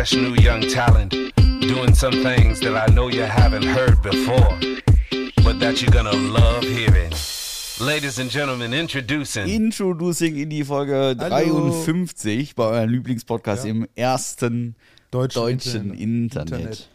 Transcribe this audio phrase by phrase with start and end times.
[0.00, 1.12] fresh new young talent
[1.60, 4.58] doing some things that I know you haven't heard before,
[5.44, 7.12] but that you're gonna love hearing.
[7.78, 9.46] Ladies and gentlemen, introducing.
[9.46, 11.68] Introducing in die Folge Hallo.
[11.84, 13.70] 53 bei eurem Lieblingspodcast Ja.
[13.72, 14.74] im ersten
[15.10, 16.88] Deutschen, deutschen Internet.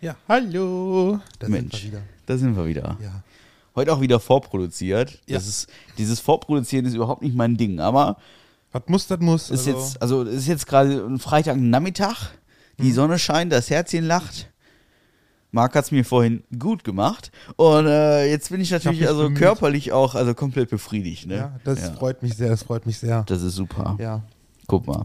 [0.00, 1.18] Ja, hallo.
[1.40, 2.02] Da Mensch, sind wir wieder.
[2.26, 2.96] da sind wir wieder.
[3.02, 3.24] Ja.
[3.74, 5.18] Heute auch wieder vorproduziert.
[5.26, 5.34] Ja.
[5.34, 5.66] Das ist,
[5.98, 8.18] dieses Vorproduzieren ist überhaupt nicht mein Ding, aber
[8.70, 9.50] Was muss, das muss.
[9.50, 12.30] ist also, jetzt, also es ist jetzt gerade ein Freitagnachmittag,
[12.78, 12.92] die Mhm.
[12.94, 14.48] Sonne scheint, das Herzchen lacht.
[15.54, 19.24] Marc hat es mir vorhin gut gemacht und äh, jetzt bin ich natürlich mich also
[19.24, 19.38] bemüht.
[19.38, 21.26] körperlich auch also komplett befriedigt.
[21.26, 21.36] Ne?
[21.36, 23.24] ja, das freut mich sehr, das freut mich sehr.
[23.24, 23.96] Das ist super.
[24.00, 24.22] Ja.
[24.66, 25.04] Guck mal.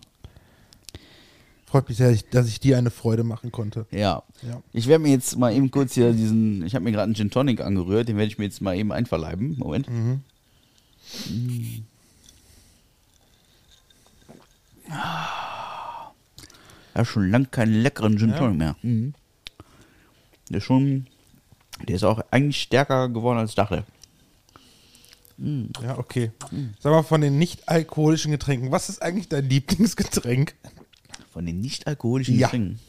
[1.66, 3.88] Freut mich sehr, dass ich dir eine Freude machen konnte.
[3.92, 4.24] Ja.
[4.42, 4.62] Ja.
[4.72, 7.30] Ich werde mir jetzt mal eben kurz hier diesen, ich habe mir gerade einen Gin
[7.30, 9.58] Tonic angerührt, den werde ich mir jetzt mal eben einverleiben.
[9.58, 9.90] Moment.
[9.90, 10.22] Mhm.
[11.30, 11.84] Mm.
[14.90, 15.57] Ah.
[16.98, 18.36] Ja, schon lang keinen leckeren Gin.
[18.36, 18.76] Tonic mehr.
[18.82, 19.14] Mhm.
[20.50, 21.06] Der ist schon,
[21.88, 23.84] der ist auch eigentlich stärker geworden als ich dachte.
[25.38, 26.32] Ja, okay.
[26.80, 30.56] Sag mal, von den nicht-alkoholischen Getränken, was ist eigentlich dein Lieblingsgetränk?
[31.32, 32.48] Von den nicht-alkoholischen Ja.
[32.48, 32.80] Getränken.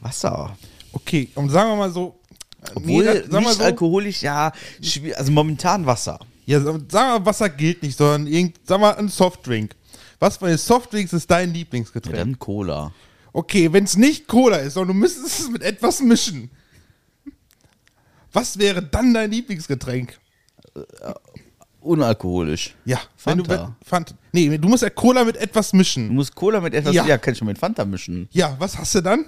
[0.00, 0.56] Wasser.
[0.92, 2.20] Okay, und sagen wir mal so.
[2.76, 4.52] Obwohl, das- sag mal nicht so, alkoholisch, ja,
[5.16, 6.20] also momentan Wasser.
[6.46, 9.74] Ja, sag sag mal, Wasser gilt nicht, sondern irgend, sag mal, ein Softdrink.
[10.20, 12.16] Was von den Softdrinks ist dein Ja, Lieblingsgetränk?
[12.16, 12.92] dann Cola.
[13.32, 16.50] Okay, wenn es nicht Cola ist, sondern du müsstest es mit etwas mischen.
[18.32, 20.18] Was wäre dann dein Lieblingsgetränk?
[21.80, 22.74] Unalkoholisch.
[22.84, 23.48] Ja, Fanta.
[23.48, 24.14] Wenn du, Fanta.
[24.32, 26.08] Nee, du musst ja Cola mit etwas Du mischen.
[26.14, 27.16] musst Cola mit etwas, ja, Ja.
[27.18, 28.28] kann ich schon mit Fanta mischen.
[28.32, 29.24] Ja, was hast du dann?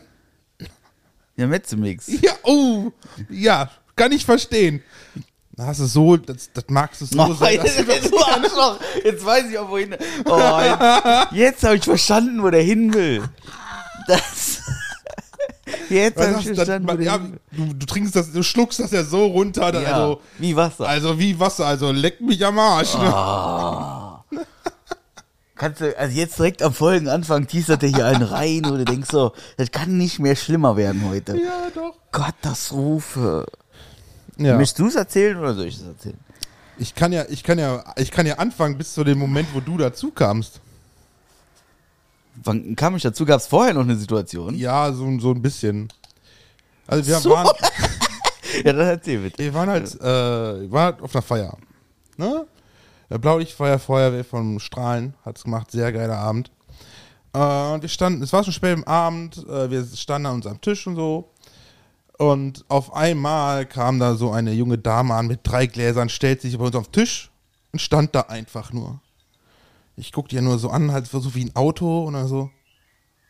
[1.37, 2.09] Ja, Metzemix.
[2.21, 2.93] Ja, oh,
[3.31, 4.83] ja, kann ich verstehen.
[5.67, 7.59] Hast du so, das, das magst du so Oh, sehr.
[7.59, 7.77] dass
[8.11, 8.79] du Arschloch.
[9.05, 9.97] Jetzt weiß ich auch, wohin.
[10.25, 10.39] Oh,
[11.31, 13.23] jetzt jetzt habe ich verstanden, wo der hin will.
[14.06, 14.61] Das.
[15.89, 18.91] Jetzt habe ich verstanden, wo der ja, hin du, du trinkst das, du schluckst das
[18.91, 19.83] ja so runter, will.
[19.83, 20.87] Ja, also, wie Wasser.
[20.87, 22.95] also wie Wasser, also leck mich am Arsch.
[22.95, 23.15] Ne?
[23.15, 24.25] Ah.
[25.55, 29.09] Kannst du, also jetzt direkt am Folgenanfang teasert er hier einen rein, wo du denkst
[29.11, 31.37] so, das kann nicht mehr schlimmer werden heute.
[31.37, 31.95] Ja, doch.
[32.11, 33.47] Katastrophe.
[34.44, 34.56] Ja.
[34.56, 36.19] Möchtest du es erzählen oder soll ich es erzählen?
[36.78, 39.60] Ich kann ja, ich kann ja, ich kann ja anfangen bis zu dem Moment, wo
[39.60, 40.60] du dazu kamst.
[42.44, 43.25] Wann kam ich dazu?
[43.26, 44.54] Gab es vorher noch eine Situation?
[44.54, 45.88] Ja, so, so ein bisschen.
[46.86, 47.30] Also wir So.
[47.30, 47.47] waren,
[48.64, 49.38] Ja, dann erzähl bitte.
[49.38, 51.56] wir waren halt, äh, wir waren halt auf einer Feier.
[52.16, 52.47] Ne?
[53.10, 56.50] Der Blaulichtfeuer, Feuerwehr von Strahlen hat's gemacht, sehr geiler Abend.
[57.34, 57.38] Äh,
[57.72, 60.60] und wir standen, es war schon spät am Abend, äh, wir standen an uns am
[60.60, 61.30] Tisch und so.
[62.22, 66.56] Und auf einmal kam da so eine junge Dame an mit drei Gläsern, stellt sich
[66.56, 67.33] bei uns auf den Tisch
[67.72, 69.00] und stand da einfach nur.
[69.97, 72.49] Ich guckte ja nur so an, halt so wie ein Auto dann so.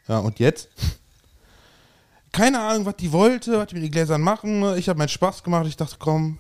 [0.09, 0.69] Ja, und jetzt?
[2.33, 4.77] Keine Ahnung, was die wollte, was die mit den Gläsern machen.
[4.77, 5.67] Ich habe meinen Spaß gemacht.
[5.67, 6.37] Ich dachte, komm,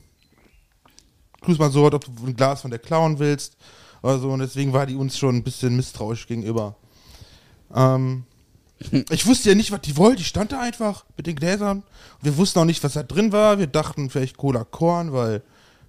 [1.40, 3.56] grüß mal so, ob du ein Glas von der klauen willst
[4.02, 4.28] oder so.
[4.28, 6.76] Und deswegen war die uns schon ein bisschen misstrauisch gegenüber.
[7.74, 8.24] Ähm,
[9.10, 10.18] ich wusste ja nicht, was die wollte.
[10.18, 11.82] Die stand da einfach mit den Gläsern.
[12.20, 13.58] Wir wussten auch nicht, was da drin war.
[13.58, 15.42] Wir dachten vielleicht Cola Korn, weil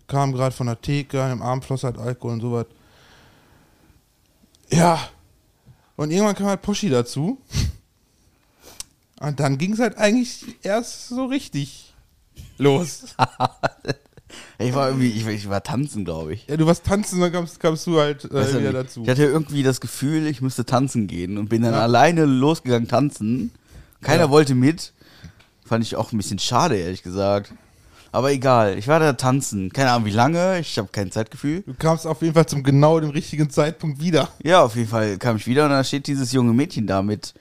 [0.07, 2.65] kam gerade von der Theke, im Armfloss halt Alkohol und sowas.
[4.69, 4.99] Ja.
[5.95, 7.39] Und irgendwann kam halt Poschi dazu.
[9.19, 11.93] Und dann ging es halt eigentlich erst so richtig
[12.57, 13.15] los.
[14.59, 16.47] Ich war irgendwie, ich, ich war tanzen, glaube ich.
[16.47, 19.03] Ja, du warst tanzen, dann kamst, kamst du halt äh, Weißt du, wieder dazu.
[19.03, 21.79] Ich hatte irgendwie das Gefühl, ich müsste tanzen gehen und bin dann Ja.
[21.81, 23.51] alleine losgegangen tanzen.
[24.01, 24.29] Keiner Ja.
[24.29, 24.93] wollte mit.
[25.65, 27.53] Fand ich auch ein bisschen schade, ehrlich gesagt.
[28.11, 29.73] Aber egal, ich war da tanzen.
[29.73, 31.63] Keine Ahnung, wie lange, ich habe kein Zeitgefühl.
[31.65, 34.29] Du kamst auf jeden Fall zum genau dem richtigen Zeitpunkt wieder.
[34.43, 37.33] Ja, auf jeden Fall kam ich wieder und da steht dieses junge Mädchen da mit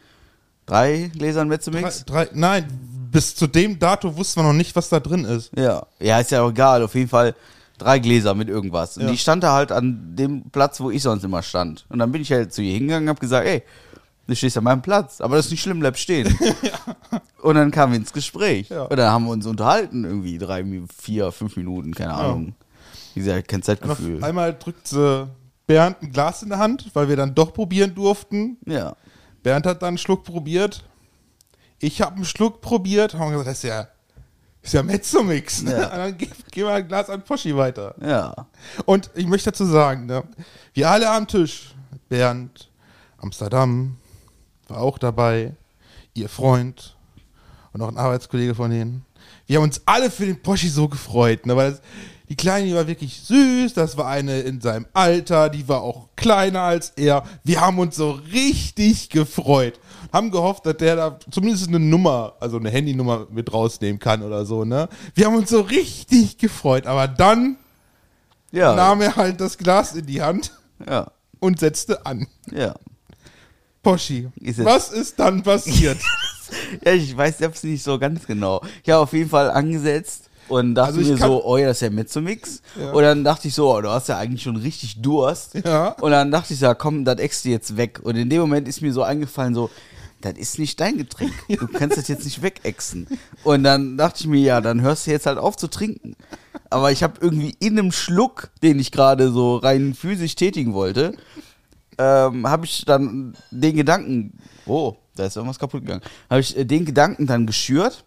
[0.67, 2.05] drei Gläsern Drei, Metzemix.
[2.05, 2.67] drei, nein,
[3.11, 5.51] bis zu dem Dato wussten wir noch nicht, was da drin ist.
[5.57, 6.83] Ja, ja, ist ja auch egal.
[6.83, 7.35] Auf jeden Fall
[7.79, 8.97] drei Gläser mit irgendwas.
[8.97, 9.11] Und Ja.
[9.11, 11.85] die stand da halt an dem Platz, wo ich sonst immer stand.
[11.89, 13.63] Und dann bin ich halt zu ihr hingegangen und hab gesagt, ey,
[14.27, 16.37] du stehst an meinem Platz, aber das ist nicht schlimm, bleib stehen.
[17.43, 18.69] Und dann kamen wir ins Gespräch.
[18.69, 18.85] Ja.
[18.85, 20.65] Und dann haben wir uns unterhalten, irgendwie drei,
[20.97, 22.55] vier, fünf Minuten, keine Ahnung.
[23.15, 24.23] Wie gesagt, kein Zeitgefühl.
[24.23, 25.29] einmal drückt sie
[25.67, 28.59] Bernd ein Glas in der Hand, weil wir dann doch probieren durften.
[28.65, 28.95] Ja.
[29.43, 30.85] Bernd hat dann einen Schluck probiert.
[31.79, 33.15] Ich habe einen Schluck probiert.
[33.15, 33.89] Haben gesagt, das ist ja,
[34.63, 35.63] ist ja Mezzomix.
[35.63, 35.73] Ne?
[35.73, 35.87] Ja.
[35.87, 37.95] Und dann ge- gehen wir ein Glas an Poschi weiter.
[38.01, 38.47] Ja.
[38.85, 40.23] Und ich möchte dazu sagen, ne,
[40.75, 41.75] wir alle am Tisch,
[42.09, 42.71] Bernd,
[43.19, 43.97] Amsterdam
[44.69, 45.55] war auch dabei,
[46.15, 46.97] ihr Freund
[47.73, 49.05] und auch ein Arbeitskollege von denen.
[49.47, 51.83] Wir haben uns alle für den Poschi so gefreut, ne, weil das,
[52.33, 53.75] Die Kleine, die war wirklich süß.
[53.75, 55.51] Das war eine in seinem Alter.
[55.51, 57.25] Die war auch kleiner als er.
[57.45, 59.79] Wir haben uns so richtig gefreut.
[60.15, 64.47] Haben gehofft, dass der da zumindest eine Nummer, also eine Handynummer mit rausnehmen kann oder
[64.47, 64.89] so, ne?
[65.15, 66.87] Wir haben uns so richtig gefreut.
[66.87, 67.59] Aber dann
[68.51, 68.75] Ja.
[68.75, 70.53] nahm er halt das Glas in die Hand
[70.89, 71.11] Ja.
[71.39, 72.27] und setzte an.
[72.51, 72.75] Ja.
[73.83, 75.99] Poschi, Ist was ist dann passiert?
[76.85, 78.63] Ja, ich weiß selbst nicht so ganz genau.
[78.85, 81.79] Ich habe auf jeden Fall angesetzt und dachte Also ich mir so, oh ja, das
[81.79, 82.61] ist ja Mezzomix.
[82.79, 82.93] Ja.
[82.93, 85.55] Und dann dachte ich so, oh, du hast ja eigentlich schon richtig Durst.
[85.65, 85.89] Ja.
[86.01, 88.01] Und dann dachte ich so, komm, das eckst du jetzt weg.
[88.03, 89.71] Und in dem Moment ist mir so eingefallen, so,
[90.21, 91.33] das ist nicht dein Getränk.
[91.49, 93.07] Du kannst das jetzt nicht wegexen.
[93.45, 96.17] Und dann dachte ich mir, ja, dann hörst du jetzt halt auf zu trinken.
[96.69, 101.15] Aber ich habe irgendwie in einem Schluck, den ich gerade so rein physisch tätigen wollte,
[101.97, 106.65] ähm, habe ich dann den Gedanken, oh, da ist irgendwas kaputt gegangen, habe ich äh,
[106.67, 108.05] den Gedanken dann geschürt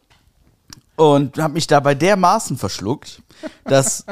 [0.96, 3.22] und habe mich dabei dermaßen verschluckt,
[3.66, 4.06] dass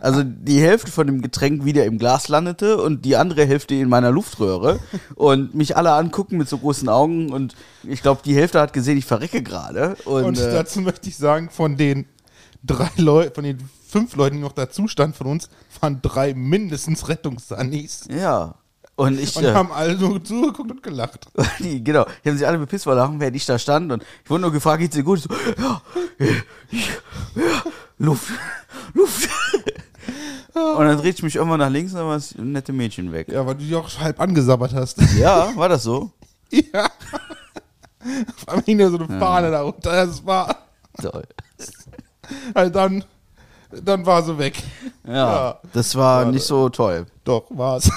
[0.00, 3.88] also die Hälfte von dem Getränk wieder im Glas landete und die andere Hälfte in
[3.88, 4.80] meiner Luftröhre
[5.14, 7.54] und mich alle angucken mit so großen Augen und
[7.84, 11.16] ich glaube, die Hälfte hat gesehen, ich verrecke gerade und, Und äh, dazu möchte ich
[11.16, 12.06] sagen, von den
[12.62, 13.58] drei Leuten, von den
[13.88, 15.48] fünf Leuten, die noch dazu standen von uns,
[15.80, 18.06] waren drei mindestens Rettungssannis.
[18.10, 18.54] ja.
[18.98, 21.28] Und ich, Und äh, haben alle nur zugeguckt und gelacht.
[21.60, 24.28] Die, genau, die haben sich alle bepisst vor Lachen, während ich da stand und ich
[24.28, 25.18] wurde nur gefragt, geht's dir gut?
[25.18, 25.30] Ich so,
[25.62, 25.80] ja,
[26.18, 26.26] ja,
[27.36, 27.62] ja,
[27.98, 28.28] Luft,
[28.94, 29.28] Luft.
[30.54, 33.28] Und dann drehte ich mich irgendwann nach links und dann war das nette Mädchen weg.
[33.28, 34.98] Ja, weil du die auch halb angesabbert hast.
[35.16, 36.10] Ja, war das so?
[36.50, 36.86] ja.
[38.00, 39.92] Auf einmal hing da so eine Fahne darunter.
[40.06, 40.56] Das war,
[41.00, 41.22] Toll.
[42.52, 43.04] halt dann,
[43.70, 44.60] dann war sie weg.
[45.06, 45.60] Ja, Ja.
[45.72, 46.32] das war Schade.
[46.32, 47.06] nicht so toll.
[47.22, 47.88] Doch, war's.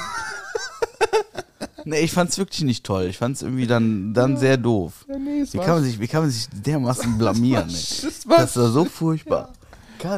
[1.85, 3.05] Nee, ich fand's wirklich nicht toll.
[3.05, 5.05] Ich fand's irgendwie dann, dann sehr doof.
[5.07, 7.67] Ja, nee, Wie kann man sich, wie kann man sich dermaßen blamieren?
[7.69, 9.53] Das war, Das war so furchtbar.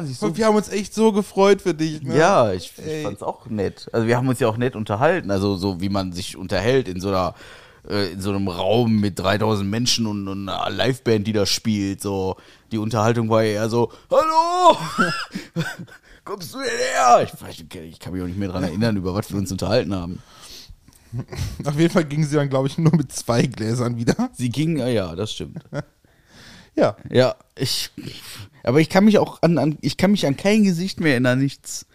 [0.04, 2.00] Sich so und wir haben uns echt so gefreut für dich.
[2.00, 2.16] Ne?
[2.16, 3.86] Ja, ich, ich fand's auch nett.
[3.92, 7.00] Also wir haben uns ja auch nett unterhalten, also so wie man sich unterhält in
[7.00, 7.34] so einer
[7.88, 12.00] äh, in so einem Raum mit 3000 Menschen und, und einer Liveband, die da spielt.
[12.00, 12.36] So
[12.72, 14.78] die Unterhaltung war ja eher so: Hallo,
[16.24, 17.28] kommst du hierher?
[17.50, 19.94] Ich, ich, ich kann mich auch nicht mehr dran erinnern, über was wir uns unterhalten
[19.94, 20.22] haben.
[21.64, 24.30] Auf jeden Fall ging sie dann, glaube ich, nur mit zwei Gläsern wieder.
[24.34, 25.62] Sie ging, ja, ja, das stimmt.
[26.76, 26.96] Ja.
[27.08, 27.90] Ja, ich,
[28.64, 31.38] aber ich kann mich auch an, an ich kann mich an kein Gesicht mehr erinnern,
[31.38, 31.86] nichts,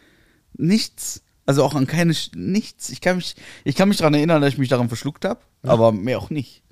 [0.53, 2.89] nichts, also auch an keine, nichts.
[2.89, 3.35] Ich kann mich,
[3.65, 6.63] ich kann mich daran erinnern, dass ich mich daran verschluckt habe, aber mehr auch nicht.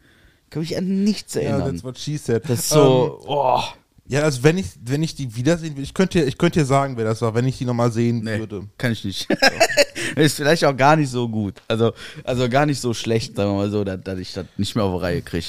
[0.46, 1.72] Ich kann mich an nichts Ja, erinnern.
[1.74, 2.44] that's what she said.
[2.50, 3.62] das ist so, Ähm, oh,
[4.09, 6.95] ja, also wenn ich, wenn ich die wiedersehen will, ich könnte, ich könnte dir sagen,
[6.98, 8.68] wer das war, wenn ich die nochmal sehen nee, würde.
[8.77, 9.27] kann ich nicht.
[10.15, 11.62] ist vielleicht auch gar nicht so gut.
[11.68, 11.94] Also,
[12.24, 14.86] also gar nicht so schlecht, sagen wir mal so, dass, dass ich das nicht mehr
[14.86, 15.45] auf die Reihe kriege.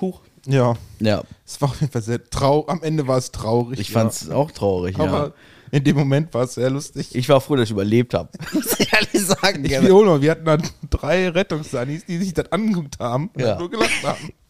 [0.00, 0.20] Huch.
[0.46, 0.74] Ja.
[0.98, 2.68] Ja, Es war auf jeden Fall sehr traurig.
[2.68, 3.78] Am Ende war es traurig.
[3.78, 4.00] ich ja.
[4.00, 5.04] fand's auch traurig, ja.
[5.04, 5.34] Aber
[5.70, 7.14] in dem Moment war es sehr lustig.
[7.14, 8.28] Ich war froh, dass ich überlebt habe.
[8.52, 9.64] Muss ich ehrlich sagen.
[9.64, 13.40] Ich Ja, wiederhole mal, wir hatten dann drei Rettungsannis, die sich das angeguckt haben und
[13.42, 13.56] Ja.
[13.58, 14.32] nur gelacht haben.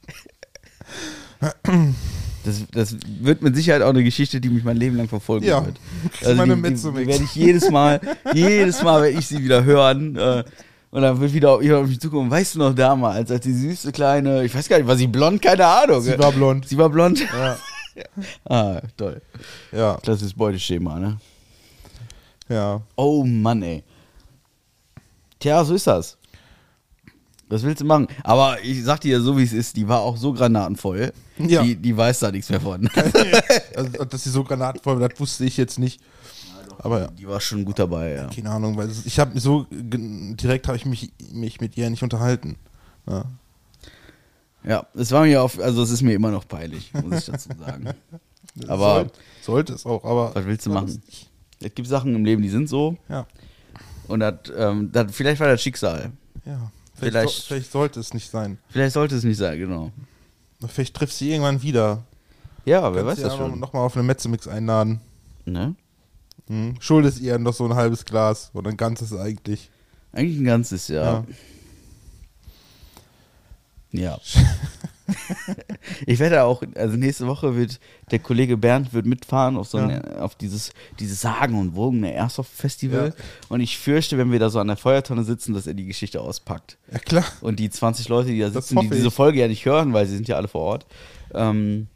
[2.44, 5.64] Das, das wird mit Sicherheit auch eine Geschichte, die mich mein Leben lang verfolgen Ja.
[5.64, 5.78] wird.
[6.24, 8.00] Also mal die, die, die werde ich jedes Mal,
[8.34, 10.16] jedes Mal werde ich sie wieder hören.
[10.16, 10.44] Äh,
[10.90, 12.30] und dann wird wieder auf auf mich zukommen.
[12.30, 15.40] Weißt du noch damals, als die süße kleine, ich weiß gar nicht, war sie blond?
[15.40, 16.00] Keine Ahnung.
[16.00, 16.68] Sie war blond.
[16.68, 17.20] Sie war blond?
[17.20, 17.56] Ja.
[18.48, 19.20] Ah, toll.
[19.70, 19.98] Ja.
[20.02, 21.18] Das ist Beuteschema, ne?
[22.48, 22.80] Ja.
[22.96, 23.84] Oh Mann, ey.
[25.38, 26.16] Tja, so ist das.
[27.52, 28.06] Was willst du machen?
[28.24, 31.12] Aber ich sag dir so, wie es ist, die war auch so granatenvoll.
[31.36, 31.62] Ja.
[31.62, 32.88] Die, die weiß da nichts mehr von.
[33.76, 36.00] Also, dass sie so granatenvoll war, das wusste ich jetzt nicht.
[36.78, 37.06] Aber ja.
[37.08, 38.28] Die war schon gut dabei, ja.
[38.28, 42.56] Keine Ahnung, weil ich habe so direkt habe ich mich, mich mit ihr nicht unterhalten.
[43.06, 43.24] Ja.
[44.64, 47.50] Ja, es war mir auf, also es ist mir immer noch peinlich, muss ich dazu
[47.58, 47.90] sagen.
[48.68, 49.10] Aber Soll,
[49.42, 51.02] sollte es auch, aber was willst du machen?
[51.60, 53.26] Es gibt Sachen im Leben, die sind so ja.
[54.08, 56.12] und das, ähm, das, vielleicht war das Schicksal.
[56.44, 56.70] Ja.
[57.08, 58.58] Vielleicht, Vielleicht- so, vielleicht sollte es nicht sein.
[58.68, 59.90] Vielleicht sollte es nicht sein, genau.
[60.66, 62.04] Vielleicht trifft sie irgendwann wieder.
[62.64, 63.58] Ja, wer weiß das schon.
[63.58, 65.00] Noch mal auf eine Metzemix einladen.
[65.44, 65.74] Ne?
[66.46, 66.76] Hm.
[66.80, 69.70] Schuldest ihr noch so ein halbes Glas oder ein ganzes eigentlich.
[70.12, 71.26] Eigentlich ein ganzes Jahr.
[73.90, 74.18] Ja.
[76.06, 79.86] ich werde auch, also nächste Woche wird der Kollege Bernd wird mitfahren auf so Ja.
[79.88, 83.14] ein, auf dieses, dieses Sagen und Wogene Airsoft-Festival.
[83.16, 83.24] Ja.
[83.48, 86.20] Und ich fürchte, wenn wir da so an der Feuertonne sitzen, dass er die Geschichte
[86.20, 86.78] auspackt.
[86.92, 87.24] Ja klar.
[87.40, 89.10] Und die 20 Leute, die da sitzen, die diese.
[89.10, 90.86] Folge ja nicht hören, weil sie sind ja alle vor Ort,
[91.34, 91.86] ähm,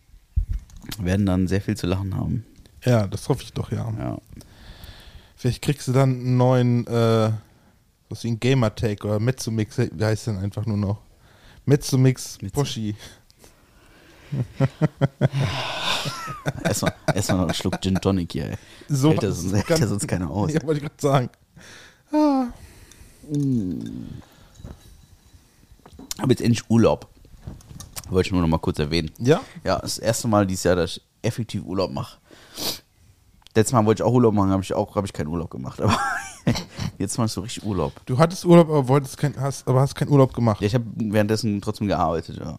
[0.98, 2.44] werden dann sehr viel zu lachen haben.
[2.84, 3.92] Ja, das hoffe ich doch, ja.
[3.98, 4.18] Ja.
[5.36, 7.30] Vielleicht kriegst du dann einen neuen, äh,
[8.08, 10.98] was wie ein Gamertag oder Metzumix, wie heißt denn einfach nur noch?
[11.66, 12.94] Metzumix Metzu- Poschi.
[16.64, 18.56] Erstmal erst noch einen Schluck Gin Tonic hier, ey.
[18.88, 20.52] So hält, sonst, hält ganz- er sonst keiner aus.
[20.52, 21.30] Ja, wollte ich gerade sagen.
[22.12, 22.46] Ah,
[26.20, 27.08] habe jetzt endlich Urlaub.
[28.08, 29.10] Wollte ich nur noch mal kurz erwähnen.
[29.18, 29.40] Ja?
[29.64, 32.18] Ja, das erste Mal dieses Jahr, dass ich effektiv Urlaub mache.
[33.56, 35.80] Letztes Mal wollte ich auch Urlaub machen, habe ich auch habe ich keinen Urlaub gemacht.
[35.80, 35.98] Aber
[36.98, 37.92] jetzt ich so richtig Urlaub.
[38.04, 40.60] Du hattest Urlaub, aber wolltest kein, hast, aber hast keinen Urlaub gemacht.
[40.60, 42.58] Ja, ich habe währenddessen trotzdem gearbeitet, ja.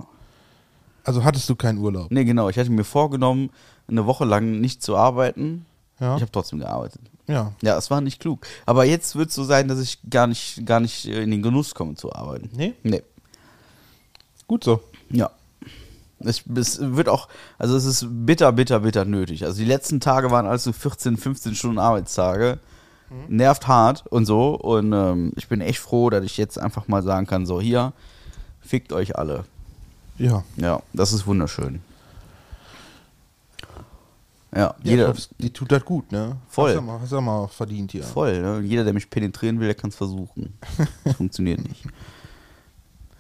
[1.04, 2.10] Also hattest du keinen Urlaub.
[2.10, 2.50] Nee, genau.
[2.50, 3.52] Ich hatte mir vorgenommen,
[3.88, 5.68] eine Woche lang nicht zu arbeiten.
[6.00, 6.16] Ja.
[6.16, 7.02] Ich habe trotzdem gearbeitet.
[7.28, 7.54] ja.
[7.62, 8.48] Ja, es war nicht klug.
[8.66, 11.44] Aber jetzt wird es so sein, dass ich gar nicht, gar nicht äh, in den
[11.44, 12.50] Genuss komme zu arbeiten.
[12.56, 12.74] Nee?
[12.82, 13.04] Nee.
[14.48, 14.82] Gut so.
[15.12, 15.30] Ja.
[16.20, 17.28] Es, es wird auch,
[17.60, 19.46] also es ist bitter, bitter, bitter nötig.
[19.46, 22.60] Also die letzten Tage waren also 14, 15 Stunden Arbeitstage.
[23.30, 24.56] Nervt hart und so.
[24.56, 27.94] Und ähm, ich bin echt froh, dass ich jetzt einfach mal sagen kann: so, hier,
[28.60, 29.46] fickt euch alle.
[30.18, 30.44] Ja.
[30.58, 31.82] Ja, das ist wunderschön.
[34.54, 36.38] Ja, ja jeder, das- die tut das gut, ne?
[36.50, 36.70] Voll.
[36.72, 38.04] Hast du mal, hast du mal verdient hier.
[38.04, 38.42] voll.
[38.42, 38.60] Ne?
[38.68, 40.54] Jeder, der mich penetrieren will, der kann es versuchen.
[41.04, 41.84] Das funktioniert nicht.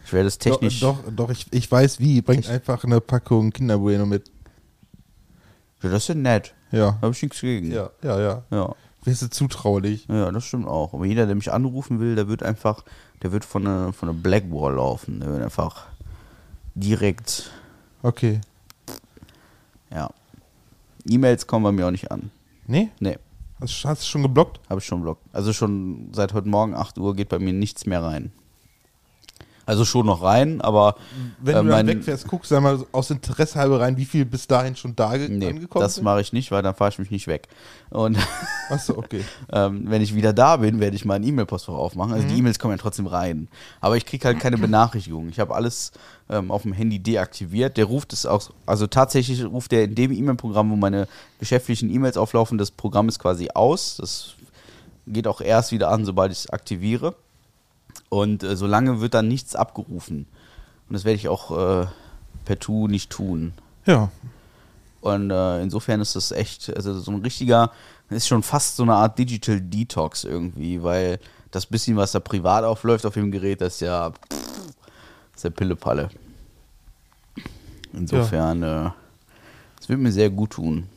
[0.07, 0.79] Ich werde es technisch.
[0.79, 2.21] Doch, doch, doch ich, ich weiß wie.
[2.21, 4.31] Bringt einfach eine Packung Kinderbueno mit.
[5.83, 6.53] Ja, das ist ja nett.
[6.71, 6.97] Ja.
[7.01, 7.71] Habe ich nichts gegen.
[7.73, 8.43] Ja, ja, ja.
[8.49, 8.73] ja.
[9.03, 10.05] Wirst du zutraulich.
[10.07, 10.93] Ja, das stimmt auch.
[10.93, 12.85] Aber jeder, der mich anrufen will, der wird einfach,
[13.21, 15.19] der wird von der, von der Blackwall laufen.
[15.19, 15.87] Der wird einfach
[16.73, 17.51] direkt,
[18.01, 18.39] Okay.
[19.91, 20.09] ja.
[21.09, 22.31] E-Mails kommen bei mir auch nicht an.
[22.65, 22.91] Nee?
[23.01, 23.17] Nee,
[23.59, 24.61] Hast, hast du schon geblockt?
[24.69, 25.23] habe ich schon blockt.
[25.33, 28.31] Also schon seit heute Morgen 8 Uhr geht bei mir nichts mehr rein.
[29.67, 30.95] Also schon noch rein, aber
[31.41, 34.47] Wenn äh, du dann wegfährst, guckst du einmal aus Interesse halber rein, wie viel bis
[34.47, 36.05] dahin schon da nee, angekommen das sind?
[36.05, 37.49] mache ich nicht, weil dann fahre ich mich nicht weg.
[37.89, 38.17] Und
[38.69, 39.25] Achso, okay.
[39.51, 42.13] ähm, wenn ich wieder da bin, werde ich mein E-Mail-Postfach aufmachen.
[42.13, 43.49] Also die E-Mails kommen ja trotzdem rein.
[43.81, 45.27] Aber ich kriege halt keine Benachrichtigung.
[45.27, 45.91] Ich habe alles
[46.29, 47.75] ähm, auf dem Handy deaktiviert.
[47.75, 51.09] Der ruft es auch, also tatsächlich ruft der in dem E-Mail-Programm, wo meine
[51.39, 53.97] geschäftlichen E-Mails auflaufen, das Programm ist quasi aus.
[53.97, 54.35] Das
[55.07, 57.15] geht auch erst wieder an, sobald ich es aktiviere.
[58.09, 60.25] Und äh, solange wird dann nichts abgerufen.
[60.87, 61.87] Und das werde ich auch äh,
[62.45, 63.53] per Tu nicht tun.
[63.85, 64.09] Ja.
[65.01, 67.71] Und äh, insofern ist das echt, also so ein richtiger,
[68.09, 71.19] ist schon fast so eine Art Digital Detox irgendwie, weil
[71.51, 74.73] das bisschen, was da privat aufläuft auf dem Gerät, das ist ja, pff,
[75.35, 76.09] ist ja Pillepalle.
[77.93, 78.89] Insofern, äh,
[79.77, 80.87] das wird mir sehr gut tun.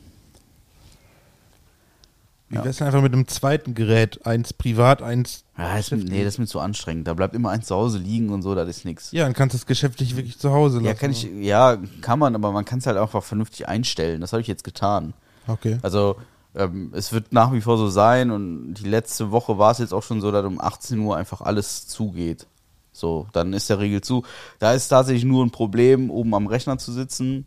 [2.51, 2.65] Wie Ja.
[2.65, 4.25] wär's denn einfach mit einem zweiten Gerät?
[4.25, 5.45] Eins privat, eins.
[5.57, 7.07] Ja, das mir- nee, das ist mir zu anstrengend.
[7.07, 9.11] Da bleibt immer eins zu Hause liegen und so, das ist nichts.
[9.13, 10.85] Ja, dann kannst du es geschäftlich wirklich zu Hause lassen.
[10.85, 14.19] Ja, kann ich, ja, kann man, aber man kann es halt einfach vernünftig einstellen.
[14.19, 15.13] Das habe ich jetzt getan.
[15.47, 15.79] Okay.
[15.81, 16.17] Also
[16.53, 19.93] ähm, es wird nach wie vor so sein und die letzte Woche war es jetzt
[19.93, 22.47] auch schon so, dass um 18 Uhr einfach alles zugeht.
[22.91, 24.23] So, dann ist der Regel zu.
[24.59, 27.45] Da ist tatsächlich nur ein Problem, oben am Rechner zu sitzen,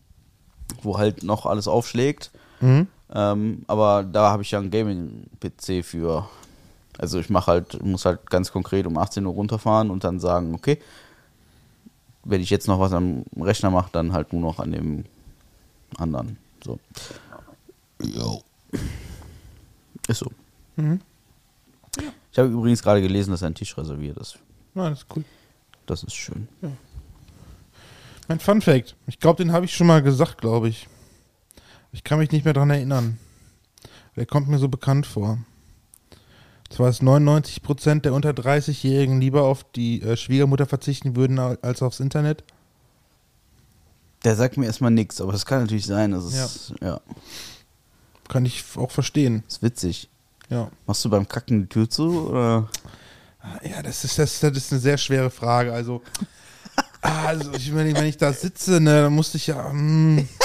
[0.82, 2.30] wo halt noch alles aufschlägt.
[2.62, 2.86] Mhm.
[3.14, 6.28] Ähm, aber da habe ich ja einen Gaming-PC für.
[6.98, 10.54] Also ich mache halt, muss halt ganz konkret um 18 Uhr runterfahren und dann sagen,
[10.54, 10.78] okay,
[12.24, 15.04] wenn ich jetzt noch was am Rechner mache, dann halt nur noch an dem
[15.96, 16.38] anderen.
[16.64, 16.78] So.
[18.02, 18.42] Jo.
[20.08, 20.30] Ist so.
[20.76, 21.00] Mhm.
[22.32, 24.38] Ich habe übrigens gerade gelesen, dass ein Tisch reserviert ist.
[24.74, 25.24] Ja, das ist cool.
[25.86, 26.48] Das ist schön.
[28.28, 28.96] Mein Fun Fact.
[29.06, 30.88] Ich glaube, den habe ich schon mal gesagt, glaube ich.
[31.94, 33.18] Ich kann mich nicht mehr dran erinnern.
[34.16, 35.38] Der kommt mir so bekannt vor.
[36.68, 41.82] Zwar ist 99% der unter 30-Jährigen lieber auf die äh, Schwiegermutter verzichten würden al- als
[41.82, 42.42] aufs Internet.
[44.24, 46.10] Der sagt mir erstmal nichts, aber es kann natürlich sein.
[46.10, 47.00] Das ist, ja.
[48.28, 49.44] Kann ich auch verstehen.
[49.46, 50.08] ist witzig.
[50.48, 50.70] Ja.
[50.86, 52.28] Machst du beim Kacken die Tür zu?
[52.30, 52.68] Oder?
[53.62, 55.72] Ja, das ist, das, das ist eine sehr schwere Frage.
[55.72, 56.02] Also,
[57.02, 59.70] ah, also ich, wenn, ich, wenn ich da sitze, ne, dann musste ich ja.
[59.70, 60.26] Hm,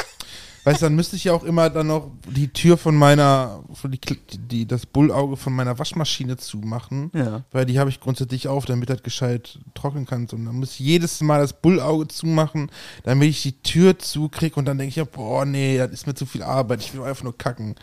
[0.70, 3.92] weißt du, dann müsste ich ja auch immer dann noch die Tür von meiner, von
[3.92, 4.00] die,
[4.38, 7.12] die, das Bullauge von meiner Waschmaschine zumachen.
[7.14, 7.44] Ja.
[7.52, 10.28] Weil die habe ich grundsätzlich auf, damit das gescheit trocknen kann.
[10.32, 12.72] Und dann muss ich jedes Mal das Bullauge zumachen,
[13.04, 16.14] damit ich die Tür zukriege und dann denke ich ja, boah, nee, das ist mir
[16.14, 17.76] zu viel Arbeit, ich will einfach nur kacken.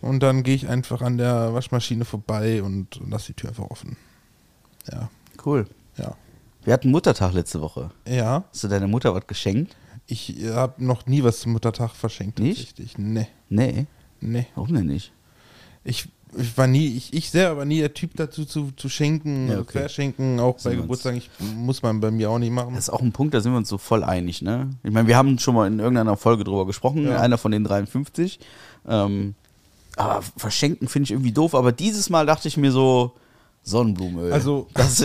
[0.00, 3.68] Und dann gehe ich einfach an der Waschmaschine vorbei und, und lasse die Tür einfach
[3.70, 3.96] offen.
[4.90, 5.10] Ja,
[5.44, 5.66] Cool.
[5.96, 6.14] ja.
[6.64, 7.90] Wir hatten Muttertag letzte Woche.
[8.06, 9.74] Ja, Hast du deiner Mutter was geschenkt?
[10.08, 12.38] Ich habe noch nie was zum Muttertag verschenkt.
[12.40, 12.74] Nicht?
[12.98, 13.86] Nee, Nee.
[14.20, 14.46] nee.
[14.56, 15.12] Warum denn nicht?
[15.84, 19.48] Ich, ich war nie, ich, ich selber war nie der Typ dazu zu, zu schenken,
[19.48, 19.80] Ja, okay.
[19.80, 21.14] verschenken, auch Sind bei Geburtstag.
[21.16, 22.74] Ich, muss man bei mir auch nicht machen.
[22.74, 24.70] Das ist auch ein Punkt, da sind wir uns so voll einig, ne?
[24.82, 27.20] Ich meine, wir haben schon mal in irgendeiner Folge drüber gesprochen, Ja.
[27.20, 28.40] einer von den 53.
[28.86, 29.34] Ähm,
[29.96, 33.12] aber verschenken finde ich irgendwie doof, aber dieses Mal dachte ich mir so,
[33.62, 34.32] Sonnenblumenöl.
[34.32, 35.04] Also- das,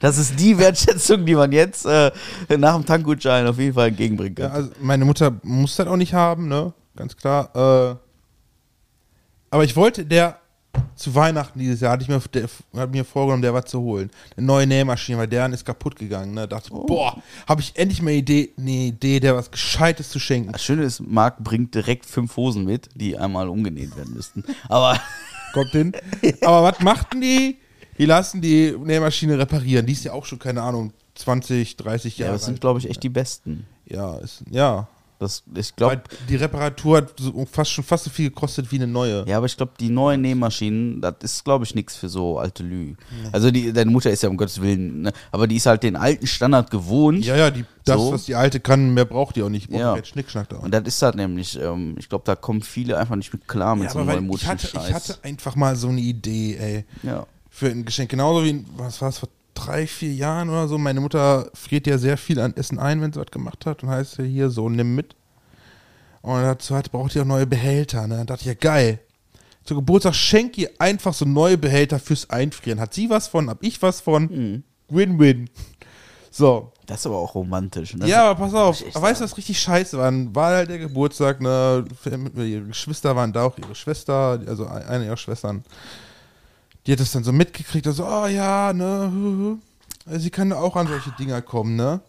[0.00, 2.10] Das ist die Wertschätzung, die man jetzt äh,
[2.58, 4.56] nach dem Tankgutschein auf jeden Fall entgegenbringen Ja, kann.
[4.56, 6.72] also meine Mutter muss das auch nicht haben, ne?
[6.96, 7.50] Ganz klar.
[7.54, 7.96] Äh,
[9.50, 10.38] aber ich wollte der
[10.94, 14.08] zu Weihnachten dieses Jahr, hatte ich mir, der, hat mir vorgenommen, der was zu holen.
[14.36, 16.32] Eine neue Nähmaschine, weil deren ist kaputt gegangen.
[16.34, 16.46] Ne?
[16.46, 16.86] Dachte, Oh.
[16.86, 20.52] boah, habe ich endlich mal Idee, eine Idee, der was Gescheites zu schenken.
[20.52, 24.44] Das Schöne ist, Marc bringt direkt fünf Hosen mit, die einmal umgenäht werden müssten.
[24.68, 25.00] Aber
[25.52, 25.92] Kommt hin.
[26.42, 27.58] Aber was machten die?
[28.00, 29.84] Die lassen die Nähmaschine reparieren.
[29.84, 32.88] Die ist ja auch schon, keine Ahnung, 20, 30 ja, Jahre das sind, glaube ich,
[32.88, 33.66] echt die besten.
[33.84, 34.88] Ja, ist, ja.
[35.18, 38.86] Das, ich glaube, die Reparatur hat so fast schon fast so viel gekostet wie eine
[38.86, 39.26] neue.
[39.28, 42.62] ja, aber ich glaube, die neuen Nähmaschinen, das ist, glaube ich, nichts für so alte
[42.62, 42.94] Lü.
[43.30, 45.12] Also die, deine Mutter ist ja um Gottes Willen, ne?
[45.30, 47.22] aber die ist halt den alten Standard gewohnt.
[47.22, 48.12] Ja, ja, die, das, So.
[48.12, 49.68] was die alte kann, mehr braucht die auch nicht.
[49.68, 49.96] Braucht Ja.
[49.96, 50.56] jetzt Schnickschnack da.
[50.56, 53.76] Und das ist halt nämlich, ähm, ich glaube, da kommen viele einfach nicht mit klar
[53.76, 54.88] mit Ja, so einem hatte, Scheiß.
[54.88, 57.26] ich hatte einfach mal so eine Idee, ey, ja.
[57.60, 58.10] Für ein Geschenk.
[58.10, 60.78] Genauso wie, was war es, vor drei, vier Jahren oder so.
[60.78, 63.82] Meine Mutter friert ja sehr viel an Essen ein, wenn sie was gemacht hat.
[63.82, 65.14] Und heißt ja hier so, nimm mit.
[66.22, 68.06] Und dazu hat, braucht ihr auch neue Behälter.
[68.06, 68.16] Ne?
[68.16, 68.98] Dann dachte ich, ja geil.
[69.64, 72.80] Zu Geburtstag schenk ihr einfach so neue Behälter fürs Einfrieren.
[72.80, 74.24] Hat sie was von, hab ich was von.
[74.24, 74.64] Mhm.
[74.88, 75.48] Win-win.
[76.30, 77.94] So, Das ist aber auch romantisch.
[77.94, 78.08] Ne?
[78.08, 78.82] ja, aber pass auf.
[78.94, 80.12] weißt du, was richtig scheiße war?
[80.34, 81.84] War halt der Geburtstag, ne?
[82.36, 85.62] Ihre Geschwister waren da auch, ihre Schwester, also eine ihrer Schwestern.
[86.86, 89.58] Die hat das dann so mitgekriegt, also, oh ja, ne?
[90.06, 92.00] Sie kann auch an solche Dinger kommen, ne?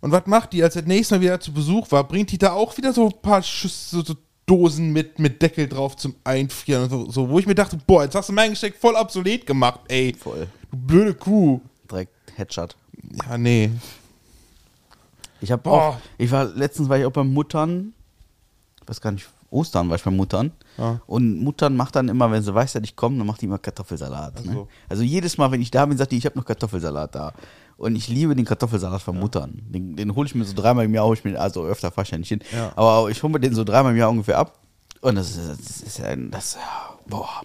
[0.00, 2.52] Und was macht die, als das nächste Mal wieder zu Besuch war, bringt die da
[2.52, 4.14] auch wieder so ein paar Schüss, so, so
[4.46, 8.02] Dosen mit, mit Deckel drauf zum Einfrieren und so, so, wo ich mir dachte, boah,
[8.02, 10.14] jetzt hast du mein Geschenk voll obsolet gemacht, ey.
[10.18, 10.48] Voll.
[10.70, 11.60] Du blöde Kuh.
[11.88, 12.76] Direkt Headshot.
[13.28, 13.70] Ja, nee.
[15.40, 15.72] Ich habe Boah.
[15.72, 17.94] auch, ich war, letztens war ich auch beim Muttern,
[18.80, 20.52] ich weiß gar nicht, Ostern war ich beim Muttern.
[20.78, 21.00] Ja.
[21.06, 23.58] Und Muttern macht dann immer, wenn sie weiß, dass ich komme, dann macht die immer
[23.58, 24.44] Kartoffelsalat.
[24.44, 24.52] Ne?
[24.52, 24.68] so.
[24.88, 27.32] Also jedes Mal, wenn ich da bin, sagt die, ich habe noch Kartoffelsalat da.
[27.76, 29.62] Und ich liebe den Kartoffelsalat von Muttern.
[29.68, 32.04] Den, den hole ich mir so dreimal im Jahr, hol ich mir, also öfter fahre
[32.04, 32.40] ich ja nicht hin.
[32.52, 32.72] Ja.
[32.76, 34.58] Aber ich hole mir den so dreimal im Jahr ungefähr ab.
[35.00, 36.56] Und das ist, das ist ein, das,
[37.06, 37.42] boah.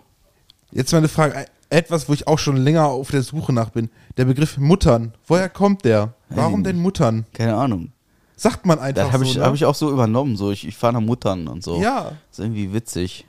[0.72, 3.90] Jetzt mal eine Frage, etwas, wo ich auch schon länger auf der Suche nach bin.
[4.16, 6.14] Der Begriff Muttern, woher kommt der?
[6.30, 7.26] Warum denn Muttern?
[7.34, 7.92] Keine Ahnung.
[8.40, 9.44] Sagt man einfach Das habe so, ich, ne?
[9.44, 10.38] hab ich auch so übernommen.
[10.38, 11.82] So, ich, ich fahre nach Muttern und so.
[11.82, 12.04] Ja.
[12.30, 13.26] Das ist irgendwie witzig.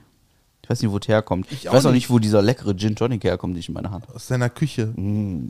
[0.61, 1.51] Ich weiß nicht, wo es herkommt.
[1.51, 2.11] Ich, auch weiß auch nicht.
[2.11, 4.15] wo dieser leckere Gin Tonic herkommt, den ich in meiner Hand habe.
[4.15, 4.85] Aus seiner Küche.
[4.85, 5.49] Mm.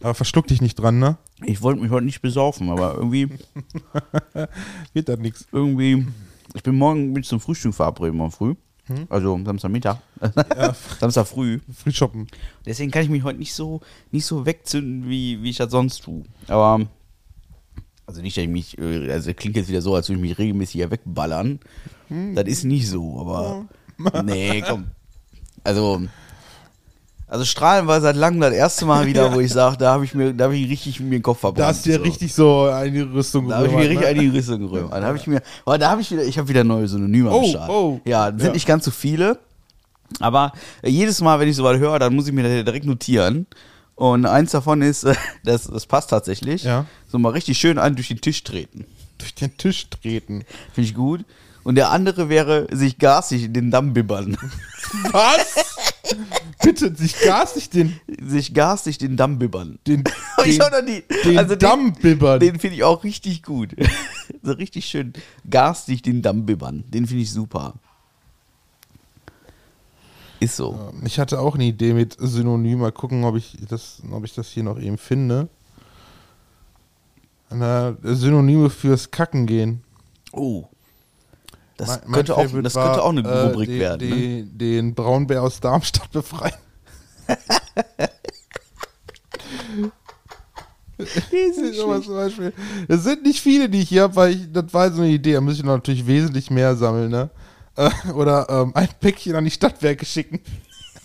[0.00, 1.16] Aber verschluck dich nicht dran, ne?
[1.42, 3.30] Ich wollte mich heute nicht besaufen, aber irgendwie,
[4.92, 5.46] Wird das nix.
[5.50, 6.06] irgendwie,
[6.54, 8.54] ich bin morgen ich zum Frühstück verabredet, morgen früh.
[8.88, 9.06] Hm?
[9.08, 9.98] Also Samstagmittag.
[11.00, 11.60] Samstag früh.
[11.72, 12.26] Früh shoppen.
[12.66, 16.02] Deswegen kann ich mich heute nicht so, nicht so wegzünden, wie, wie ich das sonst
[16.02, 16.24] tue.
[16.48, 16.86] Aber,
[18.06, 20.38] also nicht, dass ich mich, äh, also klingt jetzt wieder so, als würde ich mich
[20.38, 21.60] regelmäßig hier wegballern.
[22.08, 22.34] Hm.
[22.34, 23.66] Das ist nicht so, aber,
[24.24, 24.86] nee, komm.
[25.64, 26.02] Also,
[27.28, 30.14] also Strahlen war seit langem das erste Mal wieder, wo ich sage, da habe ich
[30.14, 31.58] mir, da habe ich richtig mir den Kopf verbrannt.
[31.60, 32.02] Da hast du ja so.
[32.02, 34.14] richtig so eine Rüstung Da habe ich mir richtig ne?
[34.14, 34.90] die Rüstung gerührt.
[34.90, 37.36] Da habe ich mir, aber da habe ich wieder, ich habe wieder neue Synonyme am
[37.36, 37.70] Oh, Start.
[37.70, 38.00] oh.
[38.04, 38.52] Ja, sind Ja.
[38.52, 39.38] nicht ganz so viele.
[40.20, 43.46] Aber äh, jedes Mal, wenn ich sowas höre, dann muss ich mir das direkt notieren.
[43.94, 45.14] Und eins davon ist, äh,
[45.44, 46.64] das, das passt tatsächlich.
[46.64, 46.86] Ja.
[47.08, 48.86] So mal richtig schön einen durch den Tisch treten.
[49.18, 50.44] Durch den Tisch treten.
[50.72, 51.24] Finde ich gut.
[51.64, 54.38] Und der andere wäre, sich garstig in den Damm bibbern.
[55.12, 55.76] Was?
[56.68, 59.78] Bitte, sich garstig den, sich garstig den Damm bibbern.
[59.86, 60.04] den,
[60.44, 62.40] den, den also Damm bibbern.
[62.40, 63.74] Den, den finde ich auch richtig gut.
[64.42, 65.14] so richtig schön
[65.48, 66.84] garstig den Damm bibbern.
[66.88, 67.74] Den finde ich super.
[70.40, 70.92] Ist so.
[71.04, 72.80] Ich hatte auch eine Idee mit Synonym.
[72.80, 75.48] Mal gucken, ob ich das, ob ich das hier noch eben finde.
[77.48, 79.82] Na, Synonyme fürs Kacken gehen.
[80.32, 80.66] Oh.
[81.78, 84.08] Das, Mein- mein könnte, auch, das war, könnte auch eine äh, Rubrik den, werden.
[84.08, 84.16] ne?
[84.16, 86.54] Den, den Braunbär aus Darmstadt befreien.
[90.98, 90.98] Das
[92.88, 95.34] Es sind nicht viele, die ich hier habe, weil ich, das war so eine Idee.
[95.34, 97.30] Da muss ich natürlich wesentlich mehr sammeln, ne?
[97.76, 100.40] Äh, Oder ähm, ein Päckchen an die Stadtwerke schicken.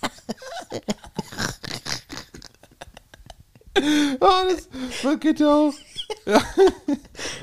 [4.20, 4.68] oh, das,
[5.04, 5.74] das geht ja auch.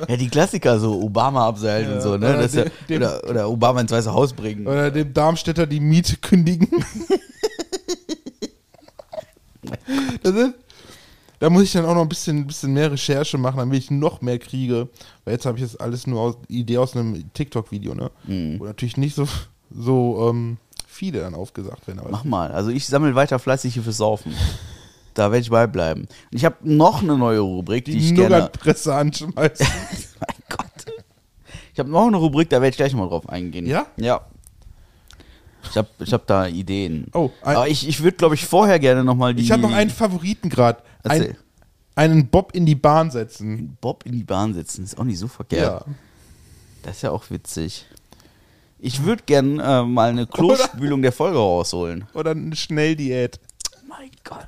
[0.08, 2.30] Ja, die Klassiker, so Obama abseilen Ja, und so, ne?
[2.30, 4.66] oder Das ja, dem- dem- oder, oder Obama ins Weiße Haus bringen.
[4.66, 6.68] Oder dem Darmstädter die Miete kündigen.
[10.22, 10.54] das ist,
[11.38, 14.20] da muss ich dann auch noch ein bisschen, bisschen mehr Recherche machen, damit ich noch
[14.20, 14.88] mehr kriege.
[15.24, 18.10] Weil jetzt habe ich jetzt alles nur aus Idee aus einem TikTok-Video, ne?
[18.24, 18.60] Mhm.
[18.60, 19.26] Wo natürlich nicht so,
[19.74, 22.00] so ähm, viele dann aufgesagt werden.
[22.00, 22.50] Aber Mach mal.
[22.52, 24.34] Also ich sammle weiter fleißig hier fürs Saufen.
[25.14, 26.02] Da werde ich beibleiben.
[26.02, 28.36] Und ich habe noch eine neue Rubrik, die, die ich gerne.
[28.36, 29.66] Nougat-Presse anschmeißen.
[30.20, 30.92] mein Gott.
[31.72, 33.66] Ich habe noch eine Rubrik, da werde ich gleich mal drauf eingehen.
[33.66, 33.86] Ja?
[33.96, 34.20] Ja.
[35.70, 37.06] Ich habe ich hab da Ideen.
[37.12, 39.42] Oh, ein- Aber ich, ich würde, glaube ich, vorher gerne nochmal die.
[39.42, 40.82] Ich habe noch einen Favoriten gerade.
[41.04, 41.36] Ein,
[41.94, 43.76] einen Bob in die Bahn setzen.
[43.80, 44.84] Bob in die Bahn setzen.
[44.84, 45.84] Ist auch nicht so verkehrt.
[45.86, 45.92] Ja.
[46.82, 47.86] Das ist ja auch witzig.
[48.78, 52.06] Ich würde gern äh, mal eine Klospülung der Folge rausholen.
[52.14, 53.38] Oder eine Schnelldiät.
[53.86, 54.46] Mein Gott.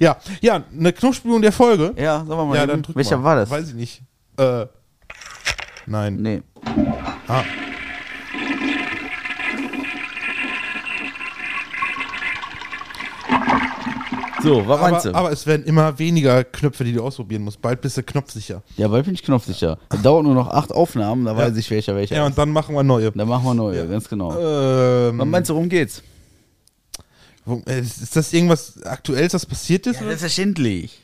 [0.00, 1.94] Ja, ja, eine Knopfspülung der Folge.
[1.96, 2.56] Ja, sagen wir mal.
[2.56, 3.24] Ja, dann drück Welcher mal.
[3.24, 3.50] war das?
[3.50, 4.02] Weiß ich nicht.
[4.36, 4.66] Äh,
[5.86, 6.16] nein.
[6.16, 6.42] Nee.
[7.28, 7.42] Ah.
[14.42, 15.18] So, was meinst Aber, du?
[15.18, 17.62] aber es werden immer weniger Knöpfe, die du ausprobieren musst.
[17.62, 18.62] Bald bist du knopfsicher.
[18.76, 19.78] ja, bald bin ich knopfsicher.
[19.88, 21.36] Das dauert nur noch acht Aufnahmen, da Ja.
[21.36, 22.30] weiß ich welcher welcher Ja, ist.
[22.30, 23.12] und dann machen wir neue.
[23.12, 24.32] Dann machen wir neue, ganz genau.
[24.36, 26.02] Ähm, Was meinst du, worum geht's?
[27.66, 29.96] Äh, ist das irgendwas Aktuelles, was passiert ist?
[29.96, 30.10] Ja, oder?
[30.10, 31.00] selbstverständlich.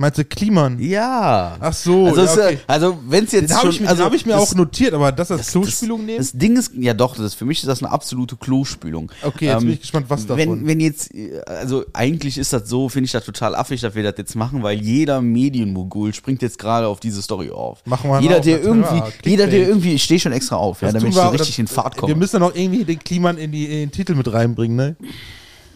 [0.00, 0.78] Meinst du Kliman?
[0.78, 1.56] Ja.
[1.58, 2.58] Ach so, also, ja, okay.
[2.68, 4.94] also wenn es jetzt Den habe ich, mir- also hab ich mir das- auch notiert,
[4.94, 6.18] aber das als das- Klospülung das, nehmen?
[6.18, 9.10] Das Ding ist, ja doch, das, für mich ist das eine absolute Klospülung.
[9.24, 10.38] Ähm, Okay, jetzt bin ich gespannt, was davon.
[10.60, 11.10] Wenn, wenn jetzt,
[11.46, 14.62] also eigentlich ist das so, finde ich das total affig, dass wir das jetzt machen,
[14.62, 17.80] weil jeder Medienmogul springt jetzt gerade auf diese Story auf.
[17.84, 20.80] Machen wir jeder, mal der irgendwie, ja, jeder, der irgendwie, ich stehe schon extra auf,
[20.80, 22.12] ja, damit ich so richtig in Fahrt komme.
[22.12, 24.96] Wir müssen dann auch irgendwie den Kliman in, die, in den Titel mit reinbringen, ne?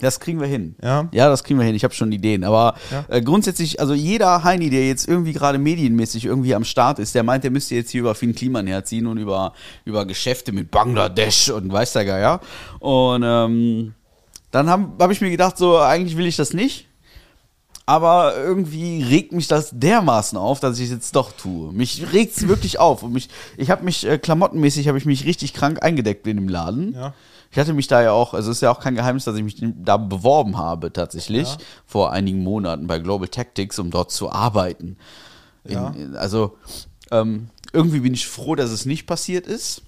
[0.02, 0.74] Das kriegen wir hin.
[0.82, 1.08] Ja.
[1.12, 1.76] Ja, das kriegen wir hin.
[1.76, 2.42] Ich habe schon Ideen.
[2.44, 3.04] Aber Ja.
[3.08, 7.22] äh, grundsätzlich, also jeder Heini, der jetzt irgendwie gerade medienmäßig irgendwie am Start ist, der
[7.22, 9.52] meint, der müsste jetzt hier über Finn Kliman herziehen und über,
[9.84, 12.40] über Geschäfte mit Bangladesch und weiß der Geier.
[12.80, 13.94] Und ähm,
[14.50, 16.88] dann habe hab ich mir gedacht, so, eigentlich will ich das nicht.
[17.86, 21.72] Aber irgendwie regt mich das dermaßen auf, dass ich es jetzt doch tue.
[21.72, 23.02] Mich regt es wirklich auf.
[23.02, 26.48] Und mich, ich habe mich äh, klamottenmäßig, habe ich mich richtig krank eingedeckt in dem
[26.48, 26.92] Laden.
[26.94, 27.14] Ja.
[27.52, 29.42] Ich hatte mich da ja auch, also es ist ja auch kein Geheimnis, dass ich
[29.44, 31.58] mich da beworben habe tatsächlich Ja.
[31.86, 34.96] vor einigen Monaten bei Global Tactics, um dort zu arbeiten.
[35.64, 35.94] In, Ja.
[36.16, 36.56] also
[37.10, 39.82] ähm, irgendwie bin ich froh, dass es nicht passiert ist.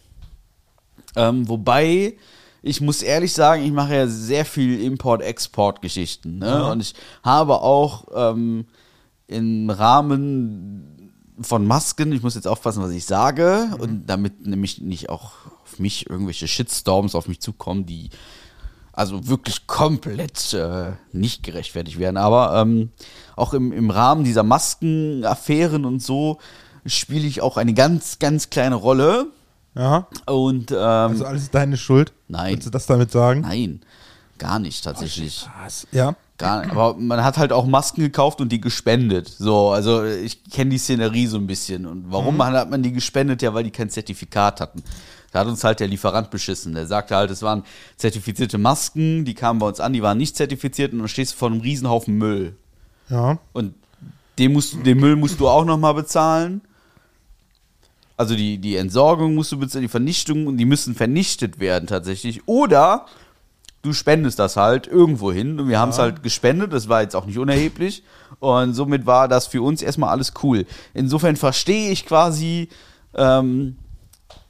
[1.16, 2.14] Ähm, wobei
[2.62, 6.38] ich muss ehrlich sagen, ich mache ja sehr viel Import-Export-Geschichten.
[6.38, 6.46] Ne?
[6.46, 6.70] Ja.
[6.72, 8.66] Und ich habe auch ähm,
[9.26, 13.80] im Rahmen von Masken, ich muss jetzt aufpassen, was ich sage, Mhm.
[13.80, 15.32] und damit nämlich nicht auch
[15.74, 18.10] auf mich irgendwelche Shitstorms auf mich zukommen, die
[18.92, 22.16] also wirklich komplett äh, nicht gerechtfertigt werden.
[22.16, 22.90] Aber ähm,
[23.34, 26.38] auch im, im Rahmen dieser Maskenaffären und so
[26.86, 29.26] spiele ich auch eine ganz, ganz kleine Rolle.
[29.74, 30.06] Ja.
[30.26, 32.12] Und ähm, Also alles deine Schuld.
[32.28, 32.52] Nein.
[32.52, 33.40] Willst du das damit sagen?
[33.40, 33.80] nein,
[34.38, 35.48] gar nicht tatsächlich.
[35.64, 35.88] Was?
[35.90, 36.14] Ja.
[36.38, 36.70] Gar nicht.
[36.72, 39.28] Aber man hat halt auch Masken gekauft und die gespendet.
[39.28, 41.86] So, also ich kenne die Szenerie so ein bisschen.
[41.86, 43.42] Und warum hat man die gespendet?
[43.42, 44.82] Ja, weil die kein Zertifikat hatten.
[45.34, 46.74] Da hat uns halt der Lieferant beschissen.
[46.74, 47.64] Der sagte halt, es waren
[47.96, 51.38] zertifizierte Masken, die kamen bei uns an, die waren nicht zertifiziert und dann stehst du
[51.38, 52.54] vor einem Riesenhaufen Müll.
[53.10, 53.40] Ja.
[53.52, 53.74] Und
[54.38, 56.60] den, musst, den Müll musst du auch nochmal bezahlen.
[58.16, 62.46] Also die, die Entsorgung musst du bezahlen, die Vernichtung und die müssen vernichtet werden tatsächlich.
[62.46, 63.06] Oder
[63.82, 67.16] du spendest das halt irgendwo hin und wir haben es halt gespendet, das war jetzt
[67.16, 68.04] auch nicht unerheblich
[68.38, 70.64] und somit war das für uns erstmal alles cool.
[70.94, 72.68] Insofern verstehe ich quasi
[73.16, 73.78] ähm,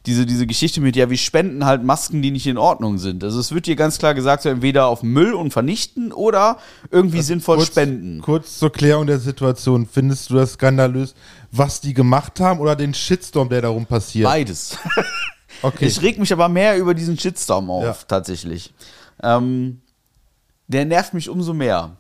[0.06, 3.24] diese, diese Geschichte mit, ja, wir spenden halt Masken, die nicht in Ordnung sind.
[3.24, 6.58] Also es wird dir ganz klar gesagt, so entweder auf Müll und vernichten oder
[6.90, 8.20] irgendwie sinnvoll kurz, spenden.
[8.20, 9.86] Kurz zur Klärung der Situation.
[9.90, 11.14] Findest du das skandalös,
[11.52, 14.24] was die gemacht haben oder den Shitstorm, der darum passiert?
[14.26, 14.76] Beides.
[15.62, 15.86] Okay.
[15.86, 17.96] Ich reg mich aber mehr über diesen Shitstorm auf, Ja.
[18.08, 18.74] tatsächlich.
[19.22, 19.80] Ähm,
[20.66, 21.96] der nervt mich umso mehr.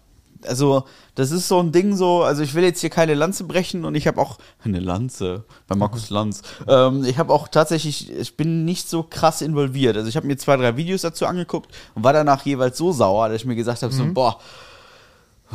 [0.46, 3.84] Also, das ist so ein Ding so, also ich will jetzt hier keine Lanze brechen
[3.84, 6.42] und ich habe auch eine Lanze bei Markus Lanz.
[6.66, 9.96] Ähm, ich habe auch tatsächlich, ich bin nicht so krass involviert.
[9.96, 13.28] Also ich habe mir zwei, drei Videos dazu angeguckt und war danach jeweils so sauer,
[13.28, 14.38] dass ich mir gesagt habe, so, boah,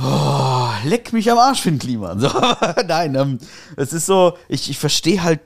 [0.01, 2.19] oh, leck mich am Arsch, Finn Kliman.
[2.19, 2.29] So,
[2.87, 3.39] nein, ähm,
[3.75, 5.41] es ist so, ich, ich verstehe halt,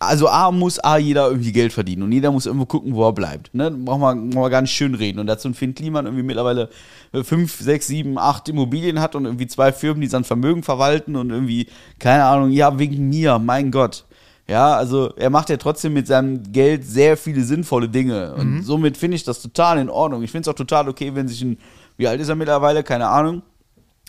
[0.00, 3.12] also A muss A jeder irgendwie Geld verdienen und jeder muss irgendwo gucken, wo er
[3.12, 3.54] bleibt.
[3.54, 3.70] Ne?
[3.70, 5.18] Brauchen wir, brauchen wir gar nicht schön reden.
[5.18, 6.70] Und dazu ein Finn Kliman irgendwie mittlerweile
[7.12, 11.16] äh, fünf, sechs, sieben, acht Immobilien hat und irgendwie zwei Firmen, die sein Vermögen verwalten
[11.16, 11.66] und irgendwie,
[11.98, 14.06] keine Ahnung, ja, wegen mir, mein Gott.
[14.48, 18.34] Ja, also er macht ja trotzdem mit seinem Geld sehr viele sinnvolle Dinge.
[18.34, 20.22] Und somit finde ich das total in Ordnung.
[20.22, 21.58] Ich finde es auch total okay, wenn sich ein,
[21.98, 22.82] wie alt ist er mittlerweile?
[22.82, 23.42] Keine Ahnung.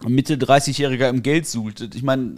[0.08, 1.94] Mitte 30-Jähriger im Geld sucht.
[1.94, 2.38] Ich meine,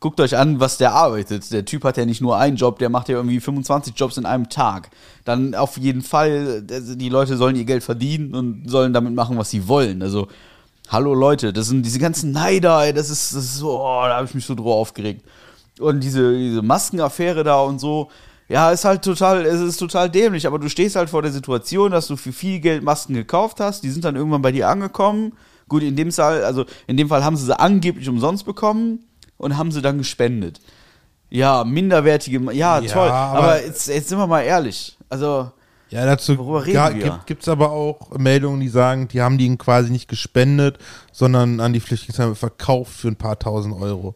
[0.00, 1.50] guckt euch an, was der arbeitet.
[1.52, 4.26] Der Typ hat ja nicht nur einen Job, der macht ja irgendwie 25 Jobs in
[4.26, 4.90] einem Tag.
[5.24, 9.38] Dann auf jeden Fall, also die Leute sollen ihr Geld verdienen und sollen damit machen,
[9.38, 10.02] was sie wollen.
[10.02, 10.28] Also,
[10.88, 14.16] hallo Leute, das sind diese ganzen Neider, ey, das ist, das ist so, oh, da
[14.16, 15.24] habe ich mich so drüber aufgeregt.
[15.80, 18.10] Und diese, diese Maskenaffäre da und so,
[18.48, 21.90] ja, ist halt total, es ist total dämlich, aber du stehst halt vor der Situation,
[21.90, 25.32] dass du für viel Geld Masken gekauft hast, die sind dann irgendwann bei dir angekommen.
[25.68, 29.00] Gut, in dem Fall, also in dem Fall haben sie sie angeblich umsonst bekommen
[29.38, 30.60] und haben sie dann gespendet.
[31.30, 33.08] Ja, minderwertige, ja, Ja, toll.
[33.08, 34.96] aber- Aber, jetzt, jetzt sind wir mal ehrlich.
[35.08, 35.50] Also,
[35.90, 37.04] Ja, dazu Worüber reden ga- wir?
[37.04, 40.78] gibt, gibt's aber auch Meldungen, die sagen, die haben die quasi nicht gespendet,
[41.12, 44.14] sondern an die Flüchtlingsheime verkauft für ein paar tausend Euro.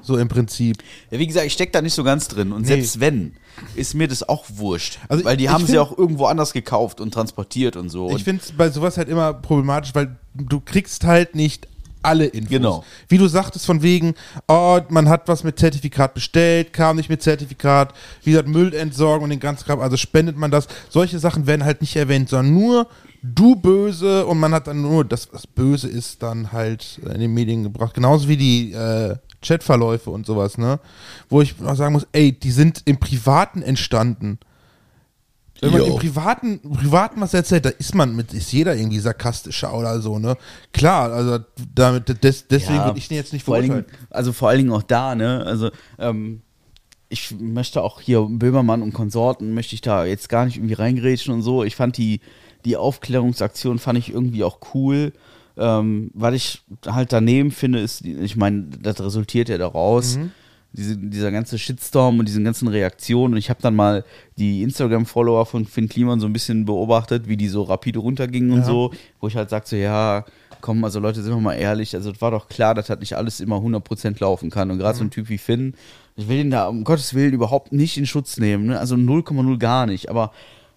[0.00, 0.78] So im Prinzip.
[1.10, 2.52] ja, wie gesagt, ich stecke da nicht so ganz drin.
[2.52, 2.68] Und Nee.
[2.68, 3.34] selbst wenn,
[3.76, 4.98] ist mir das auch wurscht.
[5.08, 8.10] Also weil die haben sie find- auch irgendwo anders gekauft und transportiert und so.
[8.16, 11.68] Ich finde es bei sowas halt immer problematisch, weil du kriegst halt nicht
[12.02, 12.50] alle Infos.
[12.50, 12.84] Genau.
[13.08, 14.14] Wie du sagtest, von wegen,
[14.48, 19.24] oh, man hat was mit Zertifikat bestellt, kam nicht mit Zertifikat, wie gesagt, Müll entsorgen
[19.24, 20.66] und den ganzen Kram, also spendet man das.
[20.88, 22.86] Solche Sachen werden halt nicht erwähnt, sondern nur
[23.22, 27.32] du böse und man hat dann nur, das, was böse ist, dann halt in den
[27.32, 27.94] Medien gebracht.
[27.94, 30.80] Genauso wie die äh, Chatverläufe und sowas, ne?
[31.28, 34.38] Wo ich auch sagen muss, ey, die sind im Privaten entstanden.
[35.62, 35.86] Wenn man Jo.
[35.86, 40.18] im Privaten, Privaten was erzählt, da ist man mit, ist jeder irgendwie sarkastischer oder so,
[40.18, 40.36] ne?
[40.72, 41.38] Klar, also
[41.74, 43.90] damit, des, deswegen Ja, würde ich den jetzt nicht vor allen verurteilen.
[43.90, 45.44] Dingen, also vor allen Dingen auch da, ne?
[45.46, 46.42] Also ähm,
[47.08, 51.32] ich möchte auch hier Böhmermann und Konsorten möchte ich da jetzt gar nicht irgendwie reingrätschen
[51.32, 51.62] und so.
[51.62, 52.20] Ich fand die
[52.64, 55.12] die Aufklärungsaktion fand ich irgendwie auch cool.
[55.56, 60.16] Ähm, was ich halt daneben finde, ist, ich meine, das resultiert ja daraus.
[60.16, 60.30] Mhm.
[60.74, 63.34] Diese, dieser ganze Shitstorm und diesen ganzen Reaktionen.
[63.34, 64.04] Und ich habe dann mal
[64.38, 68.60] die Instagram-Follower von Finn Kliman so ein bisschen beobachtet, wie die so rapide runtergingen und
[68.60, 68.64] Ja.
[68.64, 70.24] so, wo ich halt sagte, so, ja,
[70.62, 73.16] komm, also Leute, sind wir mal ehrlich, also es war doch klar, dass das nicht
[73.16, 74.70] alles immer 100% laufen kann.
[74.70, 75.74] Und gerade so ein Typ wie Finn,
[76.16, 78.78] ich will ihn da um Gottes Willen überhaupt nicht in Schutz nehmen, ne?
[78.78, 80.32] also 0,0 gar nicht, aber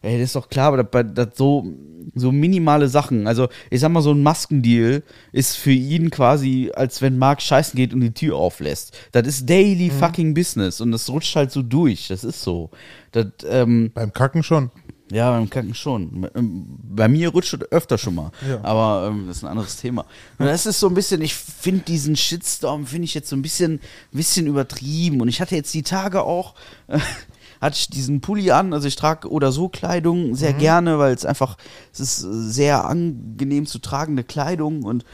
[0.06, 1.66] ey, das ist doch klar, aber das, das so,
[2.14, 7.02] so minimale Sachen, also ich sag mal, so ein Maskendeal ist für ihn quasi, als
[7.02, 8.96] wenn Marc scheißen geht und die Tür auflässt.
[9.12, 12.70] Das ist daily fucking Business und das rutscht halt so durch, das ist so.
[13.12, 14.72] Das, ähm, Beim Kacken schon.
[15.12, 16.28] ja, beim Kacken schon.
[16.36, 18.32] Ähm, Bei mir rutscht es öfter schon mal.
[18.48, 18.60] Ja.
[18.64, 20.06] Aber ähm, das ist ein anderes Thema.
[20.38, 23.42] Und das ist so ein bisschen, ich finde diesen Shitstorm, finde ich jetzt so ein
[23.42, 23.80] bisschen,
[24.12, 25.22] bisschen übertrieben.
[25.22, 26.56] Und ich hatte jetzt die Tage auch,
[26.88, 27.00] äh,
[27.66, 31.26] hatte ich diesen Pulli an, also ich trage oder so Kleidung sehr gerne, weil es
[31.26, 31.58] einfach,
[31.94, 35.06] es ist sehr angenehm zu tragende Kleidung und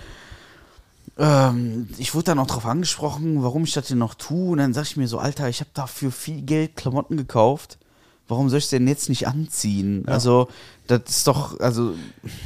[1.17, 4.51] ähm, ich wurde dann auch darauf angesprochen, warum ich das denn noch tue.
[4.51, 7.77] Und dann sag ich mir so, Alter, ich habe dafür viel Geld Klamotten gekauft.
[8.27, 10.03] Warum soll ich denn jetzt nicht anziehen?
[10.07, 10.47] Also,
[10.87, 11.95] das ist doch, also,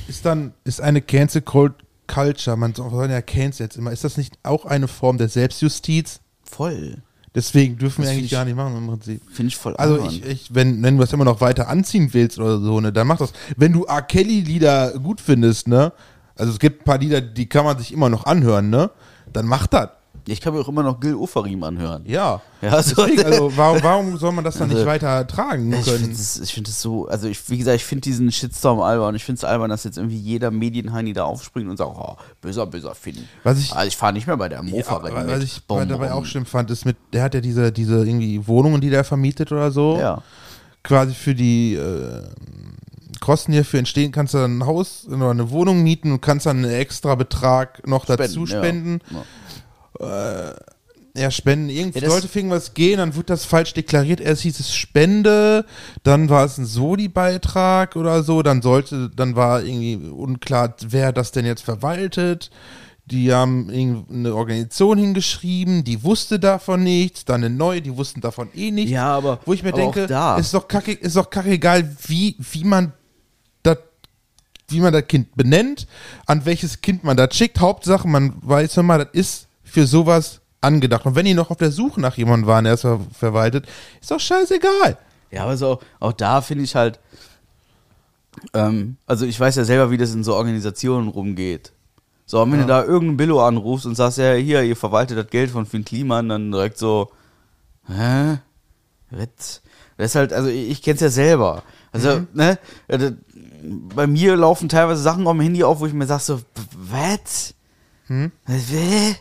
[0.08, 4.38] Ist dann, ist eine Cancel Culture, man soll ja Cancel jetzt immer, ist das nicht
[4.44, 6.22] auch eine Form der Selbstjustiz?
[6.44, 6.98] voll.
[7.36, 9.22] Deswegen dürfen wir Das eigentlich find ich- gar nicht machen im Prinzip.
[9.32, 12.40] Finde ich voll Also ich, ich, wenn, wenn du das immer noch weiter anziehen willst
[12.40, 13.34] oder so, ne, dann mach das.
[13.58, 14.02] Wenn du R.
[14.02, 15.92] Kelly-Lieder gut findest, ne,
[16.38, 18.90] also es gibt ein paar Lieder, die kann man sich immer noch anhören, ne,
[19.34, 19.90] dann mach das.
[20.28, 22.04] Ich kann mir auch immer noch Gil Ofarim anhören.
[22.08, 22.42] Ja.
[22.62, 25.86] Ja, so- Deswegen, also warum, warum soll man das dann Also, nicht weiter tragen Ich
[25.86, 26.12] finde können?
[26.14, 29.14] es ich find das so, also ich, wie gesagt, ich finde diesen Shitstorm albern.
[29.16, 32.66] Ich finde es albern, dass jetzt irgendwie jeder Medienheini da aufspringt und sagt, oh, böser,
[32.66, 33.28] böser Finn.
[33.44, 35.44] Was ich- also ich fahre nicht mehr bei der Mofa Ja, was mit.
[35.44, 38.82] ich Bom, dabei auch schlimm fand, ist mit, der hat ja diese, diese irgendwie Wohnungen,
[38.82, 39.98] die der vermietet oder so.
[40.00, 40.24] Ja.
[40.84, 42.24] Quasi für die äh,
[43.22, 46.58] Kosten hierfür entstehen, kannst du dann ein Haus oder eine Wohnung mieten und kannst dann
[46.64, 48.58] einen extra Betrag noch dazu ja.
[48.58, 49.00] spenden.
[49.10, 49.18] Ja.
[49.18, 49.24] Ja,
[51.30, 51.70] Spenden.
[51.70, 54.20] Irgendwie Ja, das- Leute fingen was gehen, dann wurde das falsch deklariert.
[54.20, 55.66] Erst hieß es Spende,
[56.04, 61.32] dann war es ein Soli-Beitrag oder so, dann sollte, dann war irgendwie unklar, wer das
[61.32, 62.50] denn jetzt verwaltet.
[63.08, 68.50] Die haben eine Organisation hingeschrieben, die wusste davon nichts, dann eine neue, die wussten davon
[68.56, 68.92] eh nichts.
[68.92, 70.38] Ja, aber- wo ich mir denke, da.
[70.38, 72.94] ist doch kacke, ist doch kacke egal, wie, wie man
[73.64, 73.78] das
[74.70, 75.86] wie man das Kind benennt,
[76.26, 77.60] an welches Kind man das schickt.
[77.60, 79.45] Hauptsache, man weiß, hör mal, das ist
[79.76, 81.06] für sowas angedacht.
[81.06, 83.68] Und wenn die noch auf der Suche nach jemandem waren, der es ver verwaltet,
[84.00, 84.98] ist doch scheißegal.
[85.32, 87.02] Ja, aber so, auch da finde ich halt,
[88.54, 91.74] ähm, also ich weiß ja selber, wie das in so Organisationen rumgeht.
[92.26, 95.28] So, und wenn du da irgendeinen Billo anrufst und sagst, ja, hier, ihr verwaltet das
[95.28, 97.12] Geld von Finn Kliman, dann direkt so,
[97.88, 98.40] hä?
[99.12, 99.62] Was?
[99.98, 101.64] Das ist halt, also ich, ich kenn's ja selber.
[101.92, 102.58] Also, ne,
[102.88, 103.12] äh,
[103.94, 106.40] bei mir laufen teilweise Sachen auf dem Handy auf, wo ich mir sag so,
[106.72, 107.54] was?
[108.48, 109.16] Was?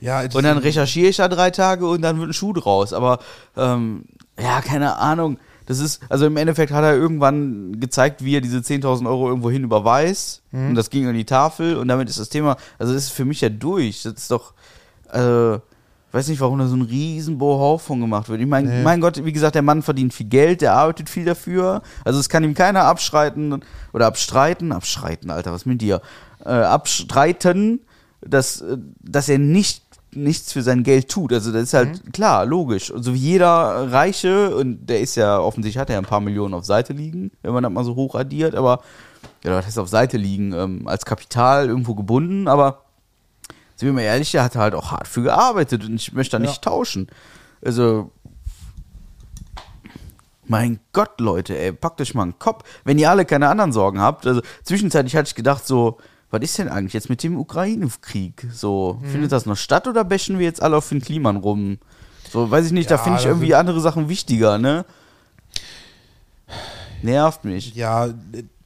[0.00, 2.92] Ja, Und dann recherchiere ich da drei Tage und dann wird ein Schuh draus.
[2.92, 3.18] Aber
[3.56, 4.04] ähm,
[4.40, 5.38] ja, keine Ahnung.
[5.66, 9.50] Das ist, also im Endeffekt hat er irgendwann gezeigt, wie er diese 10.000 Euro irgendwo
[9.50, 10.42] hin überweist.
[10.68, 13.26] Und das ging an die Tafel und damit ist das Thema, also das ist für
[13.26, 14.02] mich ja durch.
[14.04, 14.54] Das ist doch,
[15.12, 18.40] äh, ich weiß nicht, warum da so ein riesen Bohau von gemacht wird.
[18.40, 18.82] Ich meine, Nee.
[18.82, 21.82] mein Gott, wie gesagt, der Mann verdient viel Geld, der arbeitet viel dafür.
[22.02, 23.60] Also es kann ihm keiner abschreiten
[23.92, 26.00] oder abstreiten, abschreiten, Alter, was mit dir?
[26.46, 27.80] Äh, abstreiten,
[28.22, 31.32] dass, äh, dass er nicht nichts für sein Geld tut.
[31.32, 32.90] Also das ist halt klar, logisch.
[32.90, 36.20] Und so wie jeder Reiche, und der ist ja offensichtlich, hat er ja ein paar
[36.20, 38.80] Millionen auf Seite liegen, wenn man das mal so hoch addiert, aber
[39.44, 42.84] ja, das heißt auf Seite liegen, ähm, als Kapital irgendwo gebunden, aber
[43.76, 46.38] sind wir mal ehrlich, der hat halt auch hart für gearbeitet und ich möchte da
[46.40, 47.08] nicht tauschen.
[47.64, 48.10] Also,
[50.46, 54.00] mein Gott, Leute, ey, packt euch mal einen Kopf, wenn ihr alle keine anderen Sorgen
[54.00, 54.26] habt.
[54.26, 55.98] Also, zwischenzeitlich hatte ich gedacht, so,
[56.30, 58.46] was ist denn eigentlich jetzt mit dem Ukraine-Krieg?
[58.52, 59.06] So, Mhm.
[59.06, 61.78] findet das noch statt oder bashen wir jetzt alle auf den Kliman rum?
[62.30, 64.84] So, weiß ich nicht, da Ja, finde ich da irgendwie andere Sachen wichtiger, ne?
[67.02, 67.74] Nervt mich.
[67.74, 68.08] Ja,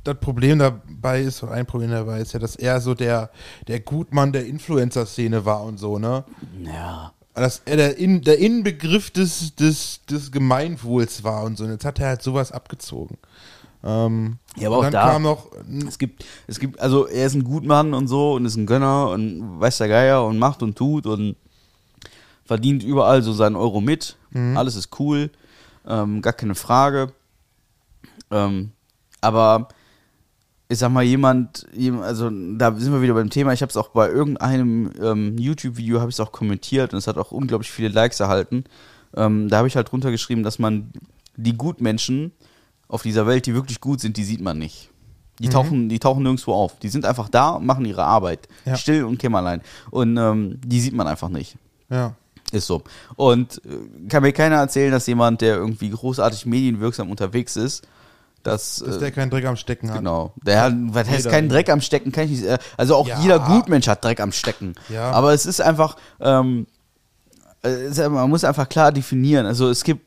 [0.05, 3.31] das Problem dabei ist, oder ein Problem dabei ist ja, dass er so der,
[3.69, 6.25] der Gutmann der Influencer-Szene war und so, ne?
[6.65, 7.13] Ja.
[7.35, 11.65] Dass er der, In, der Inbegriff des, des, des Gemeinwohls war und so.
[11.65, 13.17] Und jetzt hat er halt sowas abgezogen.
[13.85, 15.49] Ähm, Ja, aber auch dann da- kam noch,
[15.89, 19.11] Es gibt, es gibt, also er ist ein Gutmann und so und ist ein Gönner
[19.11, 21.35] und weiß der Geier und macht und tut und
[22.45, 24.17] verdient überall so seinen Euro mit.
[24.57, 25.31] Alles ist cool,
[25.87, 27.13] ähm, gar keine Frage.
[28.31, 28.71] Ähm,
[29.21, 29.69] aber
[30.69, 33.77] ich sag mal, jemand, jem- also da sind wir wieder beim Thema, ich habe es
[33.77, 37.71] auch bei irgendeinem ähm, YouTube-Video, habe ich es auch kommentiert und es hat auch unglaublich
[37.71, 38.65] viele Likes erhalten.
[39.15, 40.91] Ähm, da habe ich halt drunter geschrieben, dass man
[41.37, 42.33] die Gutmenschen
[42.93, 44.91] auf dieser Welt, die wirklich gut sind, die sieht man nicht.
[45.41, 46.79] Die, tauchen, die tauchen nirgendwo auf.
[46.79, 48.47] Die sind einfach da und machen ihre Arbeit.
[48.65, 48.77] Ja.
[48.77, 49.63] Still und kämmerlein.
[49.91, 51.57] Und ähm, die sieht man einfach nicht.
[51.91, 52.15] ja.
[52.53, 52.83] Ist so.
[53.17, 57.83] Und äh, kann mir keiner erzählen, dass jemand, der irgendwie großartig medienwirksam unterwegs ist,
[58.43, 59.97] dass, Dass äh, der keinen Dreck am Stecken hat.
[59.97, 60.35] Genau.
[60.45, 62.45] Der hat, was heißt keinen Dreck am Stecken, kann ich nicht.
[62.45, 63.19] äh, Also auch Ja.
[63.21, 64.75] jeder Gutmensch hat Dreck am Stecken.
[64.91, 65.13] Ja.
[65.13, 66.67] Aber es ist einfach, ähm,
[67.63, 69.47] äh, man muss einfach klar definieren.
[69.47, 70.05] Also es gibt,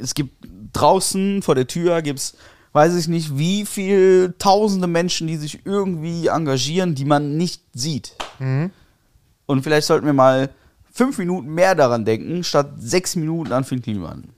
[0.00, 0.43] es gibt
[0.74, 2.36] draußen vor der Tür gibt's,
[2.72, 8.12] weiß ich nicht, wie viel tausende Menschen, die sich irgendwie engagieren, die man nicht sieht.
[8.38, 8.70] Mhm.
[9.46, 10.50] Und vielleicht sollten wir mal
[10.92, 14.28] fünf Minuten mehr daran denken, statt sechs Minuten an Finn Kliman.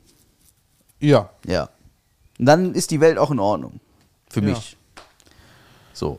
[1.01, 1.31] Ja.
[1.47, 1.69] Ja.
[2.39, 3.81] Und dann ist die Welt auch in Ordnung.
[4.29, 4.49] Für Ja.
[4.49, 4.77] mich.
[5.93, 6.19] So.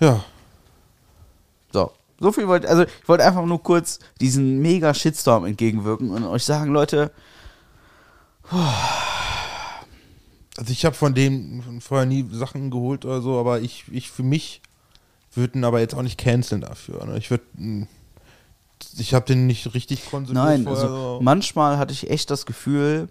[0.00, 0.24] Ja.
[1.72, 1.92] So.
[2.18, 6.44] So viel wollte, also ich wollte einfach nur kurz diesen mega Shitstorm entgegenwirken und euch
[6.44, 7.10] sagen, Leute,
[10.56, 14.22] Also ich habe von dem vorher nie Sachen geholt oder so, aber ich, ich für
[14.22, 14.62] mich
[15.34, 17.04] würde ihn aber jetzt auch nicht canceln dafür.
[17.04, 17.18] Ne?
[17.18, 17.44] Ich würde,
[18.98, 20.82] ich habe den nicht richtig konsumiert nein, vorher.
[20.82, 21.20] also so.
[21.22, 23.08] manchmal hatte ich echt das Gefühl,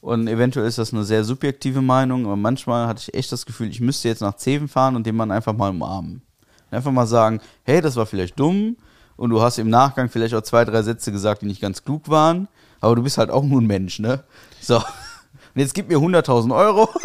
[0.00, 3.68] und eventuell ist das eine sehr subjektive Meinung, aber manchmal hatte ich echt das Gefühl,
[3.68, 6.22] ich müsste jetzt nach Zeven fahren und den Mann einfach mal umarmen.
[6.70, 8.76] Einfach mal sagen, hey, das war vielleicht dumm
[9.16, 12.08] und du hast im Nachgang vielleicht auch zwei, drei Sätze gesagt, die nicht ganz klug
[12.08, 12.48] waren,
[12.80, 14.24] aber du bist halt auch nur ein Mensch, ne?
[14.62, 14.82] So.
[15.54, 16.88] Und jetzt gib mir 100.000 Euro.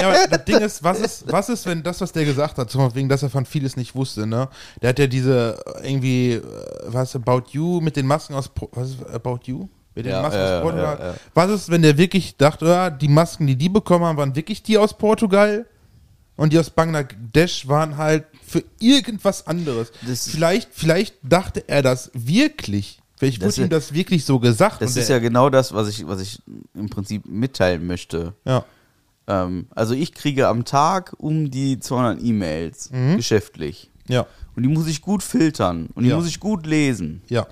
[0.00, 2.70] Ja, aber das Ding ist, was ist, was ist, wenn das, was der gesagt hat,
[2.70, 4.48] zum Beispiel, dass er von vieles nicht wusste, ne?
[4.80, 6.42] Der hat ja diese äh, irgendwie, äh,
[6.86, 9.68] was About You mit den Masken aus, was ist About You?
[9.94, 10.98] Mit den Ja, Masken ja, aus Portugal.
[11.02, 11.14] ja.
[11.34, 14.62] Was ist, wenn der wirklich dachte, ja, die Masken, die die bekommen haben, waren wirklich
[14.62, 15.66] die aus Portugal?
[16.36, 19.92] Und die aus Bangladesch waren halt für irgendwas anderes.
[20.06, 22.99] Das- vielleicht, vielleicht dachte er das wirklich.
[23.20, 24.80] Vielleicht Das wurde ihm das wirklich so gesagt.
[24.80, 26.40] Das ist ja genau das, was ich, was ich
[26.74, 28.34] im Prinzip mitteilen möchte.
[28.46, 28.64] ja.
[29.26, 33.90] Ähm, also ich kriege am Tag um die 200 E-Mails geschäftlich.
[34.08, 34.26] Ja.
[34.56, 36.16] Und die muss ich gut filtern und die Ja.
[36.16, 37.20] muss ich gut lesen.
[37.28, 37.46] Ja.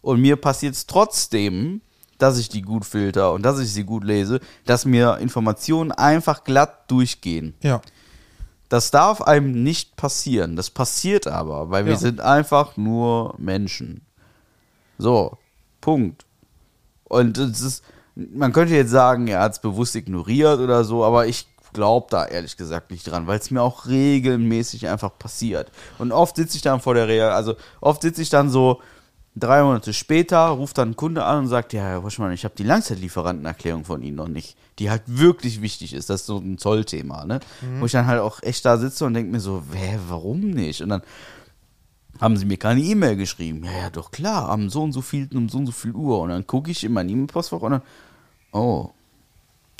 [0.00, 1.80] Und mir passiert es trotzdem,
[2.18, 6.44] dass ich die gut filter und dass ich sie gut lese, dass mir Informationen einfach
[6.44, 7.54] glatt durchgehen.
[7.62, 7.82] Ja.
[8.68, 10.54] Das darf einem nicht passieren.
[10.54, 11.98] Das passiert aber, weil wir Ja.
[11.98, 14.02] sind einfach nur Menschen.
[15.00, 15.38] So,
[15.80, 16.26] Punkt.
[17.04, 17.84] Und es ist,
[18.14, 22.26] man könnte jetzt sagen, er hat es bewusst ignoriert oder so, aber ich glaube da
[22.26, 25.70] ehrlich gesagt nicht dran, weil es mir auch regelmäßig einfach passiert.
[25.98, 28.80] Und oft sitze ich dann vor der Real, also oft sitze ich dann so
[29.36, 32.54] drei Monate später, ruft dann ein Kunde an und sagt, ja, Herr Waschmann, ich habe
[32.56, 36.10] die Langzeitlieferantenerklärung von Ihnen noch nicht, die halt wirklich wichtig ist.
[36.10, 37.40] Das ist so ein Zollthema, ne?
[37.78, 40.82] Wo ich dann halt auch echt da sitze und denke mir so, hä, warum nicht?
[40.82, 41.02] Und dann
[42.20, 43.64] haben sie mir keine E-Mail geschrieben.
[43.64, 46.20] Ja, ja, doch klar, am so und so viel, um so und so viel Uhr.
[46.20, 47.82] Und dann gucke ich in mein E-Mail-Postfach und dann,
[48.52, 48.90] oh,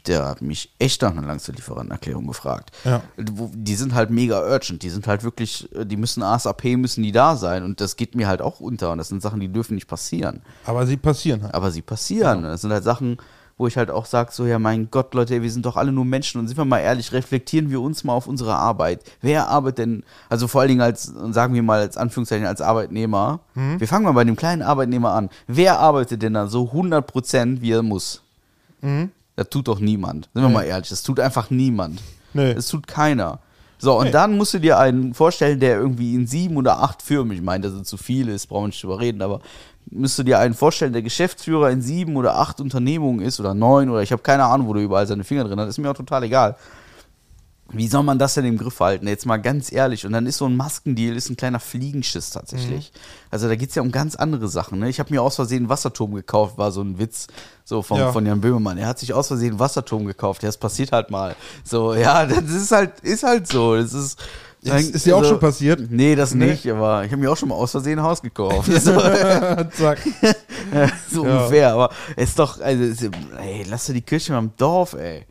[0.07, 2.71] der hat mich echt nach einer Langzeitlieferantenerklärung gefragt.
[2.85, 3.03] Ja.
[3.19, 7.37] Die sind halt mega urgent, die sind halt wirklich, die müssen ASAP, müssen die da
[7.37, 7.65] sein.
[7.65, 8.93] Und das geht mir halt auch unter.
[8.93, 10.43] Und das sind Sachen, die dürfen nicht passieren.
[10.65, 11.55] Aber sie passieren halt.
[11.55, 12.43] Aber sie passieren.
[12.43, 13.19] Das sind halt Sachen,
[13.61, 16.07] wo ich halt auch sage, so, ja, mein Gott, Leute, wir sind doch alle nur
[16.07, 19.03] Menschen und sind wir mal ehrlich, reflektieren wir uns mal auf unsere Arbeit.
[19.21, 23.41] Wer arbeitet denn, also vor allen Dingen als, sagen wir mal als Anführungszeichen, als Arbeitnehmer,
[23.55, 25.29] wir fangen mal bei dem kleinen Arbeitnehmer an.
[25.47, 28.23] Wer arbeitet denn da so 100 Prozent, wie er muss?
[29.37, 30.29] Das tut doch niemand.
[30.33, 30.55] Sind wir Nee.
[30.55, 32.01] mal ehrlich, das tut einfach niemand.
[32.33, 32.55] Nee.
[32.55, 33.41] Das tut keiner.
[33.79, 34.11] So, und Nee.
[34.11, 37.63] dann musst du dir einen vorstellen, der irgendwie in sieben oder acht Firmen, ich meine,
[37.65, 39.41] dass es zu viel ist, brauchen wir nicht drüber reden, aber
[39.87, 43.89] müsst du dir einen vorstellen, der Geschäftsführer in sieben oder acht Unternehmungen ist oder neun
[43.91, 45.97] oder ich habe keine Ahnung, wo du überall seine Finger drin hast, ist mir auch
[45.97, 46.57] total egal.
[47.73, 49.07] wie soll man das denn im Griff halten?
[49.07, 50.05] Jetzt mal ganz ehrlich.
[50.05, 52.91] Und dann ist so ein Maskendeal, ist ein kleiner Fliegenschiss tatsächlich.
[53.31, 54.81] Also da geht's ja um ganz andere Sachen.
[54.81, 54.89] Ne?
[54.89, 57.29] Ich habe mir aus Versehen einen Wasserturm gekauft, war so ein Witz
[57.65, 58.11] so vom, Ja.
[58.11, 58.77] von Jan Böhmermann.
[58.77, 60.43] Er hat sich aus Versehen einen Wasserturm gekauft.
[60.43, 61.37] Ja, das passiert halt mal.
[61.63, 63.77] So, ja, das ist halt, ist halt so.
[63.77, 64.19] Das ist,
[64.63, 65.91] Ist- ist dir auch schon passiert?
[65.91, 66.47] Nee, das Nee?
[66.51, 68.71] nicht, aber ich habe mir auch schon mal aus Versehen ein Haus gekauft.
[68.81, 69.99] so, Zack.
[71.11, 71.37] so Ja.
[71.39, 71.73] ungefähr.
[71.73, 75.25] Aber es ist doch, also, ist, ey, lass doch die Kirche mal im Dorf, ey.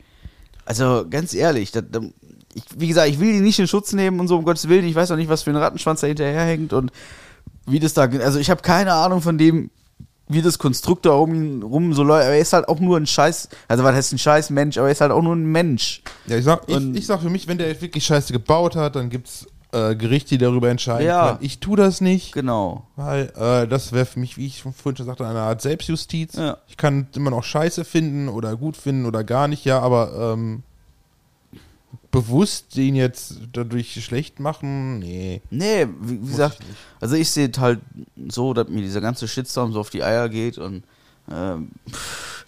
[0.66, 1.84] Also, ganz ehrlich, das,
[2.54, 4.86] ich, wie gesagt, ich will die nicht in Schutz nehmen und so, um Gottes Willen.
[4.86, 6.92] Ich weiß auch nicht, was für ein Rattenschwanz da hinterherhängt und
[7.68, 9.70] wie das da, also ich habe keine Ahnung von dem,
[10.30, 12.26] wie das Konstrukt da um ihn rum so läuft.
[12.26, 14.88] Aber er ist halt auch nur ein Scheiß, also was heißt ein Scheiß Mensch, aber
[14.88, 16.02] er ist halt auch nur ein Mensch.
[16.28, 19.10] Ja, ich sag, ich, ich sag für mich, wenn der wirklich Scheiße gebaut hat, dann
[19.10, 21.28] gibt's äh, Gerichte, die darüber entscheiden Ja.
[21.28, 21.38] können.
[21.42, 22.86] Ich tu das nicht, Genau.
[22.96, 26.34] weil äh, das wäre für mich, wie ich vorhin schon sagte, eine Art Selbstjustiz.
[26.36, 26.58] Ja.
[26.68, 30.64] Ich kann immer noch Scheiße finden oder gut finden oder gar nicht, ja, aber ähm,
[32.12, 35.42] bewusst den jetzt dadurch schlecht machen, nee.
[35.52, 37.80] Nee, wie, wie gesagt, ich also ich sehe es halt
[38.30, 40.84] so, dass mir dieser ganze Shitstorm so auf die Eier geht und
[41.32, 42.46] ähm, pff,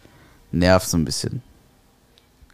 [0.51, 1.41] nervt so ein bisschen.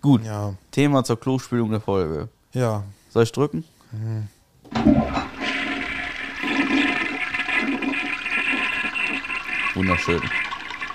[0.02, 2.30] Gut, Ja, Thema zur Klospülung der Folge.
[2.54, 2.84] ja.
[3.10, 3.64] Soll ich drücken?
[9.76, 10.22] Wunderschön.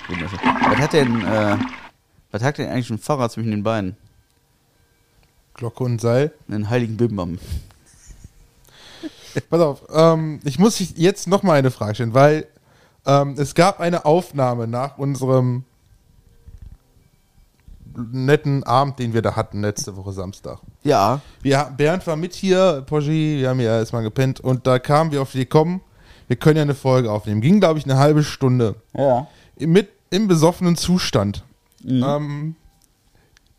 [0.09, 0.39] Wunderschön.
[0.43, 1.57] Was hat denn, äh,
[2.31, 3.97] was hat denn eigentlich ein Fahrrad zwischen den Beinen?
[5.55, 6.33] Glocke und Seil.
[6.49, 7.39] Einen heiligen Bimbam.
[9.51, 12.47] Pass auf, ähm, ich muss jetzt noch mal eine Frage stellen, weil
[13.07, 15.65] ähm, es gab eine Aufnahme nach unserem
[17.95, 20.61] netten Abend, den wir da hatten letzte Woche Samstag.
[20.83, 25.13] Ja, Wir, Bernd war mit hier, Poggi, wir haben ja erstmal gepennt und da kamen
[25.13, 25.81] wir auf die kommen,
[26.27, 27.41] wir können ja eine Folge aufnehmen.
[27.41, 28.77] Ging, glaube ich, eine halbe Stunde.
[28.95, 29.27] ja.
[29.59, 31.45] Mit, Im besoffenen Zustand.
[31.85, 32.57] Ähm,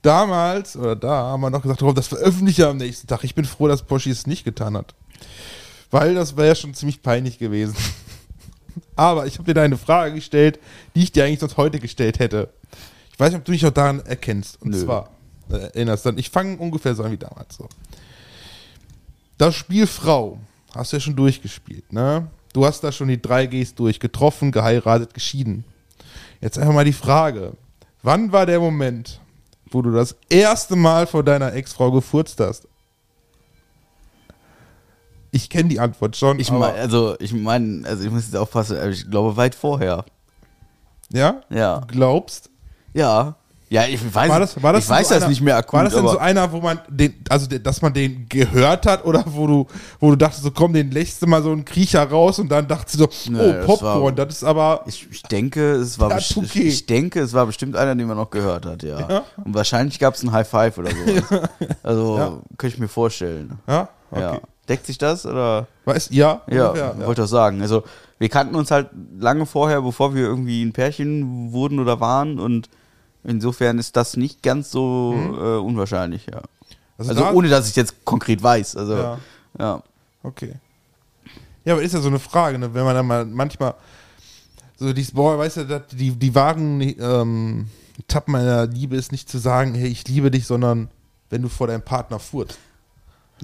[0.04, 3.24] damals, oder da, haben wir noch gesagt, oh, das veröffentliche ich am nächsten Tag.
[3.24, 4.94] Ich bin froh, dass Poschi es nicht getan hat.
[5.90, 7.76] Weil das wäre ja schon ziemlich peinlich gewesen.
[8.96, 10.60] Aber ich habe dir da eine Frage gestellt,
[10.96, 12.50] die ich dir eigentlich sonst heute gestellt hätte.
[13.12, 14.62] Ich weiß nicht, ob du dich noch daran erkennst.
[14.62, 14.84] Und Nö.
[14.84, 15.10] zwar,
[15.50, 17.56] äh, erinnerst dann, ich fange ungefähr so an wie damals.
[17.56, 17.68] So.
[19.38, 20.40] Das Spiel Frau
[20.76, 22.28] hast du ja schon durchgespielt, ne?
[22.54, 25.64] Du hast da schon die drei Gs durch, getroffen, geheiratet, geschieden.
[26.40, 27.54] Jetzt einfach mal die Frage,
[28.04, 29.20] wann war der Moment,
[29.74, 32.68] wo du das erste Mal vor deiner Ex-Frau gefurzt hast?
[35.32, 36.40] Ich kenne die Antwort schon.
[36.40, 40.06] Ich meine, also ich meine, also ich muss jetzt aufpassen, ich glaube weit vorher.
[41.12, 41.42] ja?
[41.50, 41.80] Ja.
[41.80, 42.52] Du glaubst?
[42.94, 43.36] Ja.
[43.74, 45.74] Ja, ich weiß, War das, war das ich weiß so das einer, nicht mehr akut,
[45.74, 49.24] War das denn so einer, wo man den, also dass man den gehört hat oder
[49.26, 49.68] wo du,
[50.00, 52.68] wo du dachtest, so komm, den lächst du mal so einen Kriecher raus und dann
[52.68, 54.84] dachtest du so, Nee, oh, das Popcorn, war- das ist aber.
[54.86, 56.62] ich, ich denke, es war Tuki.
[56.68, 59.00] ich denke, es war bestimmt einer, den man noch gehört hat, ja.
[59.10, 59.24] Ja.
[59.44, 61.42] Und wahrscheinlich gab es ein High Five oder sowas.
[61.84, 62.28] Also Ja.
[62.58, 63.58] könnte ich mir vorstellen.
[63.68, 63.90] Ja?
[64.12, 64.22] Okay.
[64.22, 64.40] Ja.
[64.70, 65.66] Deckt sich das oder?
[65.86, 67.06] Weißt, ja, Ja, ungefähr, ja.
[67.08, 67.62] wollte ich sagen.
[67.64, 67.84] Also
[68.20, 72.70] wir kannten uns halt lange vorher, bevor wir irgendwie ein Pärchen wurden oder waren und
[73.24, 76.42] insofern ist das nicht ganz so äh, unwahrscheinlich, ja.
[76.98, 78.76] Also, Also da- ohne, dass ich jetzt konkret weiß.
[78.76, 79.20] Also Ja.
[79.60, 79.84] ja.
[80.24, 80.54] Okay.
[81.66, 82.74] Ja, aber ist ja so eine Frage, ne?
[82.74, 83.74] wenn man dann mal manchmal
[84.78, 87.68] so dieses, boah, weißt du, die, die wahren ähm,
[87.98, 90.90] Etappen meiner Liebe ist nicht zu sagen, hey, ich liebe dich, sondern
[91.30, 92.58] wenn du vor deinem Partner furzt.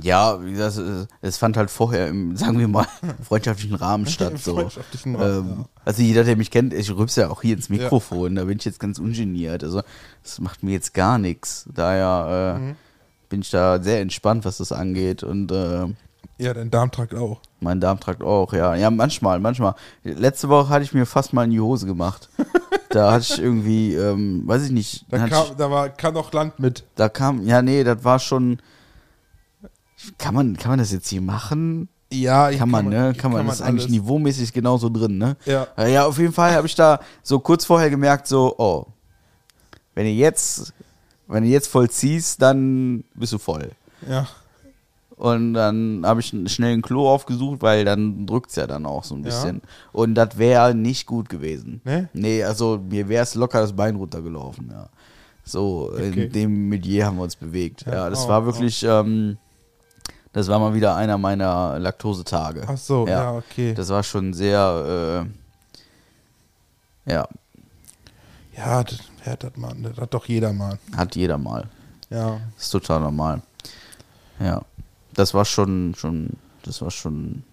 [0.02, 0.78] Ja, wie gesagt,
[1.22, 2.88] es- fand halt vorher im, sagen wir mal,
[3.28, 4.38] freundschaftlichen Rahmen statt.
[4.40, 4.54] So.
[4.56, 8.36] freundschaftlichen Rahmen, ähm, Also jeder, der mich kennt, ich rübs ja auch hier ins Mikrofon,
[8.36, 9.64] da bin ich jetzt ganz ungeniert.
[9.64, 9.82] Also
[10.24, 11.66] das macht mir jetzt gar nichts.
[11.74, 12.76] Daher äh, Mhm.
[13.30, 15.24] bin ich da sehr entspannt, was das angeht.
[15.24, 15.88] Und äh,
[16.38, 17.42] Ja, dein Darmtrakt auch.
[17.60, 18.76] mein Darmtrakt auch, ja.
[18.76, 19.76] Ja, manchmal, manchmal.
[20.04, 22.30] Letzte Woche hatte ich mir fast mal in die Hose gemacht.
[22.90, 26.32] da hatte ich irgendwie, ähm, weiß ich nicht, Da, kam, ich, da war, kam noch
[26.32, 26.86] Land mit.
[26.96, 28.60] da kam, ja, nee, das war schon.
[30.18, 31.90] Kann man, kann man das jetzt hier machen?
[32.12, 33.14] Ja, Kann man, ne?
[33.16, 35.38] Kann man, das ist eigentlich niveaumäßig genauso drin, ne?
[35.46, 35.68] Ja.
[35.78, 38.88] Äh, Ja, auf jeden Fall habe ich da so kurz vorher gemerkt, so, oh,
[39.94, 40.74] wenn ihr jetzt,
[41.28, 43.72] wenn du jetzt vollziehst, dann bist du voll.
[44.10, 44.28] Ja.
[45.18, 49.14] Und dann habe ich schnell ein Klo aufgesucht, weil dann drückt's ja dann auch so
[49.16, 49.26] ein Ja.
[49.26, 49.62] bisschen.
[49.92, 51.82] Und das wäre nicht gut gewesen.
[51.84, 52.10] Ne?
[52.14, 54.88] Nee, also mir wäre es locker das Bein runtergelaufen, ja.
[55.44, 56.24] So, Okay.
[56.26, 57.86] in dem Milieu haben wir uns bewegt.
[57.86, 59.38] Ja, Ja, das oh, war wirklich, ähm,
[60.34, 62.64] das war mal wieder einer meiner Laktosetage.
[62.68, 63.74] Ach so, ja, okay.
[63.74, 65.26] Das war schon sehr,
[67.06, 67.28] äh, ja,
[68.56, 70.78] Ja, das, ja, das, man, das hat doch jeder mal.
[70.96, 71.68] hat jeder mal.
[72.10, 72.40] Ja.
[72.56, 73.42] Das ist total normal.
[74.40, 74.62] Ja,
[75.14, 76.30] das war schon, schon,
[76.64, 77.44] das war schon,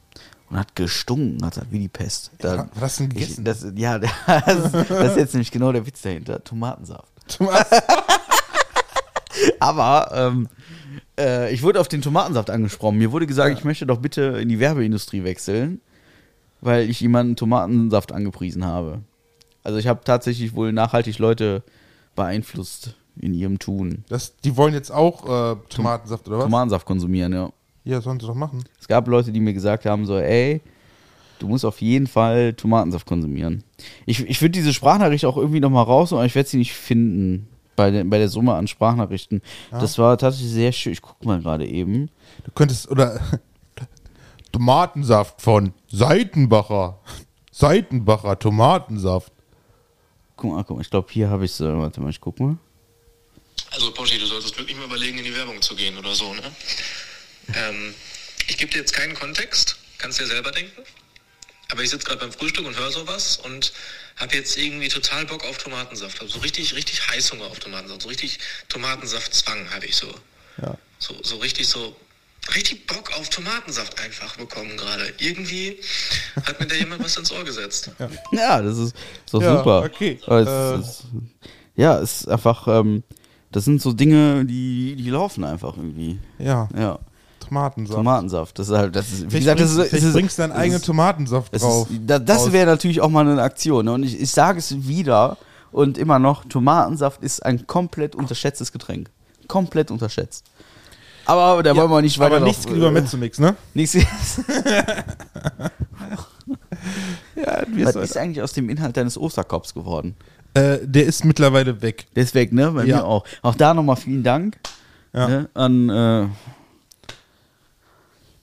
[0.51, 2.31] und hat gestunken, hat er wie die Pest.
[2.39, 3.45] Da, Ja, was denn ich, gegessen?
[3.45, 6.43] das, ja, das, das ist jetzt nämlich genau der Witz dahinter.
[6.45, 7.09] Tomatensaft.
[9.61, 10.49] Aber, ähm,
[11.19, 12.99] Äh, ich wurde auf den Tomatensaft angesprochen.
[12.99, 15.81] Mir wurde gesagt, ich möchte doch bitte in die Werbeindustrie wechseln,
[16.61, 19.01] weil ich jemanden Tomatensaft angepriesen habe.
[19.63, 21.63] Also ich habe tatsächlich wohl nachhaltig Leute
[22.15, 24.05] beeinflusst in ihrem Tun.
[24.09, 26.45] Das, die wollen jetzt auch äh, Tomatensaft oder was?
[26.45, 27.51] Tomatensaft konsumieren, ja.
[27.85, 28.65] ja, sollen sie doch machen.
[28.81, 30.61] Es gab Leute, die mir gesagt haben, so, ey,
[31.39, 33.65] du musst auf jeden Fall Tomatensaft konsumieren.
[34.05, 37.49] Ich, ich würde diese Sprachnachricht auch irgendwie nochmal raus, aber ich werde sie nicht finden
[37.77, 39.43] bei, der bei der Summe an Sprachnachrichten.
[39.71, 40.93] Das war tatsächlich sehr schön.
[40.93, 42.11] Ich gucke mal gerade eben.
[42.45, 43.21] Du könntest, oder
[44.53, 47.01] Tomatensaft von Seitenbacher.
[47.53, 49.33] Seitenbacher Tomatensaft.
[50.37, 51.61] Guck mal, guck mal ich glaube, hier habe ich es.
[51.61, 52.57] Warte mal, ich guck mal.
[53.71, 56.43] Also Poschi, du solltest wirklich mal überlegen, in die Werbung zu gehen oder so, ne?
[57.55, 57.95] Ähm,
[58.49, 60.83] ich gebe dir jetzt keinen Kontext, kannst dir selber denken.
[61.71, 63.73] Aber ich sitze gerade beim Frühstück und höre sowas und
[64.17, 66.21] habe jetzt irgendwie total Bock auf Tomatensaft.
[66.21, 68.03] Hab so richtig, richtig Heißhunger auf Tomatensaft.
[68.03, 68.39] So richtig
[68.69, 70.07] Tomatensaftzwang habe ich so.
[70.63, 70.77] Ja.
[70.99, 71.95] So, so richtig so,
[72.55, 75.13] richtig Bock auf Tomatensaft einfach bekommen gerade.
[75.19, 75.79] Irgendwie
[76.47, 77.91] hat mir da jemand was ins Ohr gesetzt.
[78.33, 78.97] Ja, das ist
[79.31, 79.83] so Ja, super.
[79.85, 80.19] okay.
[80.27, 80.75] Es, Äh.
[80.81, 81.03] es,
[81.77, 83.03] ja, es ist einfach, ähm,
[83.53, 86.19] das sind so Dinge, die, die laufen einfach irgendwie.
[86.39, 86.99] Ja, Ja,
[87.49, 87.97] Tomatensaft.
[87.97, 88.59] Tomatensaft.
[88.59, 90.83] Das ist halt, das ist, wie Vielleicht gesagt, das bringst, ist, ist, bringst deinen eigenen
[90.83, 91.89] Tomatensaft drauf.
[92.07, 92.53] das raus.
[92.53, 93.85] wäre natürlich auch mal eine Aktion.
[93.87, 93.93] Ne?
[93.93, 95.37] Und ich, ich sage es wieder
[95.73, 99.11] und immer noch, Tomatensaft ist ein komplett unterschätztes Getränk.
[99.49, 100.45] Komplett unterschätzt.
[101.25, 103.57] Aber da wollen wir nicht weiter Aber drauf- nichts lieber Mezzomix, ne?
[103.75, 103.97] Nichts.
[107.35, 110.15] Ja, Was ist eigentlich aus dem Inhalt deines Osterkorbs geworden?
[110.55, 112.07] äh, der ist mittlerweile weg.
[112.17, 112.71] Der ist weg, ne?
[112.71, 112.97] Bei Ja.
[112.99, 113.25] mir auch.
[113.43, 114.57] Auch da nochmal vielen Dank
[115.13, 115.29] Ja.
[115.29, 115.49] ne?
[115.55, 116.27] an äh,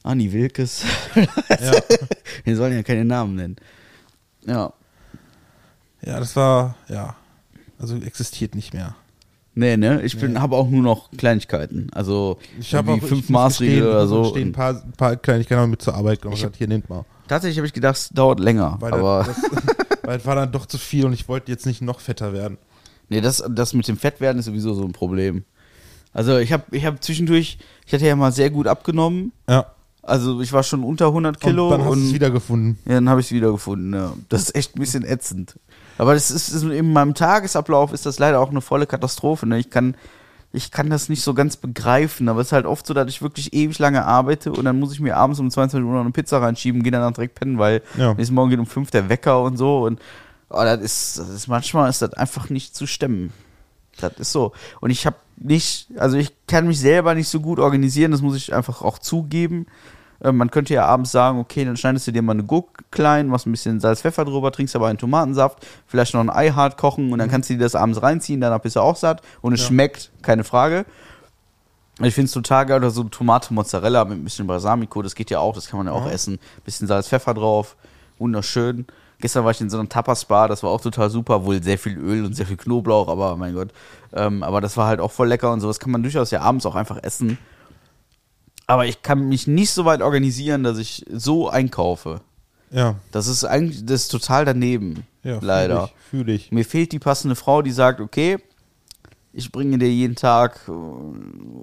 [0.04, 0.84] Anni Wilkes.
[1.16, 1.72] Ja.
[2.44, 3.56] Wir sollen ja keine Namen nennen.
[4.46, 4.74] Ja.
[6.06, 7.16] ja, das war, ja.
[7.80, 8.96] Also existiert nicht mehr.
[9.56, 10.02] Nee, ne?
[10.02, 11.90] Ich bin habe auch nur noch Kleinigkeiten.
[11.94, 14.24] Also Ich habe fünf ich muss Maßregel gestehen, oder so.
[14.24, 16.38] gestehen, ein paar, paar Kleinigkeiten mit zur Arbeit genommen.
[16.38, 17.06] Ich hab- hier nehmt mal.
[17.28, 18.78] Tatsächlich habe ich gedacht, es dauert länger.
[18.80, 19.38] Weil, aber das,
[20.04, 22.58] weil es war dann doch zu viel und ich wollte jetzt nicht noch fetter werden.
[23.10, 25.46] nee, das, das mit dem Fettwerden ist sowieso so ein Problem.
[26.14, 29.32] Also ich habe ich hab zwischendurch, ich hatte ja mal sehr gut abgenommen.
[29.48, 29.68] Ja.
[30.04, 32.78] Also ich war schon unter 100 Kilo und dann hast du es wiedergefunden.
[32.86, 33.94] Ja, dann habe ich es wiedergefunden.
[33.94, 34.14] Ja.
[34.30, 35.58] Das ist echt ein bisschen ätzend.
[35.98, 39.48] Aber das ist, ist in meinem Tagesablauf ist das leider auch eine volle Katastrophe.
[39.48, 39.60] Ne?
[39.60, 39.96] Ich kann
[40.56, 43.24] ich kann das nicht so ganz begreifen, aber es ist halt oft so, dass ich
[43.24, 46.12] wirklich ewig lange arbeite und dann muss ich mir abends um 22 Uhr noch eine
[46.12, 48.14] Pizza reinschieben, gehe dann direkt pennen, weil Ja.
[48.14, 50.00] nächsten Morgen geht um 5 der Wecker und so und
[50.50, 53.34] oh, das, ist, das ist manchmal ist das einfach nicht zu stemmen.
[54.00, 54.54] Das ist so.
[54.80, 58.36] Und ich habe nicht, also ich kann mich selber nicht so gut organisieren, das muss
[58.36, 59.66] ich einfach auch zugeben.
[60.24, 63.28] Äh, Man könnte ja abends sagen, okay, dann schneidest du dir mal eine Gurke klein,
[63.28, 66.78] machst ein bisschen Salz, Pfeffer drüber, trinkst aber einen Tomatensaft, vielleicht noch ein Ei hart
[66.78, 69.54] kochen und dann kannst du dir das abends reinziehen, danach bist du auch satt und
[69.54, 70.86] es schmeckt, keine Frage.
[72.02, 75.30] Ich finde es total geil, oder so Tomate Mozzarella mit ein bisschen Balsamico, das geht
[75.30, 76.40] ja auch, das kann man ja auch essen.
[76.66, 77.76] Bisschen Salz, Pfeffer drauf,
[78.18, 78.88] wunderschön.
[79.20, 81.98] Gestern war ich in so einem Tapas-Bar, das war auch total super, wohl sehr viel
[81.98, 83.70] Öl und sehr viel Knoblauch, aber mein Gott.
[84.12, 86.66] Ähm, aber das war halt auch voll lecker und sowas kann man durchaus ja abends
[86.66, 87.38] auch einfach essen.
[88.68, 92.22] Aber ich kann mich nicht so weit organisieren, dass ich so einkaufe.
[92.72, 92.96] Ja.
[93.12, 95.06] Das ist eigentlich, das ist total daneben.
[95.24, 95.86] Ja, leider.
[95.86, 96.52] Ich, fühl ich.
[96.52, 98.38] Mir fehlt die passende Frau, die sagt, okay,
[99.32, 100.72] ich bringe dir jeden Tag äh,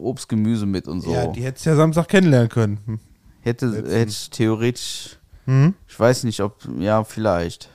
[0.01, 1.13] Obst, Gemüse mit und so.
[1.13, 2.79] Ja, die hättest ja Samstag kennenlernen können.
[2.87, 3.01] Hm.
[3.43, 5.75] hätte, letzten- hätte ich theoretisch, Hm?
[5.89, 7.71] ich weiß nicht, ob, ja, vielleicht.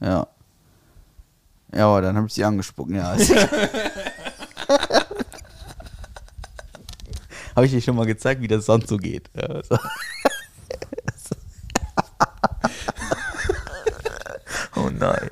[0.00, 0.26] Ja.
[1.74, 3.16] Ja, aber dann habe ich sie angespuckt, ja.
[7.60, 9.28] habe ich dir schon mal gezeigt, wie das sonst so geht.
[9.36, 9.76] Ja, so.
[14.76, 15.28] oh nein.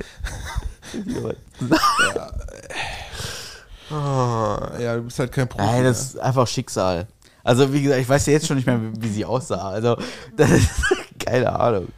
[4.78, 5.64] Ja, du bist halt kein Profi.
[5.64, 7.06] Nein, das ist einfach Schicksal.
[7.42, 9.70] Also, wie gesagt, ich weiß ja jetzt schon nicht mehr, wie, wie sie aussah.
[9.70, 9.96] Also,
[10.36, 10.70] das ist
[11.18, 11.88] keine Ahnung.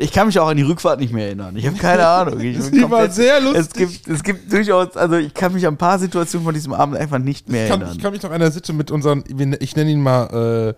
[0.00, 1.56] Ich kann mich auch an die Rückfahrt nicht mehr erinnern.
[1.56, 2.38] Ich habe keine Ahnung.
[2.38, 3.64] Ich Die war komplett- sehr lustig.
[3.66, 6.72] Es gibt, es gibt durchaus, also ich kann mich an ein paar Situationen von diesem
[6.72, 7.96] Abend einfach nicht mehr ich, kann, erinnern.
[7.96, 9.24] ich kann mich noch an der Sitte mit unseren,
[9.58, 10.76] ich nenne ihn mal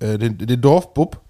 [0.00, 1.20] äh, äh, den, den Dorfbub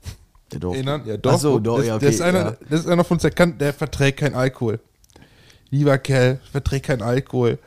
[0.53, 1.01] Der Dorf- erinnern.
[1.07, 1.41] Ja, Ach Dorfbub.
[1.41, 2.57] so, Dorf, das, ja, okay, das, ist einer, ja.
[2.69, 4.79] das ist einer von uns, der, kann, der verträgt keinen Alkohol.
[5.71, 7.59] Lieber Kerl, verträgt keinen Alkohol.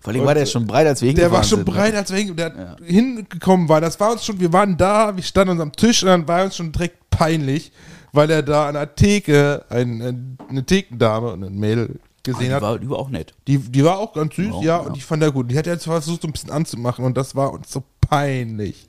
[0.00, 1.74] Vor allem war der schon breit, als wir Der hingefahren war schon sind, ne?
[1.74, 3.82] breit, als wir hin, der hingekommen war.
[3.82, 6.44] Das war uns schon, wir waren da, wir standen an unserem Tisch und dann war
[6.44, 7.70] uns schon direkt peinlich,
[8.14, 12.52] weil er da an der Theke ein, ein, eine Thekendame und ein Mädel gesehen Die
[12.52, 12.62] hat.
[12.62, 13.34] war, die war auch nett.
[13.46, 14.76] Die, die war auch ganz süß, Ja, ja, ja.
[14.78, 15.50] und ich fand er gut.
[15.50, 18.88] Die hat jetzt versucht, so ein bisschen anzumachen und das war uns so peinlich.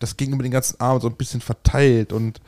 [0.00, 2.40] Das ging über den ganzen Abend so ein bisschen verteilt und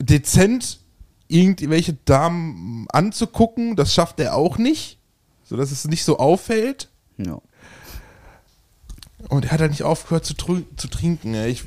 [0.00, 0.80] dezent
[1.28, 4.98] irgendwelche Damen anzugucken, das schafft er auch nicht,
[5.44, 6.90] so dass es nicht so auffällt.
[7.16, 7.40] Ja.
[9.28, 11.34] Und er hat halt nicht aufgehört zu, zu trinken.
[11.46, 11.64] Ich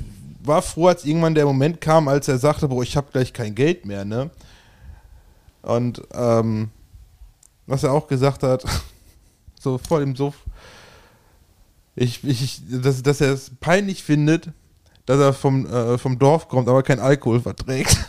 [0.48, 3.54] war froh, als irgendwann der Moment kam, als er sagte, boah, ich habe gleich kein
[3.54, 4.30] Geld mehr, ne?
[5.62, 6.70] Und ähm,
[7.66, 8.64] was er auch gesagt hat,
[9.60, 10.34] so vor dem Suff,
[11.94, 14.50] ich, ich, dass, dass er es peinlich findet,
[15.06, 17.96] dass er vom, äh, vom Dorf kommt, aber kein Alkohol verträgt.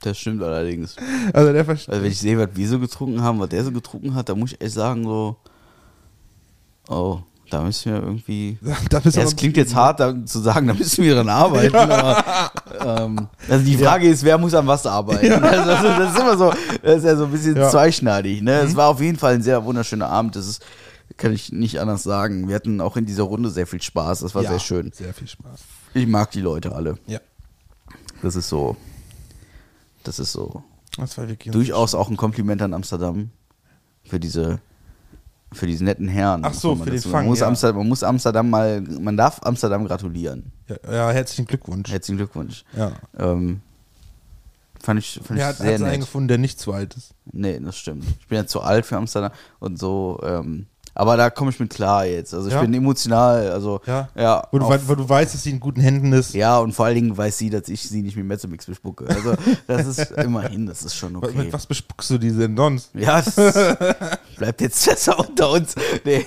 [0.00, 0.96] Das stimmt allerdings.
[1.32, 1.88] Also der versteht.
[1.88, 4.34] Also wenn ich sehe, was wir so getrunken haben, was der so getrunken hat, da
[4.34, 5.38] muss ich echt sagen, so,
[6.88, 7.22] oh,
[7.54, 8.58] da müssen wir irgendwie.
[8.90, 12.50] Da Ja, es klingt jetzt hart da, zu sagen, da müssen wir dran arbeiten, aber
[12.80, 15.32] ähm, also die Frage ist, wer muss an was arbeiten?
[15.44, 16.52] Also das, ist, das ist immer so,
[16.82, 17.70] das ist ja so ein bisschen Ja.
[17.70, 18.42] zweischneidig.
[18.42, 18.60] Ne?
[18.60, 20.34] Es war auf jeden Fall ein sehr wunderschöner Abend.
[20.34, 20.64] Das ist,
[21.16, 22.48] kann ich nicht anders sagen.
[22.48, 24.20] Wir hatten auch in dieser Runde sehr viel Spaß.
[24.20, 24.90] Das war Ja, sehr schön.
[24.92, 25.60] Sehr viel Spaß.
[25.94, 26.98] Ich mag die Leute alle.
[27.06, 27.20] Ja.
[28.22, 28.76] Das ist so.
[30.02, 30.64] Das ist so.
[30.96, 33.30] Das war wirklich Durchaus auch ein Kompliment an Amsterdam
[34.04, 34.58] für diese
[35.54, 36.44] für diese netten Herren.
[36.44, 37.46] Ach so, für den dazu- Fang, Man muss, ja.
[37.48, 40.52] Amsterdam, man muss Amsterdam mal, man darf Amsterdam gratulieren.
[40.68, 41.90] Ja, ja, herzlichen Glückwunsch.
[41.90, 42.64] Herzlichen Glückwunsch.
[42.76, 42.92] Ja.
[43.18, 43.60] Ähm,
[44.82, 47.14] fand ich, fand Er ich hat, sehr hat einen gefunden, der nicht zu alt ist.
[47.32, 48.04] Nee, das stimmt.
[48.20, 49.30] Ich bin ja zu alt für Amsterdam
[49.60, 50.20] und so.
[50.24, 52.32] Ähm, aber da komme ich mit klar jetzt.
[52.34, 52.60] Also ich Ja?
[52.60, 53.50] bin emotional.
[53.50, 54.08] Also Ja.
[54.14, 54.46] ja.
[54.52, 56.34] Wo du, auf- wei- wo du weißt, dass sie in guten Händen ist.
[56.34, 59.06] ja, und vor allen Dingen weiß sie, dass ich sie nicht mit Mezzomix bespucke.
[59.08, 59.34] Also
[59.66, 61.32] das ist immerhin, das ist schon okay.
[61.36, 62.90] Mit was bespuckst du die denn sonst?
[62.94, 63.34] Ja, das
[64.36, 65.74] bleibt jetzt besser unter uns.
[66.04, 66.24] Nee.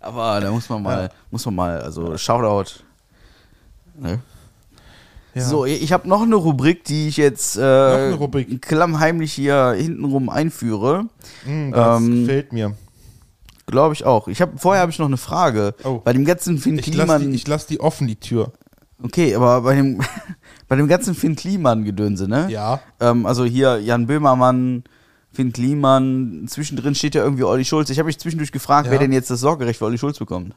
[0.00, 2.70] Aber da muss man mal, muss man mal, also Shoutout.
[3.98, 4.20] Ne?
[5.34, 5.42] Ja.
[5.44, 8.16] So, ich habe noch eine Rubrik, die ich jetzt äh,
[8.60, 11.06] klammheimlich hier hintenrum einführe.
[11.44, 12.72] Hm, das Ähm, gefällt mir.
[13.66, 14.28] Glaube ich auch.
[14.28, 15.74] Ich hab, vorher habe ich noch eine Frage.
[15.84, 16.00] Oh.
[16.04, 17.30] Bei dem ganzen Finn Ich lasse Kliman.
[17.30, 18.52] die, ich lass die offen, die Tür.
[19.02, 20.00] okay, aber bei dem,
[20.68, 22.46] bei dem ganzen Finn Kliman-Gedönse, ne?
[22.50, 22.80] Ja.
[23.00, 24.84] Ähm, also hier Jan Böhmermann,
[25.32, 27.90] Finn Kliman, zwischendrin steht ja irgendwie Olli Schulz.
[27.90, 28.92] Ich habe mich zwischendurch gefragt, Ja.
[28.92, 30.54] wer denn jetzt das Sorgerecht für Olli Schulz bekommt.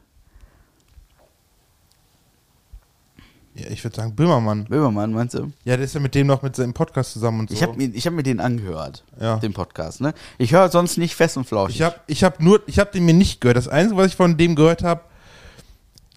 [3.60, 4.66] Ja ich würde sagen, Böhmermann.
[4.66, 5.52] Böhmermann, meinst du?
[5.66, 7.56] Ja, der ist ja mit dem noch mit seinem Podcast zusammen und so.
[7.56, 9.38] Ich habe mir, ich hab mir den angehört, Ja.
[9.38, 10.02] den Podcast.
[10.02, 10.14] Ne?
[10.38, 11.78] Ich höre sonst nicht fest und flauschig.
[11.78, 13.58] Ich habe ich hab nur, ich habe den mir nicht gehört.
[13.58, 15.02] Das Einzige, was ich von dem gehört habe,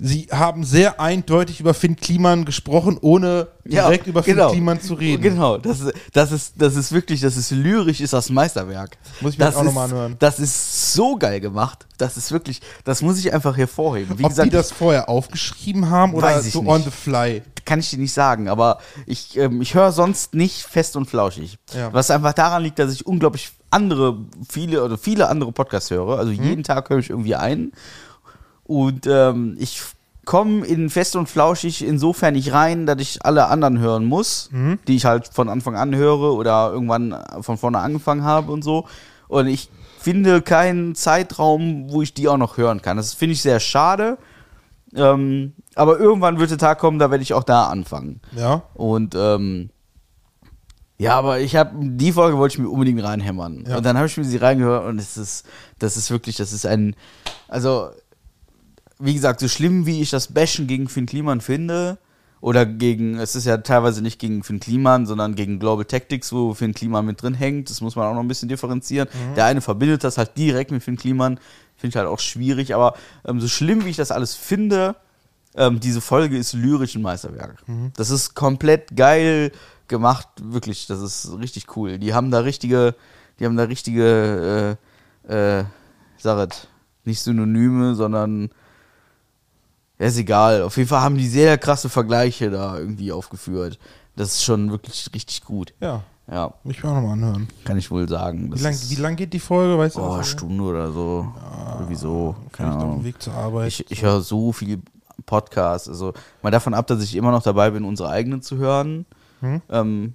[0.04, 5.22] sie haben sehr eindeutig über Finn Kliman gesprochen, ohne direkt über Finn Kliman zu reden.
[5.22, 8.98] Genau, das ist, das ist, das ist wirklich, das ist lyrisch, ist das Meisterwerk.
[9.20, 10.16] Muss ich mir das auch noch ist- mal anhören.
[10.18, 11.86] Das ist so geil gemacht.
[11.98, 14.18] Das ist wirklich, das muss ich einfach hervorheben.
[14.18, 16.68] Wie Ob gesagt, die das vorher aufgeschrieben haben oder so nicht.
[16.70, 17.42] on the fly.
[17.64, 21.58] kann ich dir nicht sagen, aber ich, ähm, ich höre sonst nicht fest und flauschig.
[21.72, 21.92] Ja.
[21.92, 26.18] Was einfach daran liegt, dass ich unglaublich andere, viele oder viele andere Podcasts höre.
[26.18, 26.42] Also Mhm.
[26.42, 27.70] jeden Tag höre ich irgendwie einen.
[28.64, 29.82] Und ähm, ich
[30.24, 34.78] komme in fest und flauschig insofern nicht rein, dass ich alle anderen hören muss, Mhm.
[34.86, 38.86] die ich halt von Anfang an höre oder irgendwann von vorne angefangen habe und so.
[39.28, 42.96] Und ich finde keinen Zeitraum, wo ich die auch noch hören kann.
[42.96, 44.16] Das finde ich sehr schade.
[44.94, 48.20] Ähm, aber irgendwann wird der Tag kommen, da werde ich auch da anfangen.
[48.36, 48.62] Ja.
[48.74, 49.70] Und ähm,
[50.98, 53.64] ja, aber ich habe die Folge wollte ich mir unbedingt reinhämmern.
[53.66, 53.78] Ja.
[53.78, 55.46] Und dann habe ich mir sie reingehört und es ist,
[55.78, 56.94] das ist wirklich, das ist ein,
[57.48, 57.88] also
[59.04, 61.98] wie gesagt, so schlimm wie ich das Bashen gegen Finn Kliman finde,
[62.42, 66.54] oder gegen, es ist ja teilweise nicht gegen Finn Kliman, sondern gegen Global Tactics, wo
[66.54, 67.70] Finn Kliman mit drin hängt.
[67.70, 69.08] Das muss man auch noch ein bisschen differenzieren.
[69.36, 71.38] Der eine verbindet das halt direkt mit Finn Kliman.
[71.76, 72.94] Finde ich halt auch schwierig, aber
[73.24, 74.96] ähm, so schlimm wie ich das alles finde,
[75.54, 77.62] ähm, diese Folge ist lyrisch ein Meisterwerk.
[77.96, 79.52] Das ist komplett geil
[79.86, 80.88] gemacht, wirklich.
[80.88, 81.98] Das ist richtig cool.
[81.98, 82.96] Die haben da richtige,
[83.38, 84.78] die haben da richtige,
[85.28, 85.64] äh, äh,
[86.18, 86.66] es,
[87.04, 88.50] nicht Synonyme, sondern
[89.98, 90.62] ist egal.
[90.62, 93.78] Auf jeden Fall haben die sehr krasse Vergleiche da irgendwie aufgeführt.
[94.16, 95.72] Das ist schon wirklich richtig gut.
[95.80, 96.02] Ja.
[96.30, 97.48] Ja, ich mir auch nochmal anhören.
[97.64, 98.54] kann ich wohl sagen.
[98.54, 99.76] Wie lang, wie lang geht die Folge?
[99.76, 100.22] Weißt du Oh?
[100.22, 101.26] Stunde oder so.
[101.74, 102.36] Irgendwie so.
[102.52, 103.04] Keine Vielleicht auf dem.
[103.04, 103.68] Weg zur Arbeit.
[103.68, 104.80] Ich, ich höre so viel
[105.26, 105.88] Podcasts.
[105.88, 109.04] Also mal davon ab, dass ich immer noch dabei bin, unsere eigenen zu hören.
[109.40, 109.62] Hm?
[109.68, 110.14] Ähm,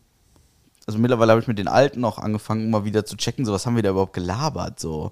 [0.87, 3.65] also mittlerweile habe ich mit den alten auch angefangen, mal wieder zu checken, so was
[3.65, 5.11] haben wir da überhaupt gelabert, so.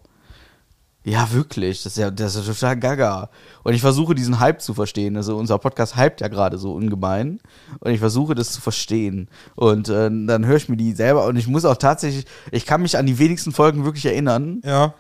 [1.06, 1.84] Ja, wirklich.
[1.84, 3.30] Das ist ja, das ist total gaga.
[3.64, 5.16] Und ich versuche diesen Hype zu verstehen.
[5.16, 7.40] Also unser Podcast hypt ja gerade so ungemein.
[7.80, 9.30] Und ich versuche das zu verstehen.
[9.56, 11.28] Und äh, dann höre ich mir die selber.
[11.28, 14.62] Und ich muss auch tatsächlich, ich kann mich an die wenigsten Folgen wirklich erinnern.
[14.66, 14.94] ja.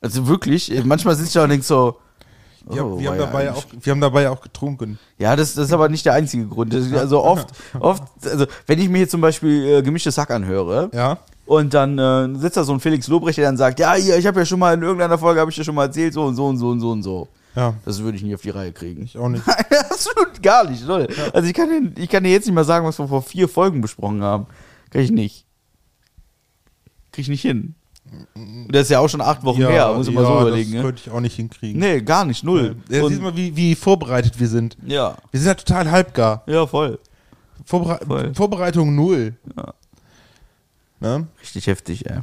[0.00, 0.72] Also wirklich.
[0.84, 1.98] Manchmal sitze ich da und denke so,
[2.70, 4.98] Wir, oh, wir, haben dabei eigentlich- auch, wir haben dabei auch getrunken.
[5.18, 6.74] ja, das, das ist aber nicht der einzige Grund.
[6.74, 7.48] Also oft,
[7.80, 11.18] oft, also wenn ich mir hier zum Beispiel äh, gemischtes Hack anhöre Ja.
[11.46, 14.26] und dann äh, sitzt da so ein Felix Lobrecht, der dann sagt, ja, hier, ich
[14.26, 16.36] habe ja schon mal in irgendeiner Folge, habe ich ja schon mal erzählt, so und
[16.36, 17.28] so und so und so und so.
[17.54, 17.74] Ja.
[17.84, 19.02] Das würde ich nie auf die Reihe kriegen.
[19.02, 19.42] Ich auch nicht.
[19.90, 20.86] Absolut gar nicht.
[20.86, 21.12] Leute.
[21.34, 23.48] Also ich kann, dir, ich kann dir jetzt nicht mal sagen, was wir vor vier
[23.48, 24.46] Folgen besprochen haben.
[24.90, 25.44] Kann ich nicht.
[27.12, 27.74] Krieg ich nicht hin.
[28.68, 30.72] Das ist ja auch schon acht Wochen her, muss ich mal so überlegen.
[30.72, 30.82] Das Ne?
[30.82, 31.80] könnte ich auch nicht hinkriegen.
[31.80, 32.76] Nee, gar nicht, null.
[32.90, 34.76] Ja, Und- siehst mal, wie, wie vorbereitet wir sind.
[34.86, 36.42] ja, Wir sind ja total halbgar.
[36.46, 36.98] ja, voll.
[37.64, 38.34] Vorbere Voll.
[38.34, 39.34] Vorbereitung null.
[39.56, 39.74] Ja.
[41.00, 41.26] Ne?
[41.40, 42.18] Richtig heftig, ey.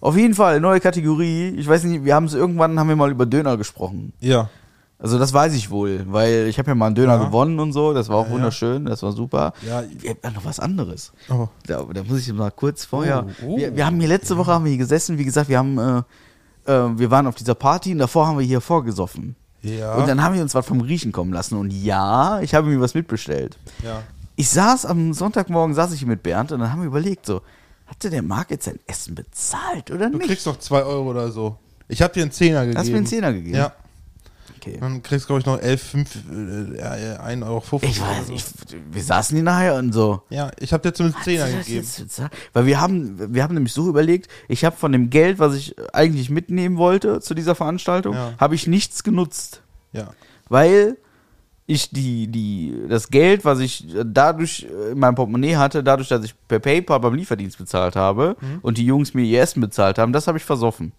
[0.00, 1.48] Auf jeden Fall, neue Kategorie.
[1.50, 4.12] Ich weiß nicht, wir haben es irgendwann, haben wir mal über Döner gesprochen.
[4.20, 4.48] Ja.
[5.02, 7.24] Also das weiß ich wohl, weil ich habe ja mal einen Döner Ja.
[7.24, 7.94] gewonnen und so.
[7.94, 9.54] Das war auch Ja, wunderschön, das war super.
[9.66, 9.82] Ja.
[9.98, 11.12] Wir haben ja noch was anderes.
[11.30, 11.48] Oh.
[11.66, 13.26] Da, da muss ich mal kurz vorher.
[13.42, 13.56] Oh, oh.
[13.58, 15.16] Wir, wir haben hier letzte Woche haben wir hier gesessen.
[15.16, 15.98] Wie gesagt, wir haben, äh,
[16.70, 19.36] äh, wir waren auf dieser Party und davor haben wir hier vorgesoffen.
[19.62, 19.94] Ja.
[19.94, 21.56] Und dann haben wir uns was vom Griechen kommen lassen.
[21.56, 23.56] Und ja, ich habe mir was mitbestellt.
[23.82, 24.02] ja.
[24.36, 27.42] Ich saß am Sonntagmorgen, saß ich hier mit Bernd und dann haben wir überlegt, so,
[27.86, 30.28] hatte der Marc jetzt sein Essen bezahlt oder Du nicht?
[30.28, 31.56] kriegst doch zwei Euro oder so.
[31.88, 32.78] Ich habe dir einen Zehner gegeben.
[32.78, 33.56] Hast du mir einen Zehner gegeben?
[33.58, 33.72] Ja.
[34.60, 34.76] Okay.
[34.78, 37.80] Dann kriegst du, glaube ich, noch 11, 5, äh, äh, 1,50 Euro.
[37.82, 38.32] Ich weiß, so.
[38.34, 38.44] ich,
[38.92, 40.22] wir saßen hier nachher und so.
[40.28, 41.84] Ja, ich habe dir zumindest Zehner Hast du das gegeben.
[41.84, 42.32] jetzt bezahlt?
[42.52, 45.74] Weil wir haben, wir haben nämlich so überlegt, ich habe von dem Geld, was ich
[45.94, 48.34] eigentlich mitnehmen wollte zu dieser Veranstaltung, Ja.
[48.38, 49.62] habe ich nichts genutzt.
[49.92, 50.08] Ja.
[50.48, 50.96] Weil
[51.66, 56.34] ich die, die, das Geld, was ich dadurch in meinem Portemonnaie hatte, dadurch, dass ich
[56.48, 58.58] per PayPal beim Lieferdienst bezahlt habe Mhm.
[58.62, 60.92] und die Jungs mir ihr Essen bezahlt haben, das habe ich versoffen.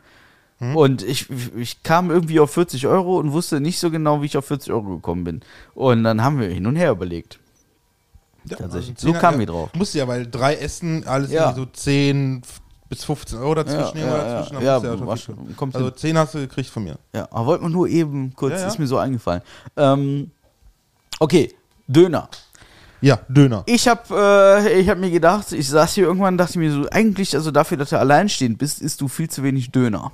[0.62, 0.76] Mhm.
[0.78, 4.38] Und ich, ich kam irgendwie auf 40 Euro und wusste nicht so genau, wie ich
[4.38, 5.41] auf 40 Euro gekommen bin.
[5.74, 7.39] Und dann haben wir hin und her überlegt.
[8.45, 8.95] ja Tatsächlich.
[8.97, 9.70] also So kamen ja, wir drauf.
[9.74, 11.53] Musst ja, weil drei Essen, alles Ja.
[11.53, 12.43] so 10
[12.89, 13.97] bis 15 Euro dazwischen.
[13.97, 15.26] Ja, ja, dazwischen, ja, ja, schon war viel-
[15.57, 15.93] schon- Also hin.
[15.95, 16.97] 10 hast du gekriegt von mir.
[17.16, 18.68] Ja, aber wollte man nur eben kurz, Ja, ja.
[18.68, 19.41] ist mir so eingefallen.
[19.78, 20.30] Ähm,
[21.20, 21.53] okay,
[21.88, 22.30] Döner.
[23.01, 23.64] Ja, Döner.
[23.66, 24.01] Ich habe
[24.64, 27.78] äh, ich hab mir gedacht, ich saß hier irgendwann dachte mir so, eigentlich, also dafür,
[27.78, 30.12] dass du alleinstehend bist, isst du viel zu wenig Döner.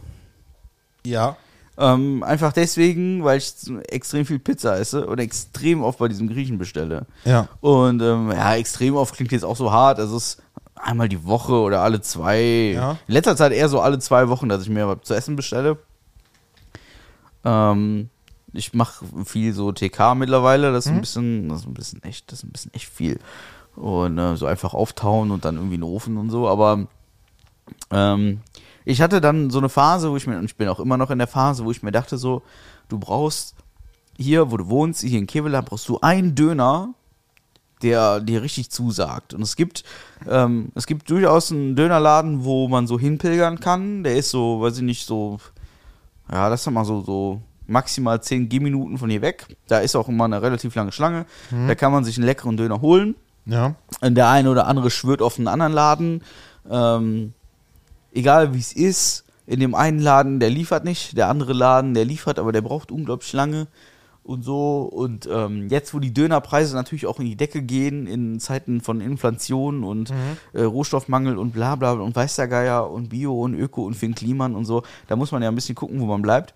[1.05, 1.37] Ja.
[1.79, 3.53] Ähm, einfach deswegen, weil ich
[3.89, 7.05] extrem viel Pizza esse und extrem oft bei diesem Griechen bestelle.
[7.23, 7.47] Ja.
[7.61, 9.99] Und ähm, ja, extrem oft klingt jetzt auch so hart.
[9.99, 10.43] Also es ist
[10.75, 12.71] einmal die Woche oder alle zwei.
[12.73, 12.97] Ja.
[13.07, 15.77] In letzter Zeit eher so alle zwei Wochen, dass ich mir was zu essen bestelle.
[17.45, 18.09] Ähm,
[18.53, 20.71] ich mache viel so TK mittlerweile.
[20.71, 20.97] Das ist Mhm.
[20.97, 23.19] ein bisschen, das ist ein bisschen echt, das ist ein bisschen echt viel.
[23.75, 26.47] Und äh, so einfach auftauen und dann irgendwie in den Ofen und so.
[26.47, 26.87] Aber
[27.91, 28.41] ähm,
[28.87, 31.11] ich hatte dann so eine Phase, wo ich mir, und ich bin auch immer noch
[31.11, 32.41] in der Phase, wo ich mir dachte so,
[32.87, 33.53] du brauchst
[34.17, 36.93] hier, wo du wohnst, hier in Kevela, brauchst du einen Döner,
[37.81, 39.33] der dir richtig zusagt.
[39.33, 39.83] Und es gibt,
[40.27, 44.03] ähm, es gibt durchaus einen Dönerladen, wo man so hinpilgern kann.
[44.03, 45.37] Der ist so, weiß ich nicht, so,
[46.31, 49.57] ja, das ist mal so, so maximal 10 Gehminuten von hier weg.
[49.67, 51.25] Da ist auch immer eine relativ lange Schlange.
[51.67, 53.15] Da kann man sich einen leckeren Döner holen.
[53.45, 53.75] Ja.
[53.99, 56.23] Und Der eine oder andere schwört auf einen anderen Laden.
[56.69, 57.33] Ähm,
[58.13, 62.05] egal wie es ist, in dem einen Laden, der liefert nicht, der andere Laden, der
[62.05, 63.67] liefert, aber der braucht unglaublich lange
[64.23, 64.81] und so.
[64.81, 68.99] Und ähm, jetzt, wo die Dönerpreise natürlich auch in die Decke gehen, in Zeiten von
[68.99, 70.11] Inflation und
[70.53, 74.15] äh, Rohstoffmangel und bla bla und weiß der Geier und Bio und Öko und Finn
[74.15, 76.53] Kliman und so, da muss man ja ein bisschen gucken, wo man bleibt.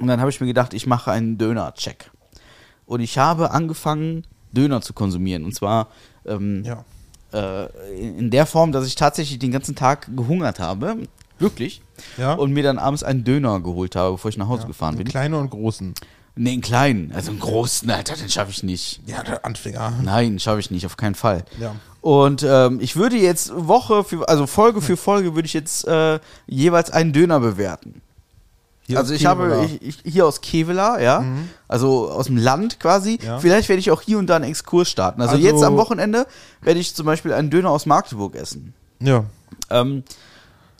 [0.00, 2.10] Und dann habe ich mir gedacht, ich mache einen Döner-Check.
[2.86, 5.44] Und ich habe angefangen, Döner zu konsumieren.
[5.44, 5.88] Und zwar
[6.26, 6.84] ähm, Ja.
[7.32, 7.66] Äh,
[7.98, 10.98] in der Form, dass ich tatsächlich den ganzen Tag gehungert habe.
[11.38, 11.82] Wirklich.
[12.16, 12.34] Ja.
[12.34, 15.06] Und mir dann abends einen Döner geholt habe, bevor ich nach Hause gefahren bin.
[15.06, 15.94] Kleine und großen.
[16.36, 17.12] Nee, einen kleinen.
[17.12, 19.00] Also einen großen, Alter, den schaffe ich nicht.
[19.06, 19.94] Ja, der Anfänger.
[20.02, 21.44] Nein, schaffe ich nicht, auf keinen Fall.
[21.58, 21.74] Ja.
[22.00, 26.18] Und ähm, ich würde jetzt Woche für, also Folge für Folge würde ich jetzt äh,
[26.46, 28.00] jeweils einen Döner bewerten.
[28.90, 31.24] Hier also ich habe ich, ich, hier aus Kevela, ja,
[31.68, 33.20] also aus dem Land quasi.
[33.22, 33.38] Ja.
[33.38, 35.22] Vielleicht werde ich auch hier und da einen Exkurs starten.
[35.22, 36.26] Also, Also- jetzt am Wochenende
[36.60, 38.74] werde ich zum Beispiel einen Döner aus Magdeburg essen.
[39.00, 39.24] Ja.
[39.70, 40.02] Ähm,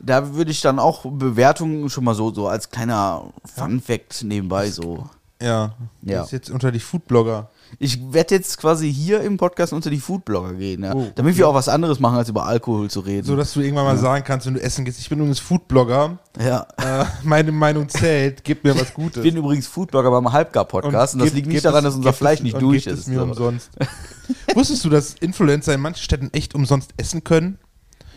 [0.03, 5.07] da würde ich dann auch Bewertungen schon mal so, so als kleiner Fun-Fact nebenbei so.
[5.41, 5.73] Ja.
[6.01, 6.23] Ja.
[6.23, 7.49] Ist jetzt unter die Foodblogger.
[7.79, 10.93] Ich werde jetzt quasi hier im Podcast unter die Foodblogger gehen, ja?
[10.93, 11.11] Oh.
[11.15, 13.25] damit wir auch was anderes machen, als über Alkohol zu reden.
[13.25, 16.19] So, dass du irgendwann mal sagen kannst, wenn du essen gehst, ich bin übrigens Foodblogger,
[16.39, 16.67] ja.
[16.77, 19.17] äh, meine Meinung zählt, gib mir was Gutes.
[19.23, 22.13] Ich bin übrigens Foodblogger beim Halbgar-Podcast und, das gib- liegt nicht daran, es- dass unser
[22.13, 22.99] Fleisch es- nicht und durch ist.
[22.99, 23.69] Es mir umsonst.
[24.53, 27.57] Wusstest du, dass Influencer in manchen Städten echt umsonst essen können?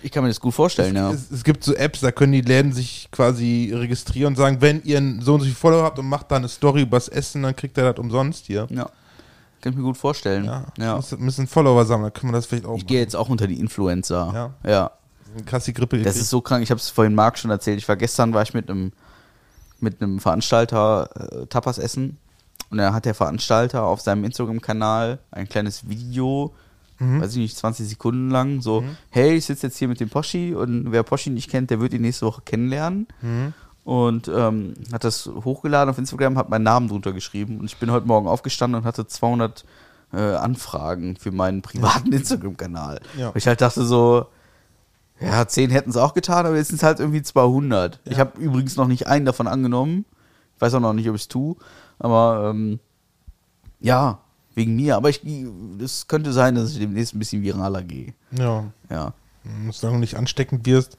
[0.02, 1.10] Ich kann mir das gut vorstellen, ja.
[1.12, 4.82] Es, es gibt so Apps, da können die Läden sich quasi registrieren und sagen, wenn
[4.82, 7.56] ihr so und so viel Follower habt und macht da eine Story übers Essen, dann
[7.56, 8.66] kriegt er das umsonst hier.
[8.70, 8.86] ja.
[9.64, 10.44] Kann ich mir gut vorstellen.
[10.44, 10.66] Ja.
[10.76, 10.96] Ja.
[10.96, 13.46] Muss, müssen Follower sammeln, dann können wir das vielleicht auch Ich gehe jetzt auch unter
[13.46, 14.52] die Influencer.
[14.62, 14.70] Ja.
[14.70, 14.90] ja.
[15.46, 16.62] Krass die Grippe Das ist so krank.
[16.62, 17.78] Ich habe es vorhin Marc schon erzählt.
[17.78, 18.92] Ich war gestern war ich mit einem
[19.80, 22.18] mit einem Veranstalter äh, Tapas essen
[22.68, 26.52] und da hat der Veranstalter auf seinem Instagram-Kanal ein kleines Video,
[26.98, 27.22] Mhm.
[27.22, 30.54] weiß ich nicht, 20 Sekunden lang, so, hey, ich sitze jetzt hier mit dem Poschi
[30.54, 33.08] und wer Poschi nicht kennt, der wird ihn nächste Woche kennenlernen.
[33.20, 33.52] Mhm.
[33.84, 37.90] Und ähm, hat das hochgeladen auf Instagram, hat meinen Namen drunter geschrieben und ich bin
[37.90, 39.64] heute Morgen aufgestanden und hatte 200
[40.14, 43.00] äh, Anfragen für meinen privaten Instagram-Kanal.
[43.18, 43.32] Ja.
[43.34, 44.26] Ich halt dachte so,
[45.20, 48.00] Ja, 10 hätten es auch getan, aber jetzt sind es halt irgendwie 200.
[48.04, 50.06] Ich habe übrigens noch nicht einen davon angenommen.
[50.56, 51.56] Ich weiß auch noch nicht, ob ich es tue.
[51.98, 52.80] Aber ähm,
[53.80, 54.18] ja,
[54.54, 54.96] wegen mir.
[54.96, 58.14] Aber es könnte sein, dass ich demnächst ein bisschen viraler gehe.
[58.30, 58.64] Ja.
[58.88, 59.12] Ja,
[59.42, 60.96] Hm, Solange du nicht ansteckend wirst.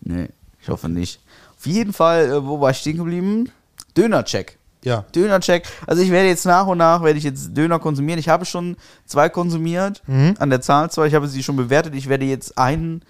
[0.00, 0.28] nee,
[0.60, 1.20] ich hoffe nicht.
[1.62, 3.48] Auf jeden Fall, äh, wo war ich stehen geblieben?
[3.96, 4.58] Dönercheck.
[4.82, 5.04] Ja.
[5.14, 5.64] Dönercheck.
[5.86, 8.18] Also ich werde jetzt nach und nach, werde ich jetzt Döner konsumieren.
[8.18, 10.02] Ich habe schon zwei konsumiert,
[10.40, 11.06] an der Zahl zwei.
[11.06, 11.94] Ich habe sie schon bewertet.
[11.94, 13.04] Ich werde jetzt einen,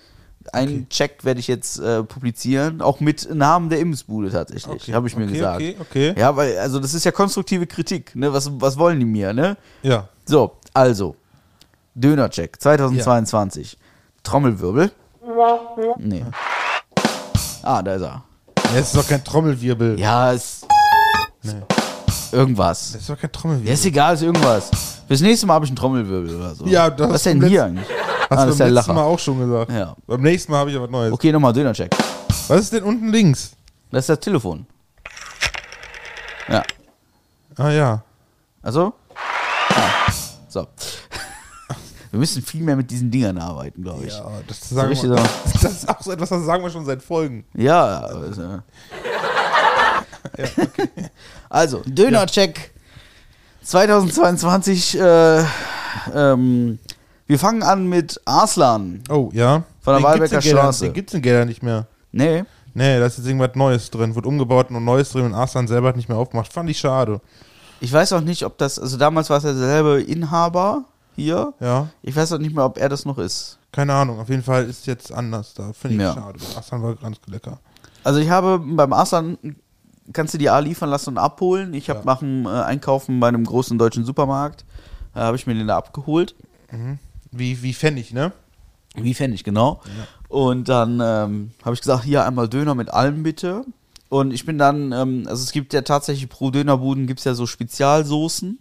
[0.52, 5.16] einen Check werde ich jetzt äh, publizieren, auch mit Namen der Imbissbude tatsächlich, habe ich
[5.16, 5.56] mir okay, gesagt.
[5.56, 6.14] Okay, okay.
[6.18, 8.34] Ja, weil, also das ist ja konstruktive Kritik, ne?
[8.34, 9.56] Was, was wollen die mir, ne?
[9.82, 10.10] Ja.
[10.26, 11.16] So, also,
[11.94, 13.78] Dönercheck 2022.
[14.22, 14.90] Trommelwirbel.
[15.96, 16.24] Nee.
[17.62, 18.24] Ah, da ist er.
[18.74, 19.98] Das ist doch kein Trommelwirbel.
[20.00, 20.66] Ja, ist.
[22.32, 22.92] Irgendwas.
[22.92, 23.72] Das ist doch kein Ja, Trommelwirbel.
[23.74, 24.70] ist egal, ist irgendwas.
[25.06, 26.66] Fürs nächste Mal habe ich einen Trommelwirbel oder so.
[26.66, 27.86] Ja, das Was hast denn hier eigentlich?
[27.88, 28.94] Hast Ah, das du ist der beim letzten.
[28.94, 29.70] Mal auch schon gesagt.
[29.72, 29.94] Ja.
[30.06, 31.12] Beim nächsten Mal habe ich aber was Neues.
[31.12, 31.94] Okay, nochmal Dönercheck.
[32.48, 33.52] Was ist denn unten links?
[33.90, 34.64] Das ist das Telefon.
[36.48, 36.62] Ja.
[37.58, 38.02] Ah ja.
[38.62, 38.94] Also?
[39.68, 40.10] Ah.
[40.48, 40.66] So.
[42.12, 44.12] Wir müssen viel mehr mit diesen Dingern arbeiten, glaube ich.
[44.12, 45.24] Ja, das sagen richtig wir, so.
[45.62, 47.44] das ist auch so etwas, das sagen wir schon seit Folgen.
[47.54, 48.60] Ja, also,
[51.48, 52.70] also Dönercheck
[53.62, 55.00] 2022.
[55.00, 55.44] Äh,
[56.14, 56.78] ähm,
[57.26, 59.02] wir fangen an mit Arslan.
[59.08, 59.62] Oh, ja.
[59.80, 60.84] Von der Walbecker Straße.
[60.84, 61.86] Den gibt's in Geldern nicht mehr.
[62.12, 62.44] Nee,
[62.74, 64.14] Nee, da ist jetzt irgendwas Neues drin.
[64.14, 66.52] Wird umgebaut und Neues drin und Arslan selber hat nicht mehr aufgemacht.
[66.52, 67.20] Fand ich schade.
[67.80, 70.84] ich weiß auch nicht, ob das, also damals war es ja derselbe Inhaber
[71.16, 71.52] hier.
[71.60, 73.58] Ja, Ich weiß auch nicht mehr, ob er das noch ist.
[73.72, 74.20] keine Ahnung.
[74.20, 75.72] Auf jeden Fall ist es jetzt anders da.
[75.72, 76.14] Finde ich Ja.
[76.14, 76.38] schade.
[76.56, 77.58] Arslan war ganz lecker.
[78.04, 79.38] Also ich habe beim Arslan,
[80.12, 81.72] kannst du die A liefern lassen und abholen.
[81.74, 82.04] Ich habe Ja.
[82.06, 84.64] nach dem äh, Einkaufen bei einem großen deutschen Supermarkt,
[85.14, 86.34] äh, habe ich mir den da abgeholt.
[87.30, 88.32] Wie, wie Pfennig, ne?
[88.94, 89.80] Wie Pfennig, genau.
[90.28, 93.64] Und dann ähm, habe ich gesagt, hier einmal Döner mit allem bitte.
[94.10, 97.32] Und ich bin dann, ähm, also es gibt ja tatsächlich pro Dönerbuden gibt es ja
[97.34, 98.58] so Spezialsoßen.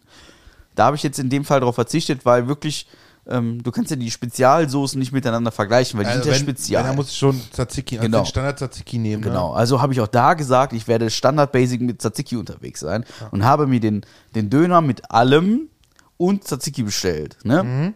[0.75, 2.87] Da habe ich jetzt in dem Fall darauf verzichtet, weil wirklich,
[3.27, 6.43] ähm, du kannst ja die Spezialsoßen nicht miteinander vergleichen, weil die Also sind ja wenn,
[6.43, 6.83] spezial.
[6.83, 8.19] Dann muss ich schon Tzatziki, also Genau.
[8.21, 9.21] den Standard Tzatziki nehmen.
[9.21, 13.43] Genau, also habe ich auch da gesagt, ich werde Standard-Basic mit Tzatziki unterwegs sein und
[13.43, 14.05] habe mir den,
[14.35, 15.69] den Döner mit allem
[16.17, 17.37] und Tzatziki bestellt.
[17.43, 17.63] Ne?
[17.63, 17.93] Mhm.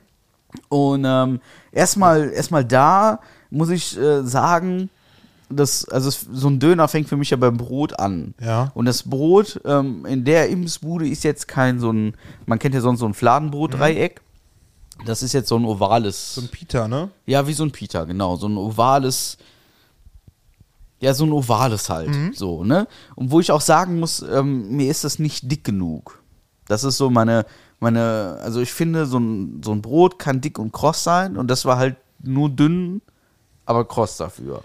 [0.69, 1.39] Und ähm,
[1.71, 3.19] erstmal erstmal da
[3.49, 4.89] muss ich äh, sagen,
[5.55, 8.33] dass, also so ein Döner fängt für mich ja beim Brot an.
[8.39, 8.71] Ja.
[8.75, 12.81] Und das Brot ähm, in der Imbissbude ist jetzt kein so ein, man kennt ja
[12.81, 14.21] sonst so ein Fladenbrot-Dreieck.
[15.05, 16.35] Das ist jetzt so ein ovales.
[16.35, 17.09] So ein Pita, ne?
[17.25, 18.37] Ja, wie so ein Pita, genau.
[18.37, 19.37] So ein ovales.
[21.01, 22.35] Ja, so ein ovales halt.
[22.35, 22.87] So, ne?
[23.15, 26.21] Und wo ich auch sagen muss, ähm, mir ist das nicht dick genug.
[26.67, 27.45] Das ist so meine,
[27.79, 31.47] meine, also ich finde, so ein, so ein Brot kann dick und kross sein und
[31.49, 33.01] das war halt nur dünn,
[33.65, 34.63] aber kross dafür.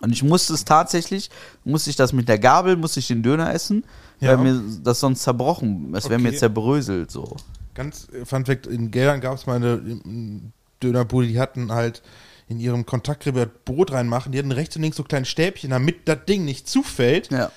[0.00, 1.28] Und ich musste es tatsächlich,
[1.64, 3.84] musste ich das mit der Gabel, musste ich den Döner essen,
[4.20, 4.28] Ja.
[4.30, 6.38] weil mir das sonst zerbrochen, es wäre mir Okay.
[6.38, 7.36] zerbröselt so.
[7.74, 12.02] Ganz äh, Fun Fact, in Geldern gab es mal eine ähm, Dönerbude, die hatten halt
[12.48, 16.18] in ihrem Kontaktgrill Brot reinmachen, die hatten rechts und links so kleine Stäbchen, damit das
[16.28, 17.50] Ding nicht zufällt, Ja.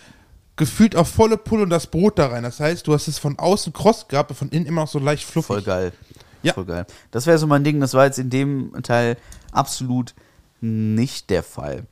[0.56, 2.44] gefühlt auf volle Pulle und das Brot da rein.
[2.44, 5.00] Das heißt, du hast es von außen kross gehabt, und von innen immer noch so
[5.00, 5.48] leicht fluffig.
[5.48, 5.94] Voll geil.
[6.44, 6.54] Ja.
[6.54, 6.86] Voll geil.
[7.12, 9.16] Das wäre so mein Ding, das war jetzt in dem Teil
[9.52, 10.14] absolut
[10.60, 11.84] nicht der Fall.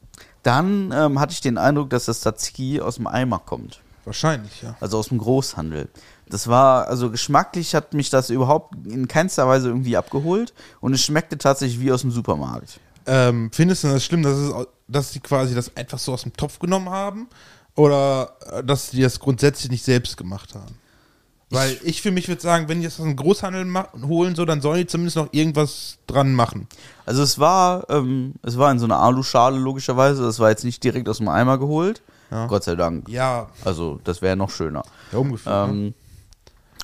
[0.49, 3.81] Dann ähm, hatte ich den Eindruck, dass das Tzatziki aus dem Eimer kommt.
[4.03, 4.75] Wahrscheinlich, ja.
[4.79, 5.89] Also aus dem Großhandel.
[6.27, 11.03] Das war, also geschmacklich hat mich das überhaupt in keinster Weise irgendwie abgeholt und es
[11.03, 12.79] schmeckte tatsächlich wie aus dem Supermarkt.
[13.05, 14.53] Ähm, findest du das schlimm, dass, es,
[14.87, 17.27] dass sie quasi das einfach so aus dem Topf genommen haben?
[17.75, 20.79] Oder äh, dass sie das grundsätzlich nicht selbst gemacht haben?
[21.51, 23.65] Weil ich für mich würde sagen, wenn die das aus dem Großhandel
[24.07, 26.67] holen, so, dann sollen die zumindest noch irgendwas dran machen.
[27.07, 30.83] Also es war, ähm, es war in so einer Aluschale logischerweise, das war jetzt nicht
[30.83, 32.03] direkt aus dem Eimer geholt.
[32.29, 32.45] Ja.
[32.45, 33.09] Gott sei Dank.
[33.09, 34.83] Ja, Also das wäre noch schöner.
[35.11, 35.55] ja umgefüllt.
[35.55, 35.67] ne?
[35.71, 35.93] Ähm,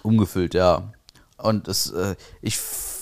[0.01, 0.91] umgefüllt, ja.
[1.37, 2.57] Und es, äh, ich,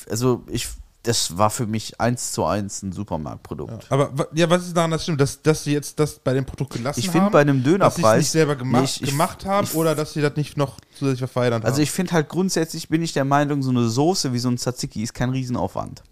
[0.10, 0.68] also ich,
[1.04, 3.92] das war für mich eins zu eins ein Supermarktprodukt.
[3.92, 6.46] Aber wa- ja, was ist daran das stimmt, dass, dass sie jetzt das bei dem
[6.46, 7.14] Produkt gelassen Ich haben?
[7.14, 8.18] finde bei einem dass sie es Dönerpreis.
[8.20, 10.80] nicht selber gema Nee, ich- ich- gemacht haben ich- oder dass sie das nicht noch
[10.98, 11.84] zusätzlich verfeinert Also haben.
[11.84, 15.04] ich finde halt grundsätzlich bin ich der Meinung, so eine Soße wie so ein Tzatziki
[15.04, 16.04] ist kein Riesenaufwand.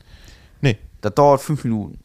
[0.59, 1.97] nee, Das dauert fünf Minuten.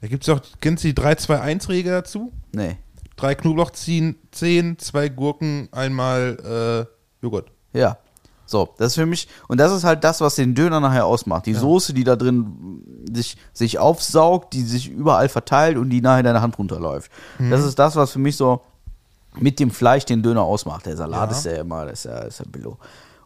[0.00, 2.32] da gibt es auch, kennst du die 3-2-1-Regel dazu?
[2.52, 2.76] Nee.
[3.16, 6.86] Drei Knoblauch ziehen, zehn, zwei Gurken, einmal
[7.20, 7.50] äh, Joghurt.
[7.72, 7.98] Ja.
[8.50, 11.44] So, das ist für mich, und das ist halt das, was den Döner nachher ausmacht.
[11.44, 12.82] Die Soße, die da drin
[13.12, 17.10] sich, sich aufsaugt, die sich überall verteilt und die nachher deine Hand runterläuft.
[17.50, 18.62] Das ist das, was für mich so
[19.38, 20.86] mit dem Fleisch den Döner ausmacht.
[20.86, 21.36] Der Salat Ja.
[21.36, 22.78] ist ja immer, das ist ja, ist ja Billo.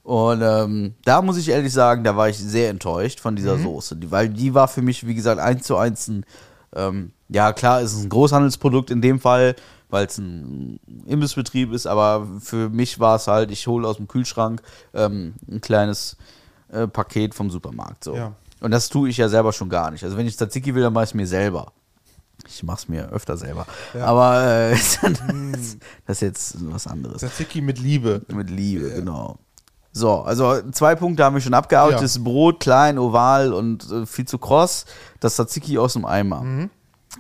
[0.03, 3.95] Und ähm, da muss ich ehrlich sagen, da war ich sehr enttäuscht von dieser Soße.
[3.97, 6.27] Die, weil die war für mich, wie gesagt, eins zu eins ein,
[6.75, 9.55] ähm, ja klar, ist es ein Großhandelsprodukt in dem Fall,
[9.93, 14.09] weil es ein Imbissbetrieb ist, aber für mich war es halt, ich hole aus dem
[14.09, 14.63] Kühlschrank
[14.95, 16.17] ähm, ein kleines
[16.71, 18.05] äh, Paket vom Supermarkt.
[18.05, 18.17] So.
[18.17, 18.33] Ja.
[18.61, 20.03] Und das tue ich ja selber schon gar nicht.
[20.03, 21.73] Also wenn ich Tzatziki will, dann mache ich es mir selber.
[22.49, 23.67] Ich mache es mir öfter selber.
[24.01, 24.71] Aber äh,
[25.03, 25.77] das,
[26.07, 27.19] das ist jetzt was anderes.
[27.19, 28.23] Tzatziki mit Liebe.
[28.29, 29.39] Mit Liebe, genau.
[29.93, 31.99] So, also zwei Punkte haben wir schon abgearbeitet.
[31.99, 32.03] Ja.
[32.03, 34.87] Das Brot klein, oval und äh, viel zu kross.
[35.21, 36.41] Das Tzatziki aus dem Eimer.
[36.41, 36.71] Mhm.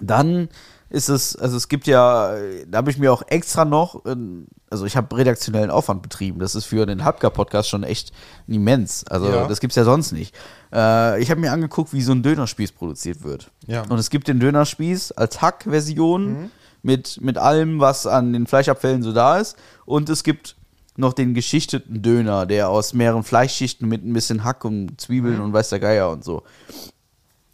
[0.00, 0.48] Dann
[0.92, 2.36] ist es, also es gibt ja,
[2.68, 4.14] da habe ich mir auch extra noch, äh,
[4.68, 6.38] also ich habe redaktionellen Aufwand betrieben.
[6.38, 8.12] Das ist für den Hapka-Podcast schon echt
[8.46, 9.04] immens.
[9.06, 9.46] Also Ja.
[9.48, 10.34] das gibt's ja sonst nicht.
[10.72, 13.50] Äh, ich habe mir angeguckt, wie so ein Dönerspieß produziert wird.
[13.66, 13.82] Ja.
[13.88, 16.50] Und es gibt den Dönerspieß als Hack-Version
[16.82, 19.56] mit, mit allem, was an den Fleischabfällen so da ist.
[19.86, 20.56] Und es gibt
[20.98, 25.54] noch den geschichteten Döner, der aus mehreren Fleischschichten mit ein bisschen Hack und Zwiebeln und
[25.54, 26.42] weiß der Geier und so.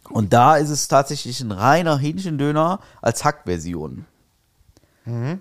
[0.09, 4.05] Und da ist es tatsächlich ein reiner Hähnchendöner als Hackversion.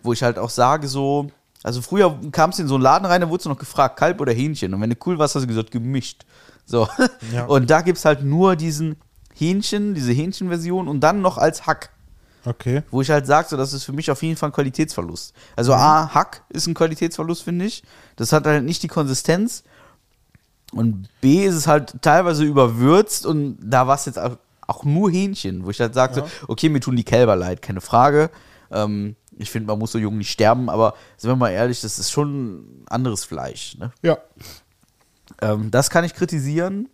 [0.02, 1.30] Wo ich halt auch sage, so,
[1.62, 4.20] also früher kamst du in so einen Laden rein, da wurdest du noch gefragt, Kalb
[4.20, 4.72] oder Hähnchen.
[4.74, 6.24] Und wenn du cool warst, hast du gesagt, gemischt.
[6.64, 6.88] So.
[7.32, 7.44] Ja.
[7.46, 8.96] Und da gibt es halt nur diesen
[9.34, 11.90] Hähnchen, diese Hähnchenversion und dann noch als Hack.
[12.44, 12.82] Okay.
[12.90, 15.34] Wo ich halt sage, so, das ist für mich auf jeden Fall ein Qualitätsverlust.
[15.56, 17.82] Also A, Hack ist ein Qualitätsverlust, finde ich.
[18.16, 19.64] Das hat halt nicht die Konsistenz.
[20.72, 24.18] Und B ist es halt teilweise überwürzt und da war es jetzt
[24.68, 28.30] auch, nur Hähnchen, wo ich halt sagte, okay, mir tun die Kälber leid, keine Frage.
[28.70, 31.98] Ähm, ich finde, man muss so jung nicht sterben, aber sind wir mal ehrlich, das
[31.98, 33.76] ist schon anderes Fleisch.
[33.78, 33.92] Ne?
[34.02, 34.18] Ja.
[35.40, 36.88] Ähm, das kann ich kritisieren.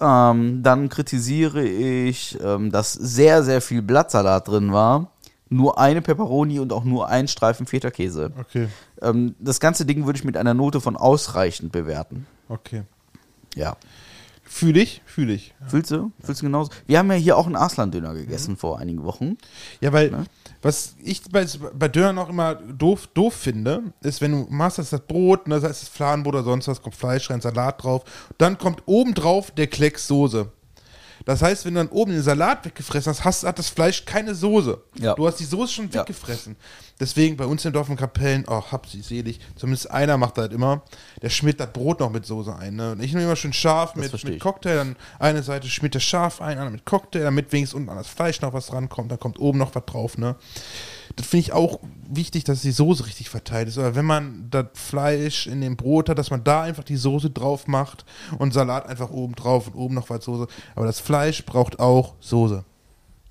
[0.00, 5.12] Ähm, dann kritisiere ich, ähm, dass sehr, sehr viel Blattsalat drin war.
[5.48, 8.32] Nur eine Peperoni und auch nur ein Streifen Feta-Käse.
[8.38, 8.68] Okay.
[9.00, 12.26] Ähm, das ganze Ding würde ich mit einer Note von ausreichend bewerten.
[12.48, 12.82] Okay.
[13.54, 13.76] Ja.
[14.48, 15.54] Fühl ich, fühl ich.
[15.66, 16.12] Fühlst du?
[16.22, 16.70] Fühlst du genauso?
[16.86, 19.36] Wir haben ja hier auch einen Arslan-Döner gegessen vor einigen Wochen.
[19.80, 20.24] Ja, weil, Ne?
[20.62, 21.44] was ich bei,
[21.74, 25.60] bei Dönern auch immer doof, doof finde, ist, wenn du machst das, das Brot, ne,
[25.60, 28.04] sei es das Fladenbrot oder sonst was, kommt Fleisch rein, Salat drauf,
[28.38, 30.50] dann kommt oben drauf der Klecks Soße.
[31.26, 34.32] Das heißt, wenn du dann oben den Salat weggefressen hast, hast, hat das Fleisch keine
[34.32, 34.80] Soße.
[35.00, 35.14] Ja.
[35.14, 36.54] Du hast die Soße schon weggefressen.
[37.00, 40.42] Deswegen bei uns in Dorf und Kapellen, oh, hab sie selig, zumindest einer macht das
[40.42, 40.82] halt immer,
[41.20, 42.76] der schmiert das Brot noch mit Soße ein.
[42.76, 42.92] Ne?
[42.92, 44.38] Und ich nehme immer schön scharf mit, mit.
[44.38, 47.96] Cocktail, dann eine Seite schmiert der scharf ein, andere mit Cocktail, damit wenigstens unten an
[47.96, 50.16] das Fleisch noch was rankommt, dann kommt oben noch was drauf.
[50.18, 50.36] Ne?
[51.16, 53.78] Das finde ich auch wichtig, dass die Soße richtig verteilt ist.
[53.78, 57.30] Oder wenn man das Fleisch in dem Brot hat, dass man da einfach die Soße
[57.30, 58.04] drauf macht
[58.38, 60.46] und Salat einfach oben drauf und oben noch was Soße.
[60.74, 62.64] Aber das Fleisch braucht auch Soße.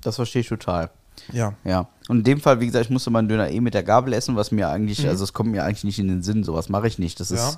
[0.01, 0.89] Das verstehe ich total.
[1.31, 1.53] Ja.
[1.63, 1.88] Ja.
[2.07, 4.36] Und in dem Fall, wie gesagt, ich musste meinen Döner eh mit der Gabel essen,
[4.36, 6.99] was mir eigentlich, also es kommt mir eigentlich nicht in den Sinn, sowas mache ich
[6.99, 7.19] nicht.
[7.19, 7.57] Das ist,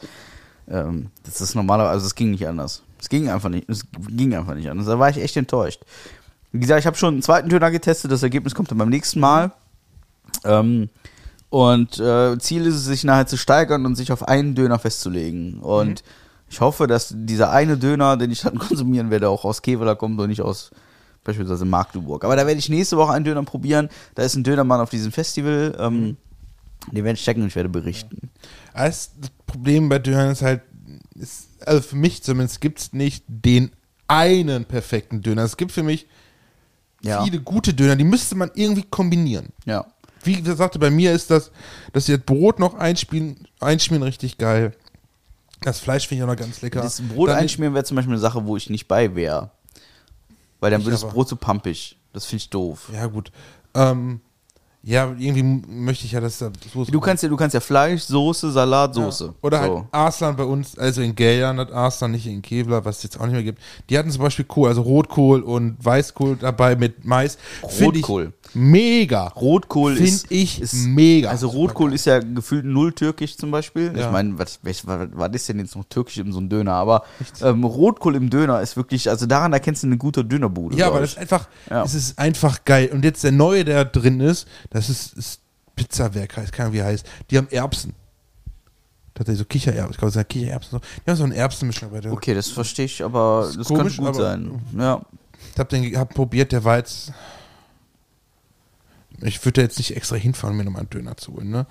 [0.70, 2.84] ähm, das ist normaler, also es ging nicht anders.
[3.00, 4.88] Es ging einfach nicht, es ging einfach nicht anders.
[4.88, 5.82] Da war ich echt enttäuscht.
[6.52, 9.20] Wie gesagt, ich habe schon einen zweiten Döner getestet, das Ergebnis kommt dann beim nächsten
[9.20, 9.52] Mal.
[10.44, 10.90] Ähm,
[11.50, 15.60] und äh, Ziel ist es, sich nachher zu steigern und sich auf einen Döner festzulegen.
[15.62, 16.04] Und
[16.50, 20.20] ich hoffe, dass dieser eine Döner, den ich dann konsumieren werde, auch aus Keveler kommt
[20.20, 20.72] und nicht aus
[21.24, 22.24] beispielsweise Magdeburg.
[22.24, 23.90] Aber da werde ich nächste Woche einen Döner probieren.
[24.16, 25.76] Da ist ein Dönermann auf diesem Festival.
[25.80, 26.18] Ähm,
[26.92, 28.30] Den werde ich checken und ich werde berichten.
[28.74, 29.12] Das
[29.46, 30.62] Problem bei Dönern ist halt,
[31.16, 33.72] ist, also für mich zumindest gibt es nicht den
[34.08, 35.44] einen perfekten Döner.
[35.44, 36.08] Es gibt für mich
[37.02, 37.24] Ja.
[37.26, 39.50] viele gute Döner, die müsste man irgendwie kombinieren.
[39.66, 39.86] Ja.
[40.24, 41.52] Wie gesagt, bei mir ist das,
[41.94, 44.74] dass sie das Brot noch einspielen, einschmieren richtig geil.
[45.62, 46.82] Das Fleisch finde ich auch noch ganz lecker.
[46.82, 49.52] Das Brot Dann- einschmieren wäre zum Beispiel eine Sache, wo ich nicht bei wäre.
[50.60, 51.08] Weil dann wird das.
[51.08, 51.98] Brot so pampig.
[52.14, 52.90] Das finde ich doof.
[52.94, 53.32] Ja, gut.
[53.74, 54.22] Ähm,
[54.90, 58.04] ja, irgendwie möchte ich ja, dass da Soße Du kannst ja, du kannst ja Fleisch,
[58.04, 59.04] Soße, Salat, Ja.
[59.04, 59.34] Soße.
[59.42, 59.88] Oder halt so.
[59.92, 63.26] Arslan bei uns, also in Geldern hat Arslan, nicht in Kevlar, was es jetzt auch
[63.26, 63.60] nicht mehr gibt.
[63.90, 67.38] Die hatten zum Beispiel Kohl, also Rotkohl und Weißkohl dabei mit Mais.
[67.82, 68.32] Rotkohl.
[68.54, 69.28] Mega.
[69.28, 71.30] Rotkohl Find ist, ich ist mega.
[71.32, 73.92] Also Rotkohl ist ja gefühlt null türkisch zum Beispiel.
[73.94, 74.06] Ja.
[74.06, 76.74] Ich meine, was, was, was, was ist denn jetzt noch türkisch in so einem Döner?
[76.74, 77.04] Aber
[77.42, 80.78] ähm, Rotkohl im Döner ist wirklich, also daran erkennst du eine gute Dönerbude.
[80.78, 81.84] Ja, aber das ist einfach, Ja.
[81.84, 82.90] es ist einfach geil.
[82.94, 84.48] Und jetzt der neue, der drin ist,
[84.78, 85.42] das ist, ist
[85.76, 87.06] Pizzawerk, heißt, keine Ahnung, wie heißt.
[87.30, 87.94] Die haben Erbsen.
[89.14, 89.92] Tatsächlich so Kichererbsen.
[89.92, 90.80] Ich glaube, es sind Kichererbsen.
[91.06, 92.12] Die haben so einen Erbsenmischung bei der.
[92.12, 94.62] Okay, das verstehe ich, aber Ist das komisch, könnte gut sein.
[94.78, 95.02] Ja.
[95.54, 97.12] Ich habe den hab probiert, der war jetzt.
[99.22, 101.66] Ich würde da jetzt nicht extra hinfahren, mir nochmal einen Döner zu holen, ne?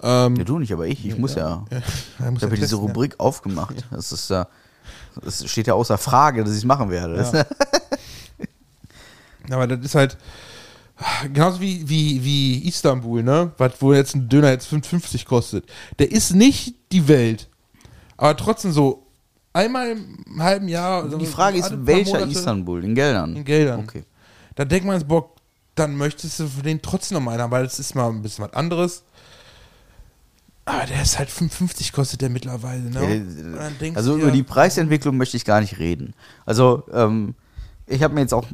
[0.00, 1.04] Ähm, ja, du nicht, aber ich.
[1.04, 1.66] Ich muss ja.
[1.70, 1.76] ja,
[2.30, 2.80] muss Ich ja habe ja diese ja.
[2.80, 3.84] Rubrik aufgemacht.
[3.90, 4.48] Das ist ja.
[5.26, 7.46] Es steht ja außer Frage, dass ich es machen werde.
[9.48, 9.56] Ja.
[9.56, 10.18] Aber das ist halt
[11.32, 13.52] genauso wie, wie, wie Istanbul, ne?
[13.58, 15.64] Was, wo jetzt ein Döner jetzt 5,50 kostet.
[15.98, 17.48] Der ist nicht die Welt.
[18.16, 19.06] Aber trotzdem so
[19.52, 21.04] einmal im halben Jahr.
[21.04, 22.84] Die so Frage ist, welcher Monate Istanbul?
[22.84, 23.36] In Geldern?
[23.36, 23.80] In Geldern.
[23.80, 24.04] Okay.
[24.54, 25.30] Da denkt man jetzt, boah,
[25.74, 28.22] dann möchtest du für den trotzdem noch mal einen, haben, weil das ist mal ein
[28.22, 29.04] bisschen was anderes.
[30.64, 33.70] Aber der ist halt 55 kostet der mittlerweile, ne?
[33.80, 36.12] Denkst Also über die Preisentwicklung möchte ich gar nicht reden.
[36.44, 37.34] Also ähm,
[37.88, 38.46] ich habe mir jetzt auch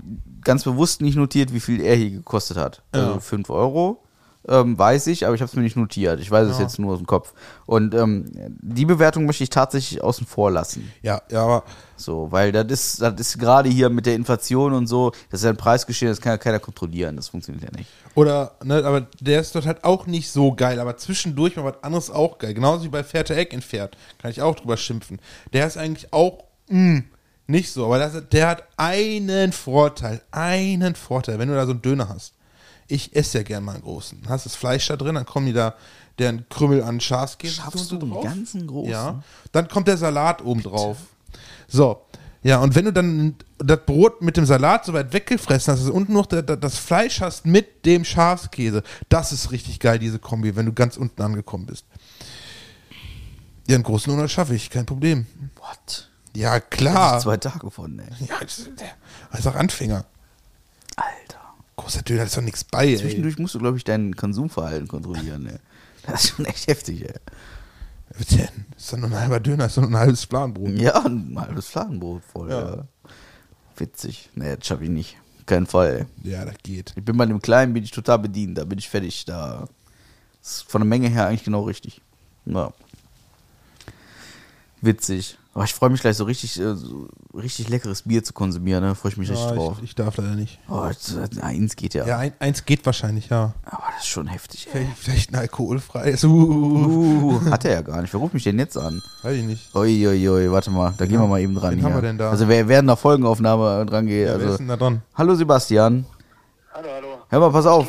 [0.43, 2.83] ganz bewusst nicht notiert, wie viel er hier gekostet hat.
[2.93, 3.21] Also Ja.
[3.21, 4.01] 5 Euro.
[4.47, 6.21] Ähm, weiß ich, aber ich habe es mir nicht notiert.
[6.21, 6.65] Ich weiß es Ja.
[6.65, 7.33] jetzt nur aus dem Kopf.
[7.65, 8.27] Und ähm,
[8.61, 10.93] die Bewertung möchte ich tatsächlich außen vor lassen.
[11.01, 11.65] Ja, ja, aber
[11.97, 15.45] So, weil das ist, das ist gerade hier mit der Inflation und so, das ist
[15.45, 17.17] ja ein Preisgeschehen, das kann ja keiner kontrollieren.
[17.17, 17.89] Das funktioniert ja nicht.
[18.15, 21.83] Oder, ne, aber der ist dort halt auch nicht so geil, aber zwischendurch mal was
[21.83, 22.53] anderes auch geil.
[22.53, 23.97] Genauso wie bei Fährte Eck in Pferd.
[24.21, 25.21] Kann ich auch drüber schimpfen.
[25.55, 27.05] Der ist eigentlich auch mh,
[27.47, 30.23] nicht so, aber das, der hat einen Vorteil.
[30.31, 32.33] Einen Vorteil, wenn du da so einen Döner hast.
[32.89, 34.23] Ich esse ja gern mal einen großen.
[34.29, 35.75] Hast das Fleisch da drin, dann kommen die da,
[36.19, 38.25] deren Krümmel an Schafskäse Schaffst so du einen drauf.
[38.25, 38.91] ganzen großen?
[38.91, 39.23] Ja.
[39.53, 40.99] Dann kommt der Salat oben drauf.
[41.67, 42.03] So.
[42.43, 45.87] Ja, und wenn du dann das Brot mit dem Salat so weit weggefressen hast, dass
[45.87, 49.99] du unten noch da- da- das Fleisch hast mit dem Schafskäse, das ist richtig geil,
[49.99, 51.87] diese Kombi, wenn du ganz unten angekommen bist.
[53.67, 55.27] Ja, einen großen Hunger schaffe ich, kein Problem.
[55.57, 56.11] What?
[56.37, 57.21] Ja, klar.
[57.21, 58.07] zwei Tage von, ey.
[58.27, 58.69] Ja, das
[59.39, 60.05] ist auch Anfänger.
[60.97, 61.41] Alter.
[61.77, 62.97] Großer Döner ist doch nichts bei, ey.
[62.99, 65.59] Zwischendurch musst du, glaube ich, dein Konsumverhalten kontrollieren, ey.
[66.07, 67.15] Das ist schon echt heftig, ey.
[68.17, 68.49] Was denn?
[68.77, 70.71] Ist doch nur ein halber Döner, ist doch nur ein halbes Planbrot.
[70.79, 72.77] Ja, ein halbes Fladenbrot voll, Ja.
[72.77, 72.85] ja.
[73.77, 74.31] Witzig.
[74.35, 75.17] Nee, das schaffe ich nicht.
[75.47, 76.31] Kein Fall, ey.
[76.31, 76.93] Ja, das geht.
[76.97, 78.57] Ich bin bei dem Kleinen, bin ich total bedient.
[78.57, 79.25] Da bin ich fertig.
[79.25, 79.67] Da
[80.43, 82.01] ist von der Menge her eigentlich genau richtig.
[82.47, 82.73] Ja.
[84.81, 85.39] Witzig.
[85.55, 88.83] Aber ich freue mich gleich so richtig, äh, so richtig leckeres Bier zu konsumieren.
[88.83, 89.77] Da freue ich mich richtig Ja, drauf.
[89.79, 90.59] ich, ich darf leider nicht.
[90.69, 90.81] Oh,
[91.41, 92.05] eins geht ja.
[92.05, 93.55] Ja, ein, eins geht wahrscheinlich, ja.
[93.65, 94.73] Aber das ist schon heftig, ey.
[94.81, 96.25] Vielleicht, vielleicht ein alkoholfreies.
[96.25, 98.13] Uh, Uh, hat er ja gar nicht.
[98.13, 99.01] Wer ruft mich denn jetzt an?
[99.23, 99.73] weiß ich nicht.
[99.77, 101.71] Uiuiui, warte mal, da gehen wir mal eben dran.
[101.71, 101.87] wen hier.
[101.89, 102.31] haben wir denn da?
[102.31, 104.27] Also wer während der Folgenaufnahme dran geht.
[104.27, 105.03] Ja, wer ist also, denn da dran?
[105.15, 106.05] hallo Sebastian.
[106.73, 107.09] Hallo, hallo.
[107.29, 107.87] Hör mal, pass auf.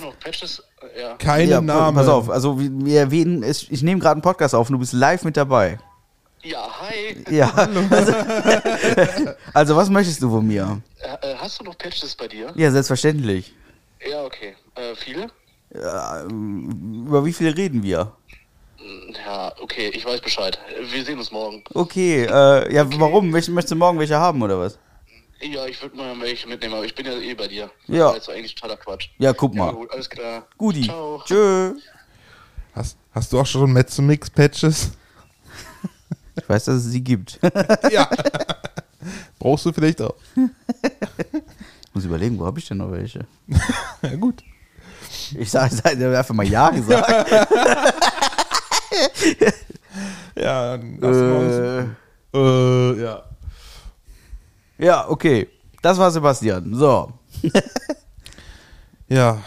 [0.96, 1.16] Ja.
[1.18, 1.98] Keine Ja, Namen.
[1.98, 4.94] Pass auf, also wir wir erwähnen, ich nehme gerade einen Podcast auf und du bist
[4.94, 5.80] live mit dabei.
[6.46, 7.16] Ja, hi.
[7.36, 7.52] Ja.
[7.90, 8.14] Also,
[9.54, 10.80] also was möchtest du von mir?
[11.00, 12.54] Äh, äh, hast du noch Patches bei dir?
[12.56, 13.54] Ja, selbstverständlich.
[14.08, 14.56] Ja, okay.
[14.76, 15.28] Äh, viele?
[15.74, 18.12] Ja, ähm, über wie viel reden wir?
[19.26, 20.60] Ja, okay, ich weiß Bescheid.
[20.92, 21.64] Wir sehen uns morgen.
[21.74, 23.34] Okay, äh, ja, warum?
[23.34, 24.78] Welche, möchtest du morgen welche haben oder was?
[25.42, 27.72] Ja, ich würde mal welche mitnehmen, aber ich bin ja eh bei dir.
[27.88, 28.10] Ja.
[28.14, 29.10] Das ist eigentlich totaler Quatsch.
[29.18, 29.74] Ja, guck Ja, mal.
[29.74, 30.46] gut, alles klar.
[30.58, 30.84] Guti.
[30.84, 31.22] Ciao.
[31.26, 31.74] Tschö.
[32.76, 34.92] Hast, hast du auch schon Mezzomix-Patches?
[36.36, 37.40] Ich weiß, dass es sie gibt.
[37.92, 38.10] ja.
[39.40, 40.16] Brauchst du vielleicht auch.
[41.94, 43.26] muss überlegen, wo habe ich denn noch welche?
[44.02, 44.44] Ja, gut.
[45.38, 47.32] Ich sage ich einfach mal Ja gesagt.
[50.36, 51.88] Ja, dann lassen wir
[52.34, 53.00] äh, uns.
[53.00, 53.24] Äh, ja.
[54.78, 55.48] ja, okay.
[55.82, 56.76] Das war Sebastian.
[56.76, 57.14] So.
[59.08, 59.42] Ja.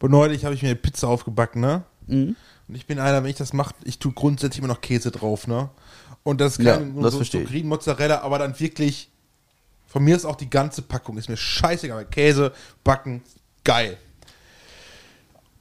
[0.00, 1.82] Und neulich habe ich mir eine Pizza aufgebacken, ne?
[2.06, 2.36] Mhm.
[2.68, 5.46] Und ich bin einer, wenn ich das mache, ich tue grundsätzlich immer noch Käse drauf,
[5.46, 5.70] ne?
[6.22, 7.40] Und das ist Ja, kein das so, so.
[7.40, 9.10] Green Mozzarella, aber dann wirklich,
[9.86, 12.52] von mir ist auch die ganze Packung, ist mir scheißegal, Käse,
[12.84, 13.22] backen,
[13.64, 13.96] geil.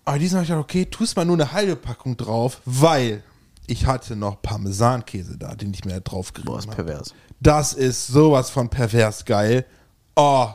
[0.03, 3.23] Aber diesmal habe ich gedacht, okay, tust mal nur eine halbe Packung drauf, weil
[3.67, 6.83] ich hatte noch Parmesankäse da, den ich mir drauf Boah, gerieben ist habe.
[6.83, 7.13] pervers.
[7.39, 9.65] Das ist sowas von pervers geil.
[10.15, 10.49] Oh.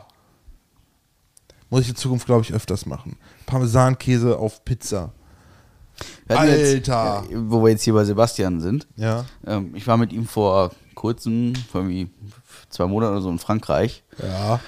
[1.69, 3.17] Muss ich in Zukunft, glaube ich, öfters machen.
[3.45, 5.13] Parmesankäse auf Pizza.
[6.27, 7.23] Alter.
[7.29, 8.87] Jetzt, wo wir jetzt hier bei Sebastian sind.
[8.95, 9.25] Ja.
[9.45, 12.09] Ähm, ich war mit ihm vor kurzem, vor irgendwie
[12.69, 14.03] zwei Monaten oder so in Frankreich.
[14.21, 14.59] Ja.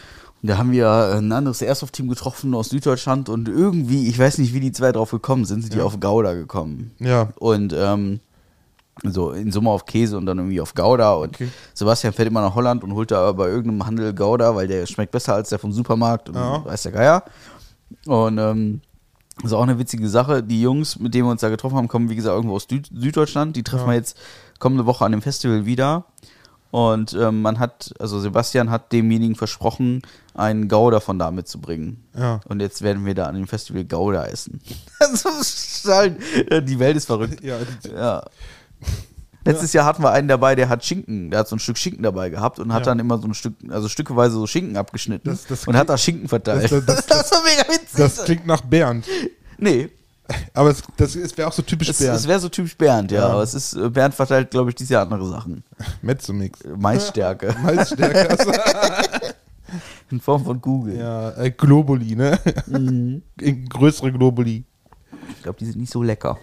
[0.41, 4.53] Und da haben wir ein anderes Airsoft-Team getroffen aus Süddeutschland und irgendwie, ich weiß nicht,
[4.53, 6.91] wie die zwei drauf gekommen sind, sind die auf Gouda gekommen.
[6.99, 7.29] Ja.
[7.39, 8.19] Und ähm,
[9.03, 11.13] so in Summe auf Käse und dann irgendwie auf Gouda.
[11.13, 11.49] Und Okay.
[11.73, 15.11] Sebastian fährt immer nach Holland und holt da bei irgendeinem Handel Gouda, weil der schmeckt
[15.11, 16.63] besser als der vom Supermarkt und Ja.
[16.63, 17.23] weiß der Geier.
[18.05, 18.81] Und ähm,
[19.37, 20.41] das ist auch eine witzige Sache.
[20.43, 22.89] Die Jungs, mit denen wir uns da getroffen haben, kommen, wie gesagt, irgendwo aus Süd
[22.93, 23.55] Süddeutschland.
[23.55, 24.17] Die treffen wir jetzt
[24.59, 26.05] kommende Woche an dem Festival wieder.
[26.71, 30.01] Und ähm, man hat, also Sebastian hat demjenigen versprochen,
[30.33, 32.03] einen Gouda von da mitzubringen.
[32.17, 32.41] Ja.
[32.49, 34.59] Und jetzt werden wir da an dem Festival Gouda essen.
[34.99, 35.29] Also,
[35.93, 36.17] halt,
[36.67, 37.41] die Welt ist verrückt.
[37.43, 38.23] Ja, die- Ja.
[39.45, 42.01] Letztes Jahr hatten wir einen dabei, der hat Schinken, der hat so ein Stück Schinken
[42.03, 42.85] dabei gehabt und hat Ja.
[42.91, 45.97] dann immer so ein Stück, also stückeweise so Schinken abgeschnitten Das- das und hat da
[45.97, 46.71] Schinken verteilt.
[46.71, 47.97] das- das- das war mega witzig.
[47.97, 49.05] Das klingt nach Bernd.
[49.57, 49.89] nee,
[50.55, 52.17] Aber es, das, es wäre auch so typisch es, Bernd.
[52.17, 53.19] es wäre so typisch Bernd, ja.
[53.19, 53.27] Ja.
[53.29, 55.63] Aber es ist, äh, Bernd verteilt, glaube ich, dieses Jahr andere Sachen.
[56.01, 56.59] Mezzomix.
[56.75, 58.35] Maisstärke Malzstärker.
[60.09, 60.97] in Form von Google.
[60.97, 62.39] ja, äh, Globuli, ne?
[62.65, 63.21] Mhm.
[63.69, 64.63] Größere Globuli.
[65.29, 66.37] Ich glaube, die sind nicht so lecker.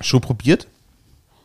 [0.00, 0.66] Schon probiert?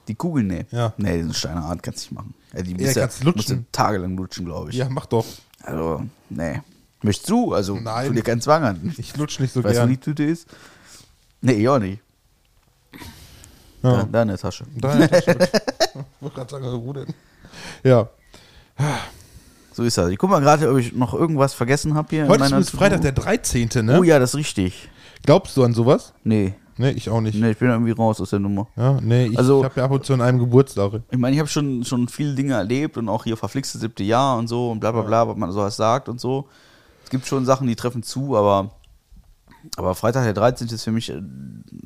[0.07, 0.65] Die Kugeln, nee.
[0.71, 0.93] Ja.
[0.97, 2.33] Nee, diese Steinerart kannst du nicht machen.
[2.53, 3.65] Ja, die Ja, musst kannst musst lutschen.
[3.71, 4.75] tagelang lutschen, glaube ich.
[4.75, 5.25] Ja, mach doch.
[5.61, 6.61] Also, nee.
[7.01, 7.53] Möchtest du?
[7.53, 8.07] Also, Nein.
[8.07, 8.93] tu dir keinen Zwang an.
[8.97, 9.89] Ich lutsch nicht so weißt du, wo gern.
[9.89, 10.47] die Tüte ist?
[11.41, 12.01] Nee, ich auch nicht.
[13.81, 14.03] Ja.
[14.09, 14.65] da in der Tasche.
[14.77, 15.43] Da, ja, das stimmt.
[15.43, 17.13] Ich wollte gerade sagen, wo denn?
[17.83, 18.09] Ja.
[19.73, 20.09] So ist das.
[20.09, 22.27] Ich guck mal gerade, ob ich noch irgendwas vergessen habe hier.
[22.27, 23.69] Heute ist Freitag, der 13.
[23.85, 23.99] Ne?
[23.99, 24.89] Oh ja, das ist richtig.
[25.23, 26.13] Glaubst du an sowas?
[26.23, 26.53] Nee.
[26.77, 27.35] Nee, ich auch nicht.
[27.35, 28.67] Nee, ich bin irgendwie raus aus der Nummer.
[28.75, 31.01] Ja, nee, ich Also- habe ja ab und zu an einem Geburtstag.
[31.11, 34.37] Ich meine, ich habe schon, schon viele Dinge erlebt und auch hier verflixte siebte Jahr
[34.37, 36.47] und so und bla bla bla, was man sowas sagt und so.
[37.03, 38.71] Es gibt schon Sachen, die treffen zu, aber,
[39.77, 40.67] aber Freitag der 13.
[40.69, 41.21] ist für mich, äh,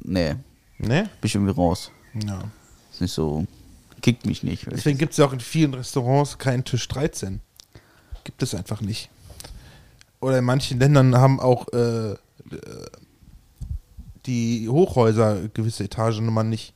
[0.03, 0.35] nee,
[0.79, 1.09] bin Ne?
[1.21, 1.91] ich irgendwie raus.
[2.25, 2.39] Ja.
[2.91, 3.45] Ist nicht so,
[4.01, 4.67] kickt mich nicht.
[4.71, 7.41] Deswegen gibt es ja auch in vielen Restaurants keinen Tisch 13.
[8.23, 9.09] Gibt es einfach nicht.
[10.21, 12.15] Oder in manchen Ländern haben auch äh, äh,
[14.27, 16.73] die Hochhäuser gewisse Etagennummern nicht.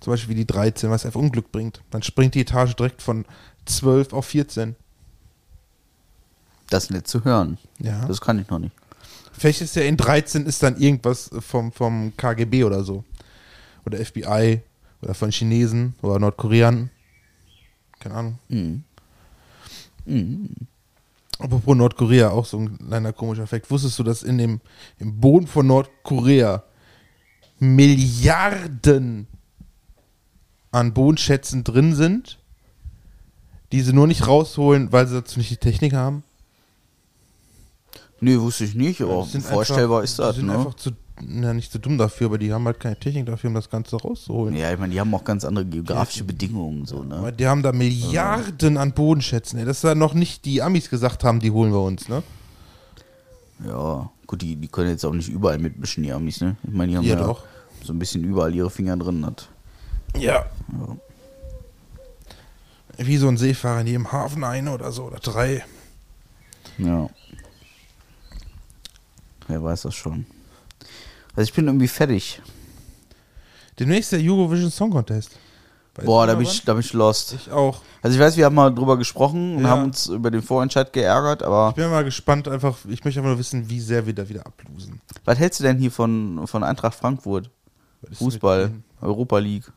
[0.00, 1.80] Zum Beispiel wie die 13, was einfach Unglück bringt.
[1.90, 3.24] Dann springt die Etage direkt von
[3.64, 4.76] 12 auf 14.
[6.68, 7.58] Das nicht zu hören.
[7.78, 8.04] Ja.
[8.06, 8.74] Das kann ich noch nicht.
[9.32, 13.04] Vielleicht ist ja in 13 ist dann irgendwas vom, vom KGB oder so.
[13.84, 14.60] Oder FBI
[15.02, 16.90] oder von Chinesen oder Nordkoreanern.
[18.00, 18.38] Keine Ahnung.
[18.48, 18.84] Mhm.
[21.38, 23.70] Apropos Nordkorea, auch so ein kleiner komischer Effekt.
[23.70, 24.60] Wusstest du, dass in dem
[24.98, 26.62] im Boden von Nordkorea
[27.58, 29.26] Milliarden
[30.70, 32.38] an Bodenschätzen drin sind,
[33.72, 36.22] die sie nur nicht rausholen, weil sie dazu nicht die Technik haben?
[38.20, 40.56] Nee, wusste ich nicht, aber Die sind vorstellbar einfach, ist das, Die sind ne?
[40.58, 43.54] einfach zu, na, nicht zu dumm dafür, aber die haben halt keine Technik dafür, um
[43.54, 44.54] das Ganze rauszuholen.
[44.54, 47.32] Ja, ich meine, die haben auch ganz andere geografische Bedingungen, so, Aber ne?
[47.32, 49.58] die haben da Milliarden an Bodenschätzen.
[49.58, 49.64] Ey.
[49.64, 52.22] Das ist ja noch nicht die Amis gesagt haben, die holen wir uns, ne?
[53.66, 56.56] Ja, gut, die, die können jetzt auch nicht überall mitmischen, die Amis, ne?
[56.62, 57.44] Ich meine, die haben Ja, ja, doch.
[57.82, 59.24] so ein bisschen überall ihre Finger drin.
[59.24, 59.48] Hat.
[60.18, 60.44] Ja.
[60.72, 60.96] Ja.
[62.98, 65.64] Wie so ein Seefahrer in jedem Hafen eine oder so oder drei.
[66.78, 67.08] Ja.
[69.48, 70.26] Wer weiß das schon.
[71.36, 72.40] Also ich bin irgendwie fertig.
[73.78, 75.30] Demnächst der Eurovision Song Contest.
[75.94, 77.34] Weißt Boah, da bin, ich, da bin ich lost.
[77.34, 77.80] Ich auch.
[78.02, 79.70] Also ich weiß, wir haben mal drüber gesprochen und Ja.
[79.70, 83.30] haben uns über den Vorentscheid geärgert, aber Ich bin mal gespannt, einfach, ich möchte einfach
[83.30, 85.00] nur wissen, wie sehr wir da wieder ablosen.
[85.24, 87.50] was hältst du denn hier von, von Eintracht Frankfurt?
[88.12, 89.72] Fußball, Europa League?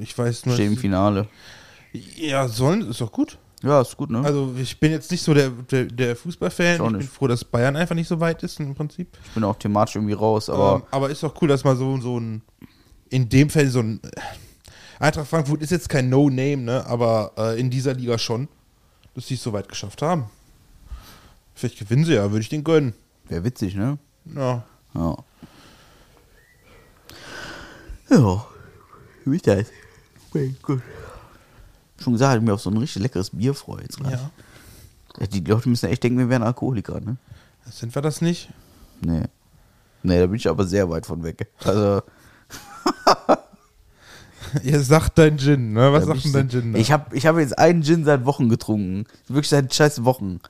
[0.00, 0.54] Ich weiß nur.
[0.54, 1.28] stehen im Finale.
[2.16, 3.38] Ja, sollen, ist doch gut.
[3.62, 4.20] Ja, ist gut, ne?
[4.22, 6.74] Also, ich bin jetzt nicht so der, der, der Fußballfan.
[6.74, 9.08] Ich Ich bin froh, dass Bayern einfach nicht so weit ist, im Prinzip.
[9.24, 11.98] ich bin auch thematisch irgendwie raus, aber Aber, aber ist doch cool, dass mal so,
[12.00, 12.42] so ein,
[13.08, 14.00] in dem Fall so ein,
[15.00, 18.48] Eintracht Frankfurt ist jetzt kein No-Name, ne, aber äh, in dieser Liga schon,
[19.14, 20.24] dass sie es so weit geschafft haben.
[21.54, 22.94] Vielleicht gewinnen sie ja, würde ich den gönnen.
[23.28, 23.98] wäre witzig, ne?
[24.34, 24.64] Ja.
[24.94, 25.16] Ja.
[28.10, 28.46] Ja,
[29.24, 29.66] wie ist das?
[30.62, 30.82] Gut.
[32.02, 34.12] Schon gesagt, ich mich auf so ein richtig leckeres Bier freue jetzt gleich.
[34.12, 35.26] ja.
[35.26, 37.16] Die Leute müssen echt denken, wir wären Alkoholiker, ne?
[37.70, 38.48] Sind wir das nicht?
[39.00, 39.24] Nee.
[40.02, 41.48] Nee, da bin ich aber sehr weit von weg.
[41.64, 42.02] Also,
[44.62, 45.92] Ihr sagt dein Gin, ne?
[45.92, 46.72] Was da sagt denn dein Gin?
[46.72, 46.78] da?
[46.78, 49.04] Ich habe ich hab jetzt einen Gin seit Wochen getrunken.
[49.26, 50.40] Wirklich seit scheiß Wochen.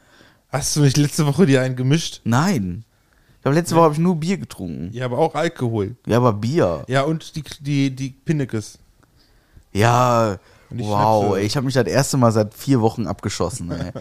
[0.51, 2.21] Hast du nicht letzte Woche dir einen gemischt?
[2.25, 2.85] Nein.
[3.41, 4.91] Ich habe letzte Woche hab ich nur Bier getrunken.
[4.93, 5.97] Ja, aber auch Alkohol.
[6.07, 6.85] Ja, aber Bier.
[6.89, 8.79] Ja, und die, die, die Pinnekes.
[9.73, 10.39] Ja.
[10.71, 13.93] Die Wow, ey, ich habe mich das erste Mal seit vier Wochen abgeschossen, ey.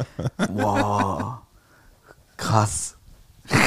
[0.49, 1.35] wow.
[2.35, 2.95] Krass.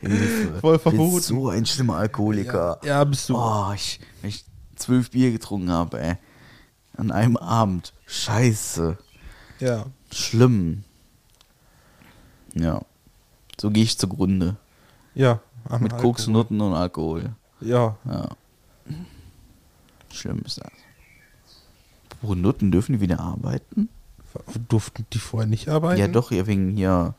[0.00, 0.60] Hilfe.
[0.60, 1.20] Voll Ich verboten.
[1.20, 2.78] so ein schlimmer Alkoholiker.
[2.82, 3.36] Ja, ja, bist du.
[3.36, 4.44] Oh, ich, wenn ich
[4.76, 6.16] zwölf Bier getrunken habe, ey.
[6.96, 7.92] An einem Abend.
[8.06, 8.98] Scheiße.
[9.60, 9.86] Ja.
[10.12, 10.84] Schlimm.
[12.54, 12.82] Ja.
[13.60, 14.56] So gehe ich zugrunde.
[15.14, 15.40] Ja.
[15.80, 16.00] Mit Alkohol.
[16.12, 17.34] Koks, Nutten und Alkohol.
[17.60, 17.96] Ja.
[18.04, 18.28] Ja.
[20.12, 20.70] Schlimm ist das.
[22.34, 23.88] Nutten dürfen die wieder arbeiten?
[24.68, 26.00] Durften die vorher nicht arbeiten?
[26.00, 27.14] Ja, doch, ja, wegen hier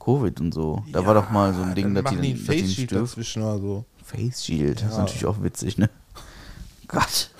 [0.00, 0.82] Covid und so.
[0.92, 3.04] Da war doch mal so ein Ding, dass die, die dass Face Sheet dürfen.
[3.06, 3.84] dazwischen oder so.
[4.04, 4.98] Face Shield, das ist Ja.
[5.00, 5.90] natürlich auch witzig, ne?
[6.88, 7.30] Gott,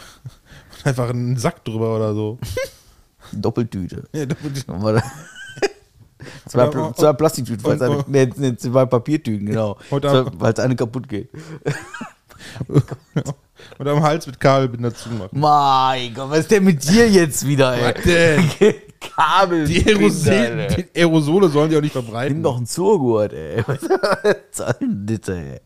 [0.85, 2.39] Einfach einen Sack drüber oder so.
[3.33, 4.07] Doppeltüte.
[4.13, 4.37] Ja, da-
[6.47, 9.79] zwei, zwei Plastiktüten, weil eine, nee, nee, zwei Papiertüten, genau.
[9.91, 11.31] Weil es eine kaputt geht.
[13.79, 15.39] Und am Hals mit Kabelbinder zumachen.
[15.39, 17.95] Mein Gott, was ist denn mit dir jetzt wieder, ey?
[17.95, 18.75] Was denn?
[19.01, 19.67] Kabel.
[19.67, 22.35] Die Aerosole, die Aerosole sollen die auch nicht verbreiten.
[22.35, 23.63] Nimm doch einen Zurgurt, ey.
[23.67, 23.81] Was
[24.51, 25.61] soll denn das, ey?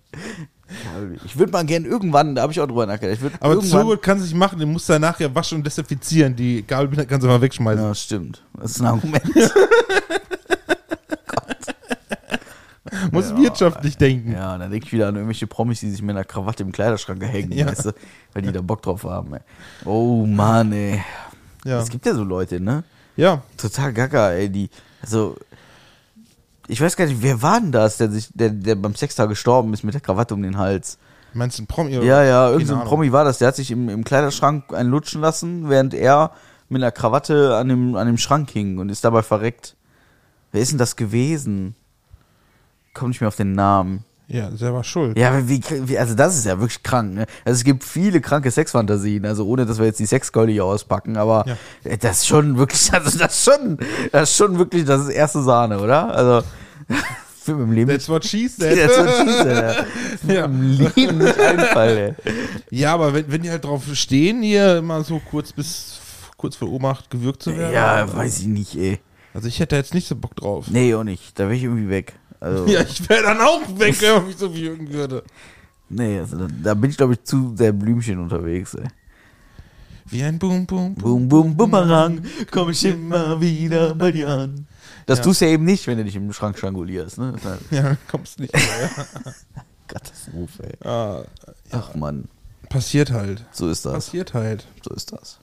[1.24, 3.18] Ich würde mal gern irgendwann, da habe ich auch drüber nachgedacht.
[3.40, 6.36] Aber Zurgut kann sich machen, den musst du danach ja waschen und desinfizieren.
[6.36, 7.82] Die Kabelbinder kannst du mal wegschmeißen.
[7.82, 8.42] Ja, stimmt.
[8.60, 9.22] Das ist ein Argument.
[13.12, 14.32] muss wirtschaftlich denken.
[14.32, 16.72] Ja, und dann denke ich wieder an irgendwelche Promis, die sich mit einer Krawatte im
[16.72, 17.66] Kleiderschrank hängen, Ja.
[17.66, 17.92] weißt du,
[18.32, 19.34] weil die da Bock drauf haben.
[19.34, 19.40] Ey.
[19.84, 21.02] Oh Mann, ey.
[21.64, 21.80] Ja.
[21.80, 22.84] Es gibt ja so Leute, ne?
[23.16, 23.42] ja.
[23.56, 24.48] Total gaga, ey.
[24.48, 24.70] Die,
[25.02, 25.36] also,
[26.66, 29.72] ich weiß gar nicht, wer war denn das, der, sich, der, der beim Sextag gestorben
[29.72, 30.98] ist mit der Krawatte um den Hals?
[31.34, 31.96] Meinst du ein Promi?
[31.98, 32.06] oder?
[32.06, 32.88] Ja, ja, irgendein so ein Ahnung.
[32.88, 33.38] Promi war das.
[33.38, 36.32] Der hat sich im, im Kleiderschrank einen lutschen lassen, während er
[36.68, 39.74] mit einer Krawatte an dem, an dem Schrank hing und ist dabei verreckt.
[40.52, 41.74] Wer ist denn das gewesen?
[42.98, 44.04] Komm nicht mehr auf den Namen.
[44.26, 45.16] Ja, selber schuld.
[45.16, 47.26] Ja, wie, wie, also das ist ja wirklich krank, ne?
[47.46, 51.16] Also es gibt viele kranke Sexfantasien, also ohne, dass wir jetzt die Sexkeule hier auspacken,
[51.16, 51.56] aber Ja.
[51.90, 53.78] äh, das ist schon wirklich, also das ist schon,
[54.12, 56.14] das ist schon wirklich, das ist erste Sahne, oder?
[56.14, 56.46] Also,
[57.42, 58.76] für mein Leben That's what she said.
[58.78, 59.74] das wird schießen, ja.
[60.34, 60.44] Ja.
[60.44, 60.62] Im
[60.94, 62.16] Leben nicht einfallen.
[62.70, 66.00] Ja, aber wenn, wenn die halt drauf stehen, hier immer so kurz bis
[66.36, 67.72] kurz vor Ohnmacht gewürgt zu werden.
[67.72, 68.98] Ja, weiß ich nicht, ey.
[69.32, 70.66] Also ich hätte da jetzt nicht so Bock drauf.
[70.68, 71.38] Nee, auch nicht.
[71.38, 72.12] Da wäre ich irgendwie weg.
[72.40, 75.22] Also, Ja, ich wäre dann auch weg, wenn mich so würgen würde.
[75.88, 78.86] nee, also da, da bin ich, glaube ich, zu sehr Blümchen unterwegs, ey.
[80.10, 81.28] Wie ein Boom, Boom, Boom.
[81.28, 84.66] Boom, boom, Bumerang, komm ich immer wieder bei dir an.
[85.06, 85.24] Das Ja.
[85.24, 87.34] tust du ja eben nicht, wenn du dich im Schrank strangulierst, ne?
[87.44, 88.90] Halt Ja, kommst nicht mehr.
[89.88, 90.86] Katastrophe, ey.
[90.88, 91.24] ah,
[91.72, 92.28] Ach Mann,
[92.68, 93.44] passiert halt.
[93.52, 93.92] so ist das.
[94.06, 94.66] Passiert halt.
[94.86, 95.38] So ist das.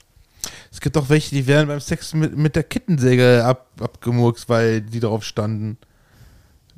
[0.71, 4.81] Es gibt auch welche, die werden beim Sex mit, mit der Kettensäge ab, abgemurkst, weil
[4.81, 5.77] die darauf standen.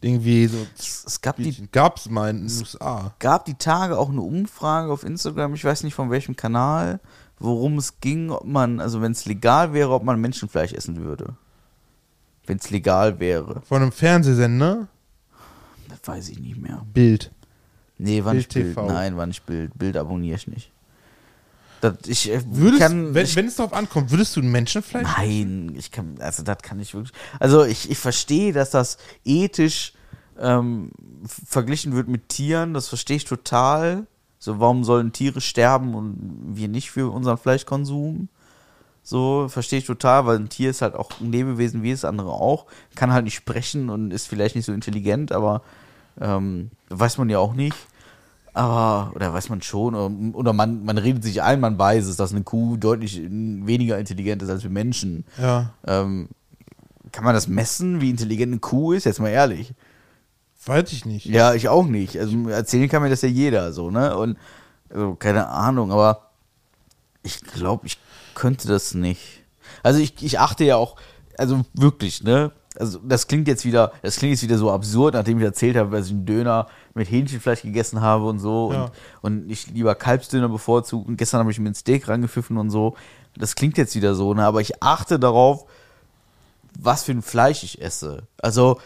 [0.01, 0.57] Irgendwie so.
[0.77, 3.13] Es, es gab, die, Gab's mal in den USA.
[3.19, 6.99] gab die Tage auch eine Umfrage auf Instagram, ich weiß nicht von welchem Kanal,
[7.39, 11.35] worum es ging, ob man, also wenn es legal wäre, ob man Menschenfleisch essen würde.
[12.45, 13.61] Wenn es legal wäre.
[13.61, 14.87] Von einem Fernsehsender.
[15.89, 16.85] Das weiß ich nicht mehr.
[16.93, 17.31] Bild.
[17.97, 18.75] Nee, war nicht Bild Bild.
[18.75, 18.87] TV.
[18.87, 19.77] Nein, war nicht Bild.
[19.77, 20.71] Bild abonniere ich nicht.
[21.81, 23.13] Das, ich äh, Würdest, kann.
[23.13, 25.07] wenn, ich, wenn es darauf ankommt, würdest du ein Menschenfleisch?
[25.17, 26.15] nein, ich kann.
[26.19, 27.13] Also, das kann ich wirklich.
[27.39, 29.93] Also, ich, ich verstehe, dass das ethisch
[30.39, 30.91] ähm,
[31.25, 32.73] verglichen wird mit Tieren.
[32.73, 34.07] Das verstehe ich total.
[34.39, 38.29] So, warum sollen Tiere sterben und wir nicht für unseren Fleischkonsum?
[39.03, 42.31] So, verstehe ich total, weil ein Tier ist halt auch ein Lebewesen wie das andere
[42.31, 42.65] auch.
[42.95, 45.61] Kann halt nicht sprechen und ist vielleicht nicht so intelligent, aber
[46.19, 47.77] ähm, weiß man ja auch nicht.
[48.57, 52.15] Aber, oder weiß man schon, oder, oder man, man redet sich ein, man weiß es,
[52.15, 55.25] dass eine Kuh deutlich weniger intelligent ist als wir Menschen.
[55.39, 55.73] Ja.
[55.85, 56.29] Ähm,
[57.11, 59.03] kann man das messen, wie intelligent eine Kuh ist?
[59.03, 59.75] Jetzt mal ehrlich.
[60.65, 61.27] Weiß ich nicht.
[61.27, 62.17] Ja, ich auch nicht.
[62.17, 64.17] Also erzählen kann mir das ja jeder so, ne?
[64.17, 64.39] Und
[64.89, 66.31] also, keine Ahnung, aber
[67.21, 67.99] ich glaube, ich
[68.33, 69.43] könnte das nicht.
[69.83, 70.95] Also ich, ich achte ja auch,
[71.37, 72.51] also wirklich, ne?
[72.79, 75.95] Also das klingt jetzt wieder, das klingt jetzt wieder so absurd, nachdem ich erzählt habe,
[75.95, 78.91] dass ich einen Döner mit Hähnchenfleisch gegessen habe und so Ja.
[79.21, 82.69] und, und ich lieber Kalbsdöner bevorzuge und gestern habe ich mir ein Steak rangepfiffen und
[82.69, 82.95] so.
[83.35, 84.45] Das klingt jetzt wieder so, ne?
[84.45, 85.65] Aber ich achte darauf,
[86.79, 88.23] was für ein Fleisch ich esse.
[88.41, 88.79] Also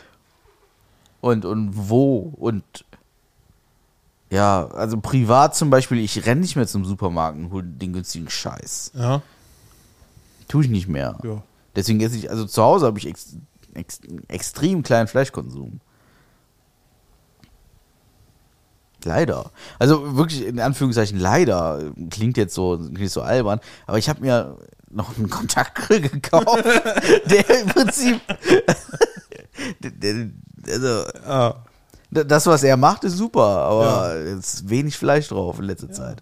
[1.22, 2.64] und, und wo und
[4.30, 8.30] ja, also privat zum Beispiel, ich renne nicht mehr zum Supermarkt und hole den günstigen
[8.30, 8.92] Scheiß.
[8.96, 9.22] Ja.
[10.48, 11.18] Tue ich nicht mehr.
[11.24, 11.44] Ja.
[11.76, 13.14] Deswegen esse ich, also zu Hause habe ich
[13.74, 15.80] ex, ex, extrem kleinen Fleischkonsum.
[19.04, 19.52] Leider.
[19.80, 21.92] Also wirklich in Anführungszeichen leider.
[22.12, 23.60] Klingt jetzt so, klingt so albern.
[23.88, 24.58] Aber ich habe mir
[24.92, 26.64] noch einen Kontaktgrill gekauft,
[27.26, 28.22] der im Prinzip.
[30.68, 31.56] also, Ah.
[32.12, 35.92] D- Das, was er macht, ist super, aber es ist wenig Fleisch drauf in letzter
[35.92, 36.22] Zeit.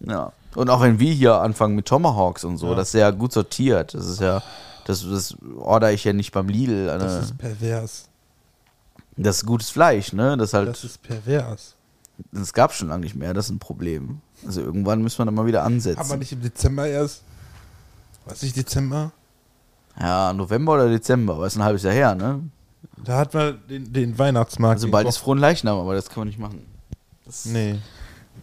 [0.00, 0.32] Ja.
[0.56, 2.74] Und auch wenn wir hier anfangen mit Tomahawks und so, Ja.
[2.74, 3.94] das ist ja gut sortiert.
[3.94, 4.42] Das ist ja,
[4.84, 6.90] das, das order ich ja nicht beim Lidl.
[6.90, 8.08] Eine, Das das, ist pervers.
[9.16, 10.36] ist gutes Fleisch, ne?
[10.36, 11.76] Das halt, Das das, ist pervers.
[12.52, 14.20] gab schon lange nicht mehr, das ist ein Problem.
[14.46, 16.00] Also irgendwann müssen wir dann mal wieder ansetzen.
[16.00, 17.22] Aber nicht im Dezember erst.
[18.24, 19.12] Was nicht Dezember?
[19.98, 22.42] ja, November oder Dezember, aber ist ein halbes Jahr her, ne?
[23.04, 24.76] Da hat man den, den Weihnachtsmarkt.
[24.78, 26.64] Also bald ist frohen Leichnam, aber das kann man nicht machen.
[27.24, 27.78] Das, Nee.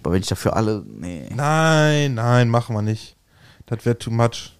[0.03, 1.29] Aber wenn ich dafür alle, nee.
[1.33, 3.15] Nein, nein, machen wir nicht.
[3.65, 4.57] Das wäre too much.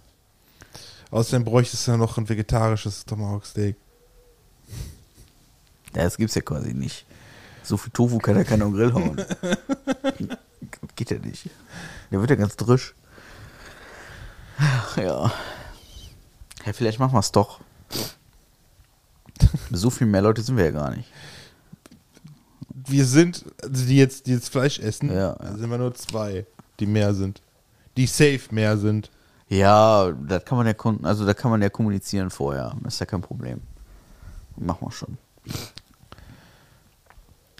[1.11, 3.75] Außerdem bräuchtest du ja noch ein vegetarisches Tomahawk Steak.
[5.95, 7.05] Ja, das gibt's ja quasi nicht.
[7.63, 9.17] So viel Tofu kann ja keiner am Grill hauen.
[10.95, 11.49] Geht ja nicht.
[12.11, 12.93] Der wird ja ganz drisch.
[14.97, 15.31] Ja.
[16.65, 17.59] Ja, vielleicht machen wir es doch.
[19.71, 21.09] So viel mehr Leute sind wir ja gar nicht.
[22.87, 25.33] Wir sind, also die jetzt, die jetzt Fleisch essen, Ja.
[25.33, 26.45] da sind wir nur zwei,
[26.79, 27.41] die mehr sind.
[27.97, 29.09] Die safe mehr sind.
[29.49, 32.73] Ja, das kann man ja kon- also da kann man ja kommunizieren vorher.
[32.83, 33.61] Das ist ja kein Problem.
[34.55, 35.17] Machen wir schon.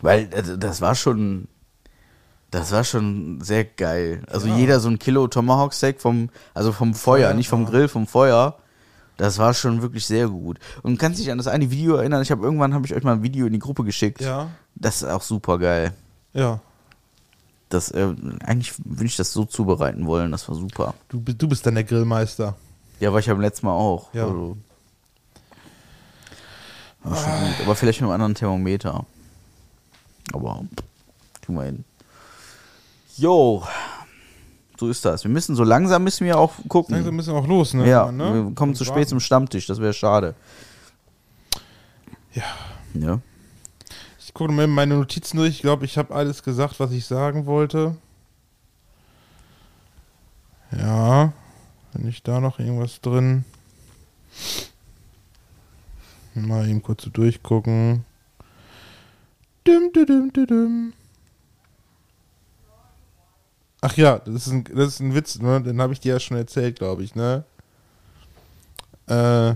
[0.01, 1.47] Weil also, das war schon
[2.51, 4.23] das war schon sehr geil.
[4.27, 4.55] Also Ja.
[4.57, 7.65] jeder so ein Kilo Tomahawk Steak vom also vom Feuer, nicht vom.
[7.65, 8.55] Grill, vom Feuer.
[9.17, 10.59] Das war schon wirklich sehr gut.
[10.81, 12.21] Und kannst dich an das eine Video erinnern?
[12.21, 14.21] Ich habe irgendwann habe ich euch mal ein Video in die Gruppe geschickt.
[14.21, 14.49] Ja.
[14.75, 15.91] Das ist auch super geil.
[16.33, 16.61] Ja.
[17.69, 20.31] Das äh, eigentlich würde ich das so zubereiten wollen.
[20.31, 20.95] Das war super.
[21.07, 22.55] Du, du bist dann der Grillmeister.
[22.99, 24.13] Ja, war ich ja beim letzten Mal auch.
[24.13, 24.25] Ja.
[24.25, 24.57] Also,
[27.03, 27.61] war schon gut.
[27.63, 29.05] Aber vielleicht mit einem anderen Thermometer.
[30.33, 30.63] Aber
[31.41, 31.85] kriegen wir hin.
[33.17, 33.63] Jo.
[34.79, 35.23] So ist das.
[35.23, 36.95] Wir müssen so langsam müssen wir auch gucken.
[36.95, 37.87] Langsam müssen wir auch los, ne?
[37.87, 38.45] ja, ne?
[38.45, 39.09] wir kommen zu Und spät warten.
[39.09, 39.67] zum Stammtisch.
[39.67, 40.35] Das wäre schade.
[42.33, 42.43] Ja.
[42.93, 43.19] Ja.
[44.29, 45.55] Ich gucke mal meine Notizen durch.
[45.55, 47.97] Ich glaube, ich habe alles gesagt, was ich sagen wollte.
[50.71, 51.33] Ja.
[51.93, 53.43] Wenn ich da noch irgendwas drin.
[56.35, 58.05] Mal eben kurz so durchgucken.
[59.65, 60.93] Düm, düm, düm.
[63.81, 65.59] Ach ja, das ist ein, das ist ein Witz, ne?
[65.63, 67.45] Den habe ich dir ja schon erzählt, glaube ich, ne?
[69.07, 69.55] Äh, äh,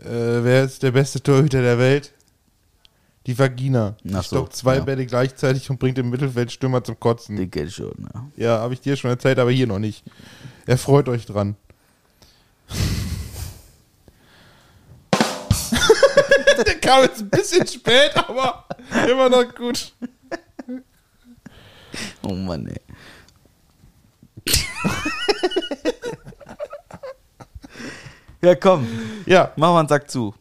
[0.00, 2.17] wer ist der beste Torhüter der Welt?
[3.28, 3.94] Die Vagina.
[4.02, 4.80] Die Ach so, stoppt zwei ja.
[4.80, 7.36] Bälle gleichzeitig und bringt den Mittelfeldstürmer zum Kotzen.
[7.36, 7.92] Den kenn ich schon.
[8.14, 8.24] Ja.
[8.36, 10.02] Ja, habe ich dir schon erzählt, aber hier noch nicht.
[10.64, 11.54] Erfreut euch dran.
[16.66, 18.64] Der kam jetzt ein bisschen spät, aber
[19.06, 19.92] immer noch gut.
[22.22, 22.80] Oh Mann, ey.
[28.40, 28.88] ja, komm.
[29.26, 30.34] Ja, Mach mal einen Sack zu.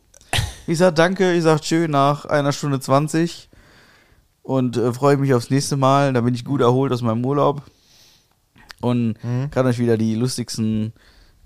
[0.69, 3.49] Ich sag danke, ich sag tschö nach einer Stunde 20
[4.44, 6.11] und äh, freue mich aufs nächste Mal.
[6.11, 7.61] Da bin ich gut erholt aus meinem Urlaub
[8.81, 9.15] und
[9.49, 10.91] kann euch wieder die lustigsten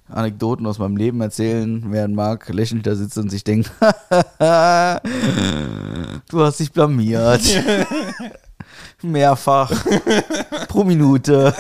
[0.10, 3.72] Anekdoten aus meinem Leben erzählen, während Marc lächelnd da sitzt und sich denkt,
[4.40, 4.98] du
[6.40, 7.44] hast dich blamiert.
[9.04, 9.72] Mehrfach.
[10.68, 11.54] Pro Minute.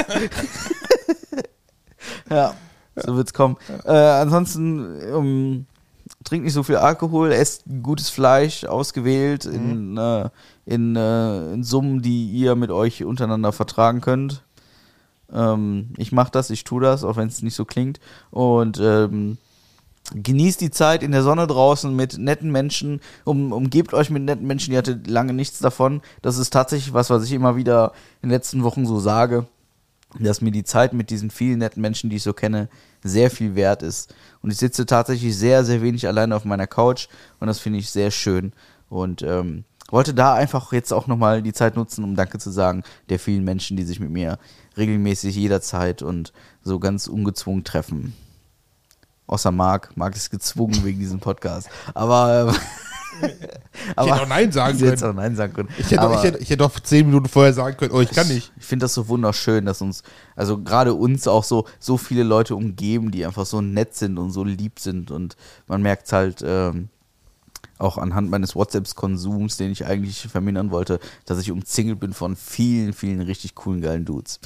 [2.30, 2.56] ja,
[2.96, 3.58] so wird's kommen.
[3.86, 5.68] Äh, ansonsten ähm,
[6.24, 10.30] trinkt nicht so viel Alkohol, esst gutes Fleisch, ausgewählt in, äh,
[10.66, 14.44] in, äh, in Summen, die ihr mit euch untereinander vertragen könnt.
[15.34, 18.00] Ähm, ich mache das, ich tue das, auch wenn es nicht so klingt.
[18.30, 19.38] Und ähm,
[20.14, 24.46] genießt die Zeit in der Sonne draußen mit netten Menschen, um, umgebt euch mit netten
[24.46, 26.02] Menschen, ihr hattet lange nichts davon.
[26.22, 29.48] Das ist tatsächlich was, was ich immer wieder in den letzten Wochen so sage,
[30.20, 32.68] dass mir die Zeit mit diesen vielen netten Menschen, die ich so kenne,
[33.04, 34.14] sehr viel wert ist.
[34.42, 37.08] Und ich sitze tatsächlich sehr, sehr wenig alleine auf meiner Couch
[37.40, 38.54] und das finde ich sehr schön.
[38.90, 42.84] Und ähm, wollte da einfach jetzt auch nochmal die Zeit nutzen, um Danke zu sagen
[43.10, 44.38] der vielen Menschen, die sich mit mir
[44.78, 46.34] regelmäßig jederzeit und
[46.64, 48.14] so ganz ungezwungen treffen.
[49.28, 49.96] Außer Marc.
[49.96, 51.70] Marc ist gezwungen wegen diesem Podcast.
[51.94, 52.54] Aber.
[53.22, 53.30] ähm,
[53.98, 55.04] ich hätte auch Nein sagen können.
[55.04, 55.70] auch Nein sagen können.
[55.78, 58.12] Ich hätte, aber ich, hätte, ich hätte auch zehn Minuten vorher sagen können, oh, ich
[58.12, 58.52] kann nicht.
[58.58, 60.04] Ich finde das so wunderschön, dass uns,
[60.36, 64.32] also gerade uns auch so, so viele Leute umgeben, die einfach so nett sind und
[64.32, 65.12] so lieb sind.
[65.12, 65.36] Und
[65.68, 66.90] man merkt halt ähm,
[67.78, 72.94] auch anhand meines WhatsApps-Konsums, den ich eigentlich vermindern wollte, dass ich umzingelt bin von vielen,
[72.94, 74.40] vielen richtig coolen, geilen Dudes.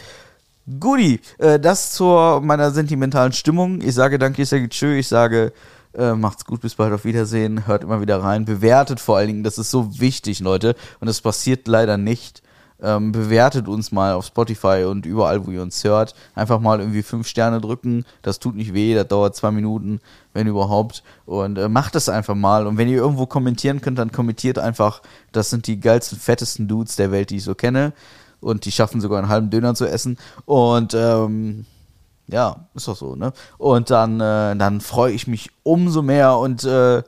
[0.80, 3.82] Guti, äh, das zur meiner sentimentalen Stimmung.
[3.82, 5.54] Ich sage danke, ich sage tschö, ich sage
[5.98, 9.44] äh, macht's gut, bis bald, auf Wiedersehen, hört immer wieder rein, bewertet vor allen Dingen,
[9.44, 12.42] das ist so wichtig, Leute, und das passiert leider nicht.
[12.82, 16.14] Ähm, bewertet uns mal auf Spotify und überall, wo ihr uns hört.
[16.36, 18.04] Einfach mal irgendwie fünf Sterne drücken.
[18.22, 20.02] Das tut nicht weh, das dauert zwei Minuten,
[20.34, 21.02] wenn überhaupt.
[21.26, 22.68] Und äh, macht das einfach mal.
[22.68, 25.02] Und wenn ihr irgendwo kommentieren könnt, dann kommentiert einfach.
[25.32, 27.94] Das sind die geilsten, fettesten Dudes der Welt, die ich so kenne.
[28.42, 30.18] Und die schaffen sogar einen halben Döner zu essen.
[30.46, 31.66] Und ähm,
[32.28, 33.34] ja, ist doch so, ne?
[33.58, 36.38] Und dann, äh, dann freue ich mich umso mehr.
[36.38, 37.04] Und äh,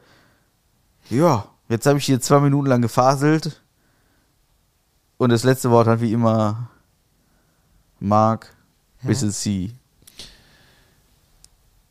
[1.10, 3.61] ja, jetzt habe ich hier zwei Minuten lang gefaselt.
[5.18, 6.69] Und das letzte Wort hat wie immer
[7.99, 8.56] Mark,
[9.02, 9.72] bisschen C.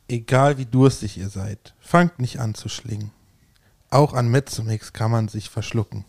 [0.07, 3.11] Egal wie durstig ihr seid, fangt nicht an zu schlingen.
[3.89, 6.05] Auch an Mezzomix kann man sich verschlucken.